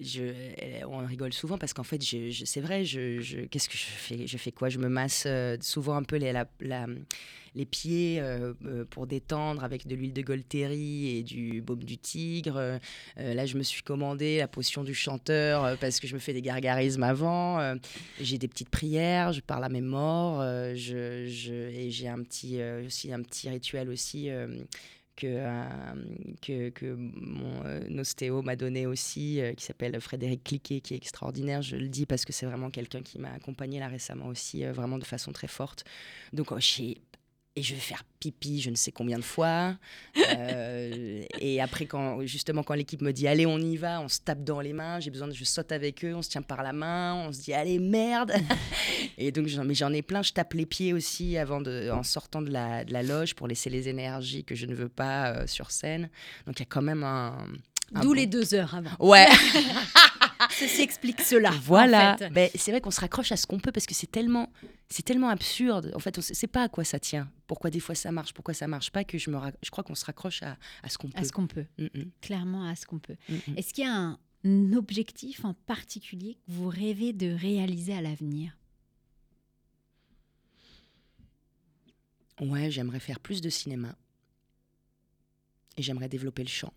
Elle- 0.00 0.84
on 0.86 0.98
rigole 1.04 1.32
souvent 1.32 1.58
parce 1.58 1.72
qu'en 1.72 1.82
fait, 1.82 2.00
c'est 2.02 2.60
vrai, 2.60 2.84
je, 2.84 3.44
qu'est-ce 3.46 3.68
que 3.68 3.76
je 3.76 3.84
fais? 3.84 4.26
Je 4.26 4.36
fais 4.38 4.52
quoi? 4.52 4.68
Je 4.68 4.78
me 4.78 4.88
masse 4.88 5.24
euh, 5.26 5.56
souvent 5.60 5.96
un 5.96 6.04
peu 6.04 6.16
les, 6.16 6.32
pieds 7.64 8.20
euh, 8.20 8.54
euh, 8.64 8.84
pour 8.84 9.06
détendre 9.08 9.64
avec 9.64 9.86
de 9.86 9.96
l'huile 9.96 10.12
de 10.12 10.22
Golteri 10.22 11.16
et 11.18 11.22
du 11.24 11.60
baume 11.62 11.82
du 11.82 11.98
tigre. 11.98 12.56
Euh, 12.56 12.78
euh, 13.18 13.34
là, 13.34 13.46
je 13.46 13.56
me 13.56 13.62
suis 13.64 13.82
commandé 13.82 14.38
la 14.38 14.46
potion 14.46 14.84
du 14.84 14.94
chanteur 14.94 15.64
euh, 15.64 15.76
parce 15.80 15.98
que 15.98 16.06
je 16.06 16.14
me 16.14 16.20
fais 16.20 16.32
des 16.32 16.42
gargarismes 16.42 17.02
avant. 17.02 17.58
Euh, 17.58 17.74
j'ai 18.20 18.38
des 18.38 18.48
petites 18.48 18.70
prières, 18.70 19.32
je 19.32 19.40
parle 19.40 19.64
à 19.64 19.68
mes 19.68 19.80
morts. 19.80 20.40
euh, 20.40 20.74
et 20.74 21.90
j'ai 21.90 22.08
euh, 22.60 22.86
aussi 22.86 23.12
un 23.12 23.22
petit 23.22 23.48
rituel 23.48 23.88
aussi. 23.90 24.30
Que, 25.18 25.26
euh, 25.26 25.94
que, 26.40 26.68
que 26.70 26.94
mon 26.94 27.64
euh, 27.64 28.00
ostéo 28.00 28.40
m'a 28.42 28.54
donné 28.54 28.86
aussi, 28.86 29.40
euh, 29.40 29.52
qui 29.52 29.64
s'appelle 29.64 30.00
Frédéric 30.00 30.44
Cliquet, 30.44 30.80
qui 30.80 30.94
est 30.94 30.96
extraordinaire. 30.96 31.60
Je 31.60 31.76
le 31.76 31.88
dis 31.88 32.06
parce 32.06 32.24
que 32.24 32.32
c'est 32.32 32.46
vraiment 32.46 32.70
quelqu'un 32.70 33.02
qui 33.02 33.18
m'a 33.18 33.32
accompagné 33.32 33.80
là 33.80 33.88
récemment 33.88 34.28
aussi, 34.28 34.64
vraiment 34.64 34.96
de 34.96 35.04
façon 35.04 35.32
très 35.32 35.48
forte. 35.48 35.84
Donc, 36.32 36.52
oh, 36.52 36.60
et 37.58 37.62
je 37.62 37.74
vais 37.74 37.80
faire 37.80 38.04
pipi 38.20 38.60
je 38.60 38.70
ne 38.70 38.76
sais 38.76 38.92
combien 38.92 39.18
de 39.18 39.24
fois. 39.24 39.76
Euh, 40.16 41.24
et 41.40 41.60
après, 41.60 41.86
quand, 41.86 42.24
justement, 42.24 42.62
quand 42.62 42.74
l'équipe 42.74 43.00
me 43.02 43.12
dit 43.12 43.26
allez, 43.26 43.46
on 43.46 43.58
y 43.58 43.76
va, 43.76 44.00
on 44.00 44.08
se 44.08 44.20
tape 44.20 44.44
dans 44.44 44.60
les 44.60 44.72
mains, 44.72 45.00
j'ai 45.00 45.10
besoin 45.10 45.28
de, 45.28 45.32
je 45.32 45.44
saute 45.44 45.72
avec 45.72 46.04
eux, 46.04 46.14
on 46.14 46.22
se 46.22 46.30
tient 46.30 46.42
par 46.42 46.62
la 46.62 46.72
main, 46.72 47.14
on 47.26 47.32
se 47.32 47.40
dit 47.42 47.52
allez, 47.52 47.78
merde. 47.78 48.32
et 49.18 49.32
donc, 49.32 49.46
j'en, 49.48 49.64
mais 49.64 49.74
j'en 49.74 49.92
ai 49.92 50.02
plein, 50.02 50.22
je 50.22 50.32
tape 50.32 50.54
les 50.54 50.66
pieds 50.66 50.92
aussi 50.92 51.36
avant 51.36 51.60
de, 51.60 51.90
en 51.90 52.02
sortant 52.02 52.42
de 52.42 52.50
la, 52.50 52.84
de 52.84 52.92
la 52.92 53.02
loge 53.02 53.34
pour 53.34 53.48
laisser 53.48 53.70
les 53.70 53.88
énergies 53.88 54.44
que 54.44 54.54
je 54.54 54.66
ne 54.66 54.74
veux 54.74 54.88
pas 54.88 55.32
euh, 55.32 55.46
sur 55.46 55.70
scène. 55.70 56.08
Donc, 56.46 56.58
il 56.58 56.60
y 56.60 56.62
a 56.62 56.66
quand 56.68 56.82
même 56.82 57.02
un. 57.02 57.36
un 57.94 58.00
D'où 58.00 58.08
bon- 58.08 58.14
les 58.14 58.26
deux 58.26 58.54
heures 58.54 58.74
avant. 58.74 58.90
Ouais. 59.00 59.26
Ceci 60.50 60.82
explique 60.82 61.20
cela. 61.20 61.50
Voilà. 61.62 62.14
en 62.14 62.18
fait. 62.18 62.30
Ben, 62.30 62.50
c'est 62.54 62.70
vrai 62.70 62.80
qu'on 62.80 62.90
se 62.90 63.00
raccroche 63.00 63.32
à 63.32 63.36
ce 63.36 63.46
qu'on 63.46 63.58
peut 63.58 63.72
parce 63.72 63.86
que 63.86 63.94
c'est 63.94 64.10
tellement, 64.10 64.52
c'est 64.88 65.02
tellement 65.04 65.28
absurde. 65.28 65.92
En 65.94 65.98
fait, 65.98 66.16
on 66.18 66.20
ne 66.20 66.34
sait 66.34 66.46
pas 66.46 66.64
à 66.64 66.68
quoi 66.68 66.84
ça 66.84 66.98
tient. 66.98 67.30
Pourquoi 67.46 67.70
des 67.70 67.80
fois 67.80 67.94
ça 67.94 68.12
marche, 68.12 68.32
pourquoi 68.34 68.54
ça 68.54 68.66
marche 68.68 68.90
pas. 68.90 69.04
Que 69.04 69.18
je 69.18 69.30
me, 69.30 69.38
je 69.62 69.70
crois 69.70 69.84
qu'on 69.84 69.94
se 69.94 70.04
raccroche 70.04 70.42
à, 70.42 70.56
à 70.82 70.88
ce 70.88 70.98
qu'on 70.98 71.08
peut. 71.08 71.18
À 71.18 71.24
ce 71.24 71.32
qu'on 71.32 71.46
peut. 71.46 71.66
Mm, 71.78 71.84
mm, 71.84 72.10
Clairement, 72.20 72.68
à 72.68 72.76
ce 72.76 72.86
qu'on 72.86 72.98
peut. 72.98 73.16
mm. 73.28 73.34
Est-ce 73.56 73.72
qu'il 73.74 73.84
y 73.84 73.86
a 73.86 73.94
un 73.94 74.18
un 74.44 74.72
objectif 74.74 75.44
en 75.44 75.52
particulier 75.52 76.34
que 76.34 76.52
vous 76.52 76.68
rêvez 76.68 77.12
de 77.12 77.32
réaliser 77.32 77.92
à 77.92 78.00
l'avenir? 78.00 78.56
Ouais, 82.40 82.70
j'aimerais 82.70 83.00
faire 83.00 83.18
plus 83.20 83.40
de 83.40 83.48
cinéma. 83.50 83.96
Et 85.76 85.82
j'aimerais 85.82 86.08
développer 86.08 86.42
le 86.42 86.48
chant. 86.48 86.72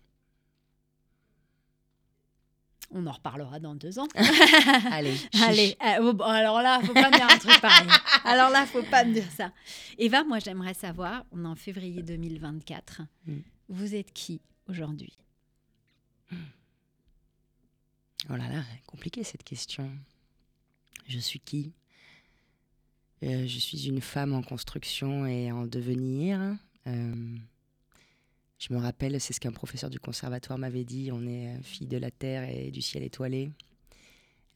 On 2.94 3.06
en 3.06 3.12
reparlera 3.12 3.58
dans 3.58 3.74
deux 3.74 3.98
ans. 3.98 4.06
Allez, 4.90 5.16
chiche. 5.16 5.42
Allez, 5.42 5.76
euh, 5.82 5.98
oh, 6.02 6.12
bon, 6.12 6.24
alors 6.24 6.60
là, 6.60 6.80
faut 6.84 6.92
pas 6.92 7.10
me 7.10 7.16
dire 7.16 7.26
un 7.30 7.38
truc 7.38 7.60
pareil. 7.60 7.88
Alors 8.24 8.50
là, 8.50 8.66
faut 8.66 8.82
pas 8.82 9.04
me 9.04 9.14
dire 9.14 9.30
ça. 9.30 9.50
Eva, 9.98 10.24
moi, 10.24 10.38
j'aimerais 10.38 10.74
savoir, 10.74 11.24
on 11.32 11.44
est 11.44 11.48
en 11.48 11.56
février 11.56 12.02
2024, 12.02 13.02
Mm. 13.26 13.38
vous 13.70 13.94
êtes 13.94 14.12
qui 14.12 14.40
aujourd'hui? 14.68 15.16
Oh 18.30 18.36
là 18.36 18.48
là, 18.48 18.62
compliqué 18.86 19.24
cette 19.24 19.42
question. 19.42 19.90
Je 21.08 21.18
suis 21.18 21.40
qui? 21.40 21.72
Euh, 23.24 23.46
Je 23.46 23.58
suis 23.58 23.88
une 23.88 24.00
femme 24.00 24.32
en 24.32 24.42
construction 24.42 25.26
et 25.26 25.50
en 25.50 25.66
devenir. 25.66 26.38
Euh, 26.86 27.36
je 28.62 28.72
me 28.72 28.78
rappelle, 28.78 29.20
c'est 29.20 29.32
ce 29.32 29.40
qu'un 29.40 29.50
professeur 29.50 29.90
du 29.90 29.98
conservatoire 29.98 30.56
m'avait 30.56 30.84
dit, 30.84 31.10
on 31.12 31.26
est 31.26 31.48
euh, 31.48 31.62
fille 31.62 31.88
de 31.88 31.96
la 31.96 32.12
terre 32.12 32.48
et 32.48 32.70
du 32.70 32.80
ciel 32.80 33.02
étoilé. 33.02 33.50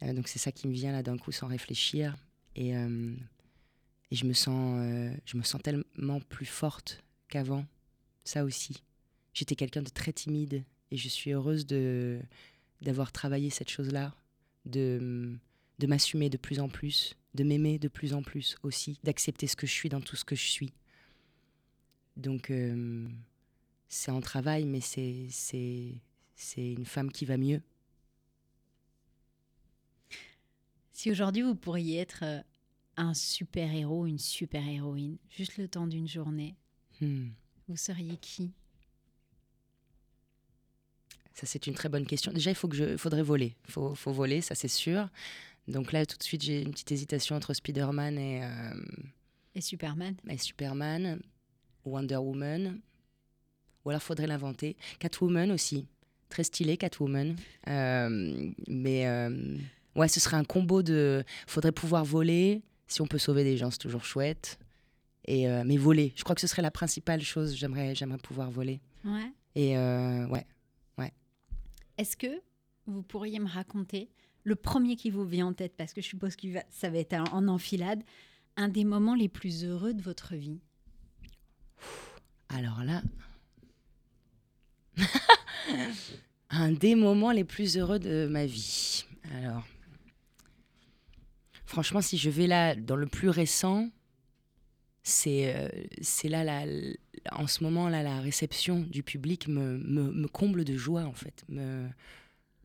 Euh, 0.02 0.12
donc 0.12 0.28
c'est 0.28 0.38
ça 0.38 0.52
qui 0.52 0.68
me 0.68 0.72
vient 0.72 0.92
là 0.92 1.02
d'un 1.02 1.18
coup 1.18 1.32
sans 1.32 1.48
réfléchir. 1.48 2.16
Et, 2.54 2.76
euh, 2.76 3.16
je, 4.12 4.24
me 4.24 4.32
sens, 4.32 4.80
je 5.24 5.36
me 5.36 5.42
sens 5.42 5.60
tellement 5.60 6.20
plus 6.20 6.46
forte 6.46 7.02
qu'avant. 7.28 7.66
Ça 8.22 8.44
aussi. 8.44 8.84
J'étais 9.34 9.56
quelqu'un 9.56 9.82
de 9.82 9.90
très 9.90 10.12
timide 10.12 10.62
et 10.92 10.96
je 10.96 11.08
suis 11.08 11.32
heureuse 11.32 11.66
de 11.66 12.20
d'avoir 12.82 13.10
travaillé 13.10 13.50
cette 13.50 13.70
chose-là, 13.70 14.14
de, 14.66 15.34
de 15.78 15.86
m'assumer 15.86 16.30
de 16.30 16.36
plus 16.36 16.60
en 16.60 16.68
plus, 16.68 17.16
de 17.34 17.42
m'aimer 17.42 17.78
de 17.78 17.88
plus 17.88 18.12
en 18.12 18.22
plus 18.22 18.56
aussi, 18.62 19.00
d'accepter 19.02 19.46
ce 19.46 19.56
que 19.56 19.66
je 19.66 19.72
suis 19.72 19.88
dans 19.88 20.00
tout 20.00 20.14
ce 20.14 20.24
que 20.24 20.36
je 20.36 20.46
suis. 20.46 20.74
Donc, 22.16 22.52
c'est 23.88 24.10
en 24.10 24.20
travail, 24.20 24.64
mais 24.66 24.80
c'est, 24.80 25.26
c'est, 25.30 25.94
c'est 26.34 26.72
une 26.72 26.84
femme 26.86 27.10
qui 27.12 27.24
va 27.24 27.36
mieux. 27.36 27.62
Si 30.92 31.10
aujourd'hui 31.10 31.42
vous 31.42 31.54
pourriez 31.54 31.98
être 31.98 32.20
euh, 32.22 32.40
un 32.96 33.12
super-héros, 33.14 34.06
une 34.06 34.18
super-héroïne, 34.18 35.18
juste 35.30 35.56
le 35.58 35.68
temps 35.68 35.86
d'une 35.86 36.08
journée, 36.08 36.56
Hmm. 37.02 37.28
vous 37.68 37.76
seriez 37.76 38.16
qui? 38.16 38.52
Ça, 41.34 41.44
c'est 41.44 41.66
une 41.66 41.74
très 41.74 41.90
bonne 41.90 42.06
question. 42.06 42.32
Déjà, 42.32 42.50
il 42.50 42.54
faut 42.54 42.68
que 42.68 42.74
je, 42.76 42.96
faudrait 42.96 43.22
voler. 43.22 43.54
Il 43.66 43.72
faut, 43.72 43.94
faut 43.94 44.12
voler, 44.12 44.40
ça, 44.40 44.54
c'est 44.54 44.66
sûr. 44.68 45.10
Donc 45.68 45.92
là, 45.92 46.06
tout 46.06 46.16
de 46.16 46.22
suite, 46.22 46.40
j'ai 46.42 46.62
une 46.62 46.70
petite 46.70 46.90
hésitation 46.92 47.36
entre 47.36 47.52
Spider-Man 47.52 48.16
et, 48.16 48.42
euh, 48.42 48.74
Et 49.54 49.60
Superman? 49.60 50.16
et 50.26 50.38
Superman, 50.38 51.20
Wonder 51.84 52.16
Woman, 52.16 52.80
ou 53.86 53.90
alors 53.90 54.02
faudrait 54.02 54.26
l'inventer. 54.26 54.76
Catwoman 54.98 55.52
aussi, 55.52 55.86
très 56.28 56.42
stylé 56.42 56.76
Catwoman. 56.76 57.36
Euh, 57.68 58.50
mais 58.66 59.06
euh, 59.06 59.56
ouais, 59.94 60.08
ce 60.08 60.18
serait 60.18 60.36
un 60.36 60.44
combo 60.44 60.82
de. 60.82 61.24
Faudrait 61.46 61.72
pouvoir 61.72 62.04
voler. 62.04 62.62
Si 62.88 63.00
on 63.00 63.06
peut 63.06 63.18
sauver 63.18 63.44
des 63.44 63.56
gens, 63.56 63.70
c'est 63.70 63.78
toujours 63.78 64.04
chouette. 64.04 64.58
Et 65.24 65.48
euh, 65.48 65.62
mais 65.64 65.76
voler, 65.76 66.12
je 66.16 66.24
crois 66.24 66.34
que 66.34 66.40
ce 66.40 66.46
serait 66.48 66.62
la 66.62 66.70
principale 66.72 67.22
chose. 67.22 67.56
J'aimerais, 67.56 67.94
j'aimerais 67.94 68.18
pouvoir 68.18 68.50
voler. 68.50 68.80
Ouais. 69.04 69.32
Et 69.54 69.78
euh, 69.78 70.26
ouais, 70.26 70.44
Est-ce 71.96 72.16
que 72.16 72.42
vous 72.86 73.02
pourriez 73.02 73.38
me 73.38 73.48
raconter 73.48 74.10
le 74.42 74.54
premier 74.54 74.96
qui 74.96 75.10
vous 75.10 75.24
vient 75.24 75.46
en 75.46 75.52
tête, 75.52 75.74
parce 75.76 75.92
que 75.92 76.00
je 76.00 76.06
suppose 76.06 76.36
que 76.36 76.46
ça 76.70 76.90
va 76.90 76.98
être 76.98 77.14
en 77.32 77.48
enfilade, 77.48 78.02
un 78.56 78.68
des 78.68 78.84
moments 78.84 79.14
les 79.14 79.28
plus 79.28 79.64
heureux 79.64 79.94
de 79.94 80.02
votre 80.02 80.34
vie? 80.34 80.60
Alors 82.48 82.84
là, 82.84 83.02
un 86.50 86.72
des 86.72 86.94
moments 86.94 87.32
les 87.32 87.44
plus 87.44 87.76
heureux 87.76 87.98
de 87.98 88.26
ma 88.26 88.46
vie. 88.46 89.04
Alors, 89.34 89.64
franchement, 91.64 92.00
si 92.00 92.18
je 92.18 92.30
vais 92.30 92.46
là 92.46 92.74
dans 92.74 92.96
le 92.96 93.06
plus 93.06 93.28
récent, 93.28 93.88
c'est 95.02 95.54
euh, 95.54 95.68
là, 96.28 96.44
la- 96.44 96.66
en 97.32 97.46
ce 97.46 97.62
moment 97.62 97.88
là, 97.88 98.02
la 98.02 98.20
réception 98.20 98.80
du 98.80 99.02
public 99.02 99.48
me, 99.48 99.78
me, 99.78 100.10
me 100.12 100.28
comble 100.28 100.64
de 100.64 100.76
joie 100.76 101.02
en 101.04 101.12
fait, 101.12 101.44
me, 101.48 101.88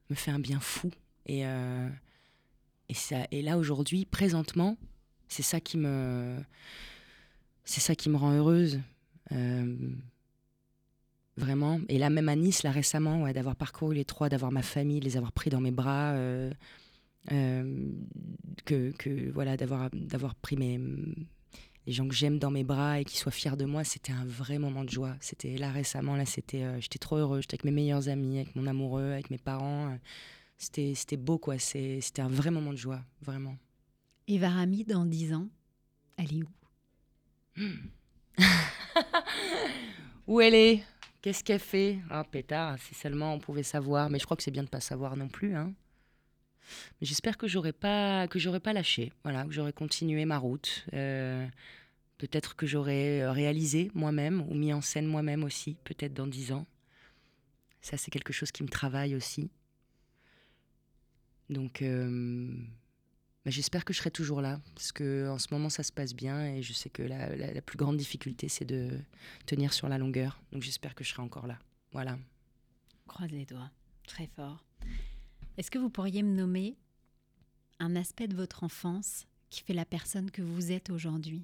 me 0.10 0.16
fait 0.16 0.32
un 0.32 0.40
bien 0.40 0.60
fou. 0.60 0.92
Et, 1.28 1.46
euh, 1.46 1.88
et, 2.90 2.94
ça, 2.96 3.28
et 3.32 3.42
là 3.42 3.58
aujourd'hui, 3.58 4.06
présentement, 4.06 4.78
c'est 5.28 5.44
ça 5.44 5.60
qui 5.60 5.78
me 5.78 6.38
c'est 7.64 7.80
ça 7.82 7.96
qui 7.96 8.10
me 8.10 8.18
rend 8.18 8.34
heureuse. 8.34 8.82
Euh, 9.32 9.78
vraiment. 11.38 11.80
Et 11.90 11.98
là, 11.98 12.10
même 12.10 12.30
à 12.30 12.36
Nice, 12.36 12.64
là 12.64 12.72
récemment, 12.72 13.24
ouais, 13.24 13.34
d'avoir 13.34 13.56
parcouru 13.56 13.96
les 13.96 14.06
trois, 14.06 14.30
d'avoir 14.30 14.52
ma 14.52 14.62
famille, 14.62 15.00
de 15.00 15.06
les 15.06 15.18
avoir 15.18 15.32
pris 15.32 15.50
dans 15.50 15.62
mes 15.62 15.72
bras, 15.72 16.12
euh, 16.14 16.52
euh, 17.32 17.92
que, 18.66 18.92
que 18.92 19.32
voilà, 19.32 19.58
d'avoir 19.58 19.90
d'avoir 19.94 20.36
pris 20.36 20.58
mes 20.58 20.80
les 21.88 21.94
gens 21.94 22.08
que 22.08 22.14
j'aime 22.14 22.38
dans 22.38 22.52
mes 22.52 22.64
bras 22.64 23.00
et 23.00 23.06
qui 23.06 23.18
soient 23.18 23.32
fiers 23.32 23.56
de 23.58 23.66
moi, 23.66 23.84
c'était 23.84 24.12
un 24.12 24.26
vrai 24.26 24.60
moment 24.60 24.84
de 24.84 24.90
joie. 24.90 25.16
C'était 25.20 25.58
là 25.58 25.72
récemment, 25.72 26.16
là, 26.16 26.28
c'était, 26.28 26.62
euh, 26.64 26.80
j'étais 26.80 27.00
trop 27.00 27.18
heureux. 27.18 27.42
J'étais 27.42 27.56
avec 27.56 27.66
mes 27.66 27.72
meilleurs 27.72 28.08
amis, 28.08 28.38
avec 28.38 28.56
mon 28.56 28.68
amoureux, 28.68 29.14
avec 29.14 29.32
mes 29.32 29.40
parents. 29.40 29.98
C'était, 30.60 30.94
c'était 30.94 31.18
beau, 31.18 31.40
quoi. 31.40 31.58
C'est, 31.58 32.00
c'était 32.02 32.22
un 32.22 32.28
vrai 32.30 32.52
moment 32.52 32.72
de 32.72 32.78
joie, 32.78 33.02
vraiment. 33.22 33.58
Eva 34.28 34.50
Rami, 34.50 34.84
dans 34.84 35.06
10 35.06 35.34
ans, 35.34 35.48
elle 36.18 36.34
est 36.36 36.44
où? 36.44 36.50
Où 40.28 40.40
elle 40.40 40.54
est? 40.54 40.84
Qu'est-ce 41.22 41.44
qu'elle 41.44 41.60
fait? 41.60 42.00
Ah, 42.10 42.24
pétard, 42.24 42.80
si 42.80 42.96
seulement 42.96 43.34
on 43.34 43.40
pouvait 43.40 43.64
savoir. 43.64 44.10
Mais 44.10 44.18
je 44.18 44.26
crois 44.26 44.36
que 44.36 44.44
c'est 44.44 44.52
bien 44.52 44.64
de 44.64 44.70
pas 44.70 44.80
savoir 44.80 45.16
non 45.16 45.28
plus. 45.28 45.56
Hein. 45.56 45.74
Mais 47.00 47.08
j'espère 47.08 47.38
que 47.38 47.48
j'aurais 47.48 47.74
pas 47.74 48.28
que 48.28 48.40
j'aurais 48.40 48.60
pas 48.60 48.74
lâché. 48.74 49.12
Voilà, 49.24 49.46
que 49.46 49.52
j'aurais 49.52 49.74
continué 49.74 50.26
ma 50.26 50.40
route. 50.40 50.86
Euh, 50.94 51.48
peut-être 52.18 52.56
que 52.56 52.66
j'aurais 52.66 53.22
euh, 53.22 53.32
réalisé 53.32 53.92
moi-même 53.94 54.42
ou 54.50 54.56
mis 54.56 54.74
en 54.74 54.82
scène 54.82 55.06
moi-même 55.06 55.44
aussi. 55.44 55.78
Peut-être 55.84 56.14
dans 56.14 56.28
dix 56.28 56.52
ans. 56.52 56.66
Ça, 57.82 57.98
c'est 57.98 58.12
quelque 58.12 58.34
chose 58.34 58.52
qui 58.52 58.64
me 58.64 58.70
travaille 58.70 59.16
aussi. 59.16 59.50
Donc, 61.50 61.82
euh, 61.82 62.56
j'espère 63.46 63.86
que 63.86 63.94
je 63.94 63.98
serai 64.00 64.12
toujours 64.12 64.42
là, 64.42 64.60
parce 64.76 64.92
que 64.92 65.28
en 65.30 65.38
ce 65.40 65.48
moment 65.52 65.70
ça 65.70 65.84
se 65.84 65.92
passe 65.92 66.14
bien 66.14 66.46
et 66.54 66.62
je 66.62 66.74
sais 66.74 66.90
que 66.90 67.02
la, 67.02 67.36
la- 67.36 67.54
la 67.54 67.62
plus 67.62 67.78
grande 67.78 67.98
difficulté 67.98 68.48
c'est 68.50 68.66
de 68.66 69.00
tenir 69.46 69.74
sur 69.74 69.90
la 69.90 69.98
longueur. 69.98 70.40
Donc 70.52 70.62
j'espère 70.62 70.94
que 70.96 71.04
je 71.04 71.10
serai 71.10 71.22
encore 71.24 71.48
là. 71.48 71.58
Voilà. 71.92 72.18
On 73.06 73.08
croise 73.10 73.32
les 73.32 73.46
doigts. 73.46 73.72
Très 74.08 74.28
fort. 74.28 74.64
Est-ce 75.58 75.72
que 75.72 75.80
vous 75.80 75.90
pourriez 75.90 76.24
me 76.24 76.34
nommer 76.36 76.78
un 77.80 77.96
aspect 77.96 78.28
de 78.28 78.36
votre 78.36 78.64
enfance 78.64 79.26
qui 79.50 79.62
fait 79.64 79.74
la 79.74 79.86
personne 79.86 80.32
que 80.32 80.42
vous 80.42 80.72
êtes 80.72 80.90
aujourd'hui? 80.90 81.44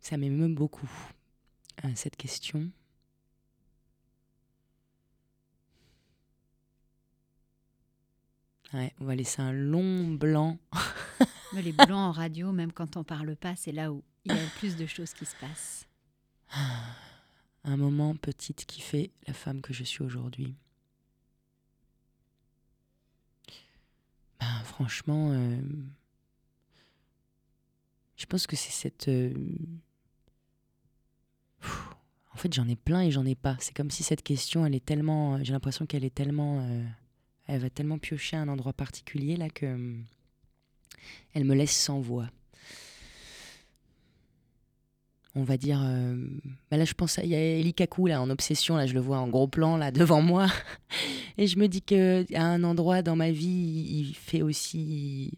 Ça 0.00 0.16
m'émeut 0.16 0.48
beaucoup, 0.48 0.88
euh, 1.84 1.88
cette 1.94 2.16
question. 2.16 2.70
Ouais, 8.74 8.92
on 9.00 9.04
va 9.06 9.14
laisser 9.14 9.40
un 9.40 9.52
long 9.52 10.08
blanc. 10.08 10.58
Mais 11.54 11.62
Les 11.62 11.72
blancs 11.72 11.90
en 11.92 12.12
radio, 12.12 12.52
même 12.52 12.72
quand 12.72 12.96
on 12.96 13.04
parle 13.04 13.34
pas, 13.36 13.56
c'est 13.56 13.72
là 13.72 13.90
où 13.92 14.02
il 14.24 14.32
y 14.32 14.38
a 14.38 14.42
le 14.42 14.58
plus 14.58 14.76
de 14.76 14.84
choses 14.86 15.14
qui 15.14 15.24
se 15.24 15.34
passent. 15.36 15.86
Un 17.64 17.76
moment 17.76 18.14
petite 18.16 18.66
qui 18.66 18.80
fait 18.82 19.10
la 19.26 19.32
femme 19.32 19.60
que 19.62 19.72
je 19.72 19.84
suis 19.84 20.02
aujourd'hui. 20.02 20.54
Ben, 24.40 24.62
franchement, 24.64 25.30
euh, 25.32 25.60
je 28.16 28.26
pense 28.26 28.46
que 28.46 28.54
c'est 28.56 28.70
cette... 28.70 29.08
euh, 29.08 29.32
En 32.34 32.36
fait, 32.36 32.52
j'en 32.52 32.68
ai 32.68 32.76
plein 32.76 33.00
et 33.02 33.10
j'en 33.10 33.24
ai 33.26 33.34
pas. 33.34 33.56
C'est 33.60 33.74
comme 33.74 33.90
si 33.90 34.02
cette 34.02 34.22
question, 34.22 34.64
elle 34.66 34.74
est 34.74 34.84
tellement... 34.84 35.42
J'ai 35.42 35.52
l'impression 35.52 35.86
qu'elle 35.86 36.04
est 36.04 36.14
tellement... 36.14 36.60
euh, 36.60 36.84
Elle 37.48 37.60
va 37.60 37.70
tellement 37.70 37.98
piocher 37.98 38.36
à 38.36 38.40
un 38.40 38.48
endroit 38.48 38.72
particulier 38.72 39.36
là 39.36 39.48
que... 39.48 39.66
euh, 39.66 39.96
Elle 41.34 41.44
me 41.44 41.54
laisse 41.54 41.76
sans 41.76 42.00
voix. 42.00 42.28
On 45.34 45.44
va 45.44 45.56
dire... 45.56 45.80
euh, 45.82 46.16
bah 46.70 46.76
là, 46.76 46.84
je 46.84 46.94
pense 46.94 47.18
à... 47.18 47.24
Il 47.24 47.30
y 47.30 47.34
a 47.34 47.38
Eli 47.58 47.74
là, 48.06 48.20
en 48.20 48.28
obsession. 48.30 48.76
Là, 48.76 48.86
je 48.86 48.94
le 48.94 49.00
vois 49.00 49.18
en 49.18 49.28
gros 49.28 49.46
plan, 49.48 49.76
là, 49.76 49.90
devant 49.92 50.20
moi. 50.20 50.46
Et 51.36 51.46
je 51.46 51.58
me 51.58 51.68
dis 51.68 51.82
que 51.82 52.26
un 52.34 52.62
endroit 52.64 53.02
dans 53.02 53.16
ma 53.16 53.30
vie, 53.30 53.46
il 54.08 54.14
fait 54.14 54.42
aussi... 54.42 55.32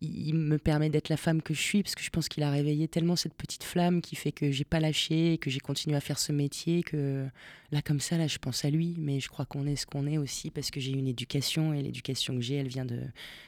Il 0.00 0.34
me 0.34 0.58
permet 0.58 0.90
d'être 0.90 1.08
la 1.08 1.16
femme 1.16 1.40
que 1.40 1.54
je 1.54 1.60
suis, 1.60 1.82
parce 1.82 1.94
que 1.94 2.02
je 2.02 2.10
pense 2.10 2.28
qu'il 2.28 2.42
a 2.42 2.50
réveillé 2.50 2.88
tellement 2.88 3.16
cette 3.16 3.34
petite 3.34 3.64
flamme 3.64 4.02
qui 4.02 4.16
fait 4.16 4.32
que 4.32 4.50
j'ai 4.50 4.64
pas 4.64 4.80
lâché, 4.80 5.38
que 5.38 5.48
j'ai 5.48 5.60
continué 5.60 5.96
à 5.96 6.00
faire 6.00 6.18
ce 6.18 6.32
métier, 6.32 6.82
que 6.82 7.26
là, 7.70 7.80
comme 7.80 8.00
ça, 8.00 8.18
là, 8.18 8.26
je 8.26 8.38
pense 8.38 8.64
à 8.64 8.70
lui. 8.70 8.96
Mais 8.98 9.20
je 9.20 9.28
crois 9.28 9.46
qu'on 9.46 9.66
est 9.66 9.76
ce 9.76 9.86
qu'on 9.86 10.06
est 10.06 10.18
aussi, 10.18 10.50
parce 10.50 10.70
que 10.70 10.80
j'ai 10.80 10.92
une 10.92 11.08
éducation, 11.08 11.72
et 11.72 11.82
l'éducation 11.82 12.34
que 12.34 12.42
j'ai, 12.42 12.56
elle 12.56 12.68
vient 12.68 12.84
de, 12.84 13.02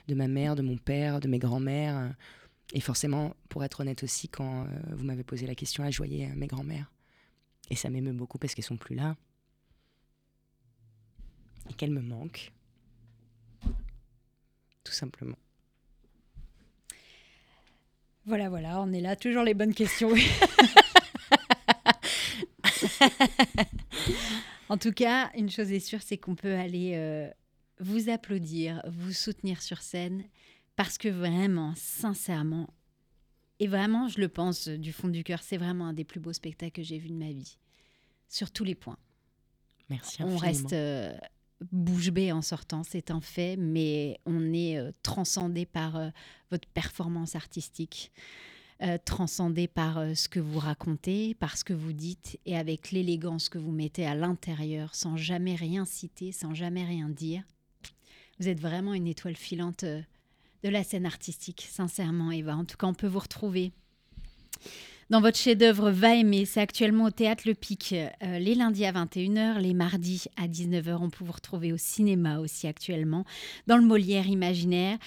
de 0.08 0.14
ma 0.14 0.28
mère, 0.28 0.54
de 0.54 0.62
mon 0.62 0.78
père, 0.78 1.20
de 1.20 1.28
mes 1.28 1.38
grands-mères. 1.38 2.14
Et 2.72 2.80
forcément, 2.80 3.34
pour 3.48 3.64
être 3.64 3.80
honnête 3.80 4.02
aussi, 4.02 4.28
quand 4.28 4.64
euh, 4.64 4.68
vous 4.92 5.04
m'avez 5.04 5.24
posé 5.24 5.46
la 5.46 5.54
question, 5.54 5.84
là, 5.84 5.90
je 5.90 5.98
voyais 5.98 6.26
euh, 6.26 6.34
mes 6.34 6.46
grands-mères. 6.46 6.90
Et 7.70 7.76
ça 7.76 7.90
m'émeut 7.90 8.12
beaucoup 8.12 8.38
parce 8.38 8.54
qu'elles 8.54 8.64
sont 8.64 8.76
plus 8.76 8.96
là. 8.96 9.16
Et 11.70 11.74
qu'elles 11.74 11.92
me 11.92 12.00
manquent. 12.00 12.52
Tout 14.84 14.92
simplement. 14.92 15.36
Voilà, 18.26 18.48
voilà, 18.48 18.80
on 18.80 18.92
est 18.92 19.00
là, 19.00 19.14
toujours 19.14 19.44
les 19.44 19.54
bonnes 19.54 19.72
questions. 19.72 20.10
en 24.68 24.76
tout 24.76 24.92
cas, 24.92 25.30
une 25.36 25.48
chose 25.48 25.70
est 25.70 25.78
sûre, 25.78 26.02
c'est 26.02 26.18
qu'on 26.18 26.34
peut 26.34 26.54
aller 26.54 26.94
euh, 26.96 27.30
vous 27.78 28.08
applaudir, 28.08 28.82
vous 28.88 29.12
soutenir 29.12 29.62
sur 29.62 29.80
scène, 29.80 30.24
parce 30.74 30.98
que 30.98 31.08
vraiment, 31.08 31.72
sincèrement, 31.76 32.68
et 33.60 33.68
vraiment, 33.68 34.08
je 34.08 34.20
le 34.20 34.28
pense 34.28 34.66
du 34.66 34.92
fond 34.92 35.06
du 35.06 35.22
cœur, 35.22 35.40
c'est 35.40 35.56
vraiment 35.56 35.86
un 35.86 35.92
des 35.92 36.04
plus 36.04 36.18
beaux 36.18 36.32
spectacles 36.32 36.72
que 36.72 36.82
j'ai 36.82 36.98
vu 36.98 37.10
de 37.10 37.14
ma 37.14 37.30
vie, 37.30 37.58
sur 38.28 38.50
tous 38.50 38.64
les 38.64 38.74
points. 38.74 38.98
Merci 39.88 40.24
On 40.24 40.36
reste 40.36 40.72
euh, 40.72 41.16
bouche 41.72 42.10
bée 42.10 42.32
en 42.32 42.42
sortant, 42.42 42.82
c'est 42.82 43.10
un 43.10 43.20
fait, 43.20 43.56
mais 43.56 44.20
on 44.26 44.52
est 44.52 44.78
euh, 44.78 44.92
transcendé 45.02 45.66
par 45.66 45.96
euh, 45.96 46.10
votre 46.50 46.68
performance 46.68 47.34
artistique, 47.34 48.12
euh, 48.82 48.98
transcendé 49.04 49.68
par 49.68 50.16
ce 50.16 50.28
que 50.28 50.40
vous 50.40 50.58
racontez, 50.58 51.34
par 51.34 51.56
ce 51.56 51.64
que 51.64 51.72
vous 51.72 51.92
dites, 51.92 52.38
et 52.44 52.56
avec 52.56 52.90
l'élégance 52.90 53.48
que 53.48 53.58
vous 53.58 53.72
mettez 53.72 54.06
à 54.06 54.14
l'intérieur, 54.14 54.94
sans 54.94 55.16
jamais 55.16 55.54
rien 55.54 55.84
citer, 55.84 56.32
sans 56.32 56.54
jamais 56.54 56.84
rien 56.84 57.08
dire. 57.08 57.42
Vous 58.38 58.48
êtes 58.48 58.60
vraiment 58.60 58.92
une 58.92 59.06
étoile 59.06 59.36
filante 59.36 59.84
de 59.84 60.68
la 60.68 60.84
scène 60.84 61.06
artistique, 61.06 61.66
sincèrement, 61.70 62.30
Eva. 62.30 62.54
En 62.54 62.66
tout 62.66 62.76
cas, 62.76 62.86
on 62.86 62.94
peut 62.94 63.06
vous 63.06 63.18
retrouver 63.18 63.72
dans 65.08 65.20
votre 65.20 65.38
chef-d'œuvre 65.38 65.90
Va 65.90 66.16
aimer, 66.16 66.44
c'est 66.46 66.60
actuellement 66.60 67.04
au 67.04 67.10
théâtre 67.10 67.44
Le 67.46 67.54
Pic, 67.54 67.94
euh, 67.94 68.38
les 68.38 68.54
lundis 68.54 68.84
à 68.84 68.92
21h, 68.92 69.58
les 69.60 69.72
mardis 69.72 70.24
à 70.36 70.48
19h. 70.48 70.98
On 71.00 71.10
peut 71.10 71.24
vous 71.24 71.32
retrouver 71.32 71.72
au 71.72 71.76
cinéma 71.76 72.40
aussi 72.40 72.66
actuellement, 72.66 73.24
dans 73.66 73.76
le 73.76 73.84
Molière 73.84 74.26
imaginaire. 74.26 74.98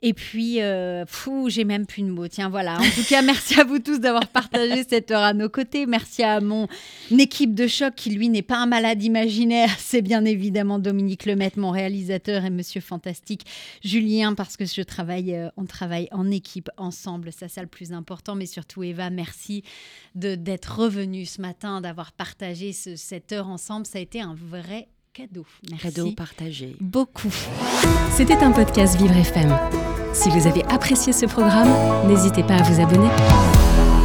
Et 0.00 0.14
puis, 0.14 0.62
euh, 0.62 1.04
fou, 1.06 1.48
j'ai 1.50 1.64
même 1.64 1.84
plus 1.84 2.02
de 2.02 2.08
mots. 2.08 2.28
Tiens, 2.28 2.48
voilà. 2.48 2.78
En 2.78 2.90
tout 2.90 3.02
cas, 3.08 3.20
merci 3.20 3.60
à 3.60 3.64
vous 3.64 3.80
tous 3.80 3.98
d'avoir 3.98 4.28
partagé 4.28 4.84
cette 4.88 5.10
heure 5.10 5.22
à 5.22 5.34
nos 5.34 5.48
côtés. 5.48 5.86
Merci 5.86 6.22
à 6.22 6.40
mon 6.40 6.68
équipe 7.10 7.52
de 7.52 7.66
choc 7.66 7.96
qui, 7.96 8.10
lui, 8.10 8.28
n'est 8.28 8.42
pas 8.42 8.58
un 8.58 8.66
malade 8.66 9.02
imaginaire. 9.02 9.70
C'est 9.78 10.02
bien 10.02 10.24
évidemment 10.24 10.78
Dominique 10.78 11.26
Lemaitre, 11.26 11.58
mon 11.58 11.72
réalisateur, 11.72 12.44
et 12.44 12.50
Monsieur 12.50 12.80
Fantastique, 12.80 13.44
Julien, 13.82 14.34
parce 14.34 14.56
que 14.56 14.66
je 14.66 14.82
travaille, 14.82 15.34
euh, 15.34 15.48
on 15.56 15.64
travaille 15.64 16.06
en 16.12 16.30
équipe, 16.30 16.70
ensemble. 16.76 17.32
Ça, 17.32 17.48
c'est 17.48 17.60
le 17.60 17.66
plus 17.66 17.92
important. 17.92 18.36
Mais 18.36 18.46
surtout, 18.46 18.84
Eva, 18.84 19.10
merci 19.10 19.47
de 20.14 20.34
d'être 20.34 20.78
revenu 20.78 21.26
ce 21.26 21.40
matin, 21.40 21.80
d'avoir 21.80 22.12
partagé 22.12 22.72
ce- 22.72 22.96
cette 22.96 23.32
heure 23.32 23.48
ensemble. 23.48 23.86
Ça 23.86 23.98
a 23.98 24.02
été 24.02 24.20
un 24.20 24.34
vrai 24.34 24.88
cadeau. 25.12 25.44
Merci 25.70 25.82
Cadeau 25.94 26.12
partagé. 26.12 26.76
beaucoup. 26.80 27.32
C'était 28.16 28.34
un 28.42 28.52
podcast 28.52 28.96
Vivre 29.00 29.16
FM. 29.16 29.56
Si 30.12 30.28
vous 30.30 30.46
avez 30.46 30.64
apprécié 30.64 31.12
ce 31.12 31.26
programme, 31.26 32.08
n'hésitez 32.08 32.42
pas 32.42 32.56
à 32.56 32.62
vous 32.62 32.80
abonner. 32.80 33.97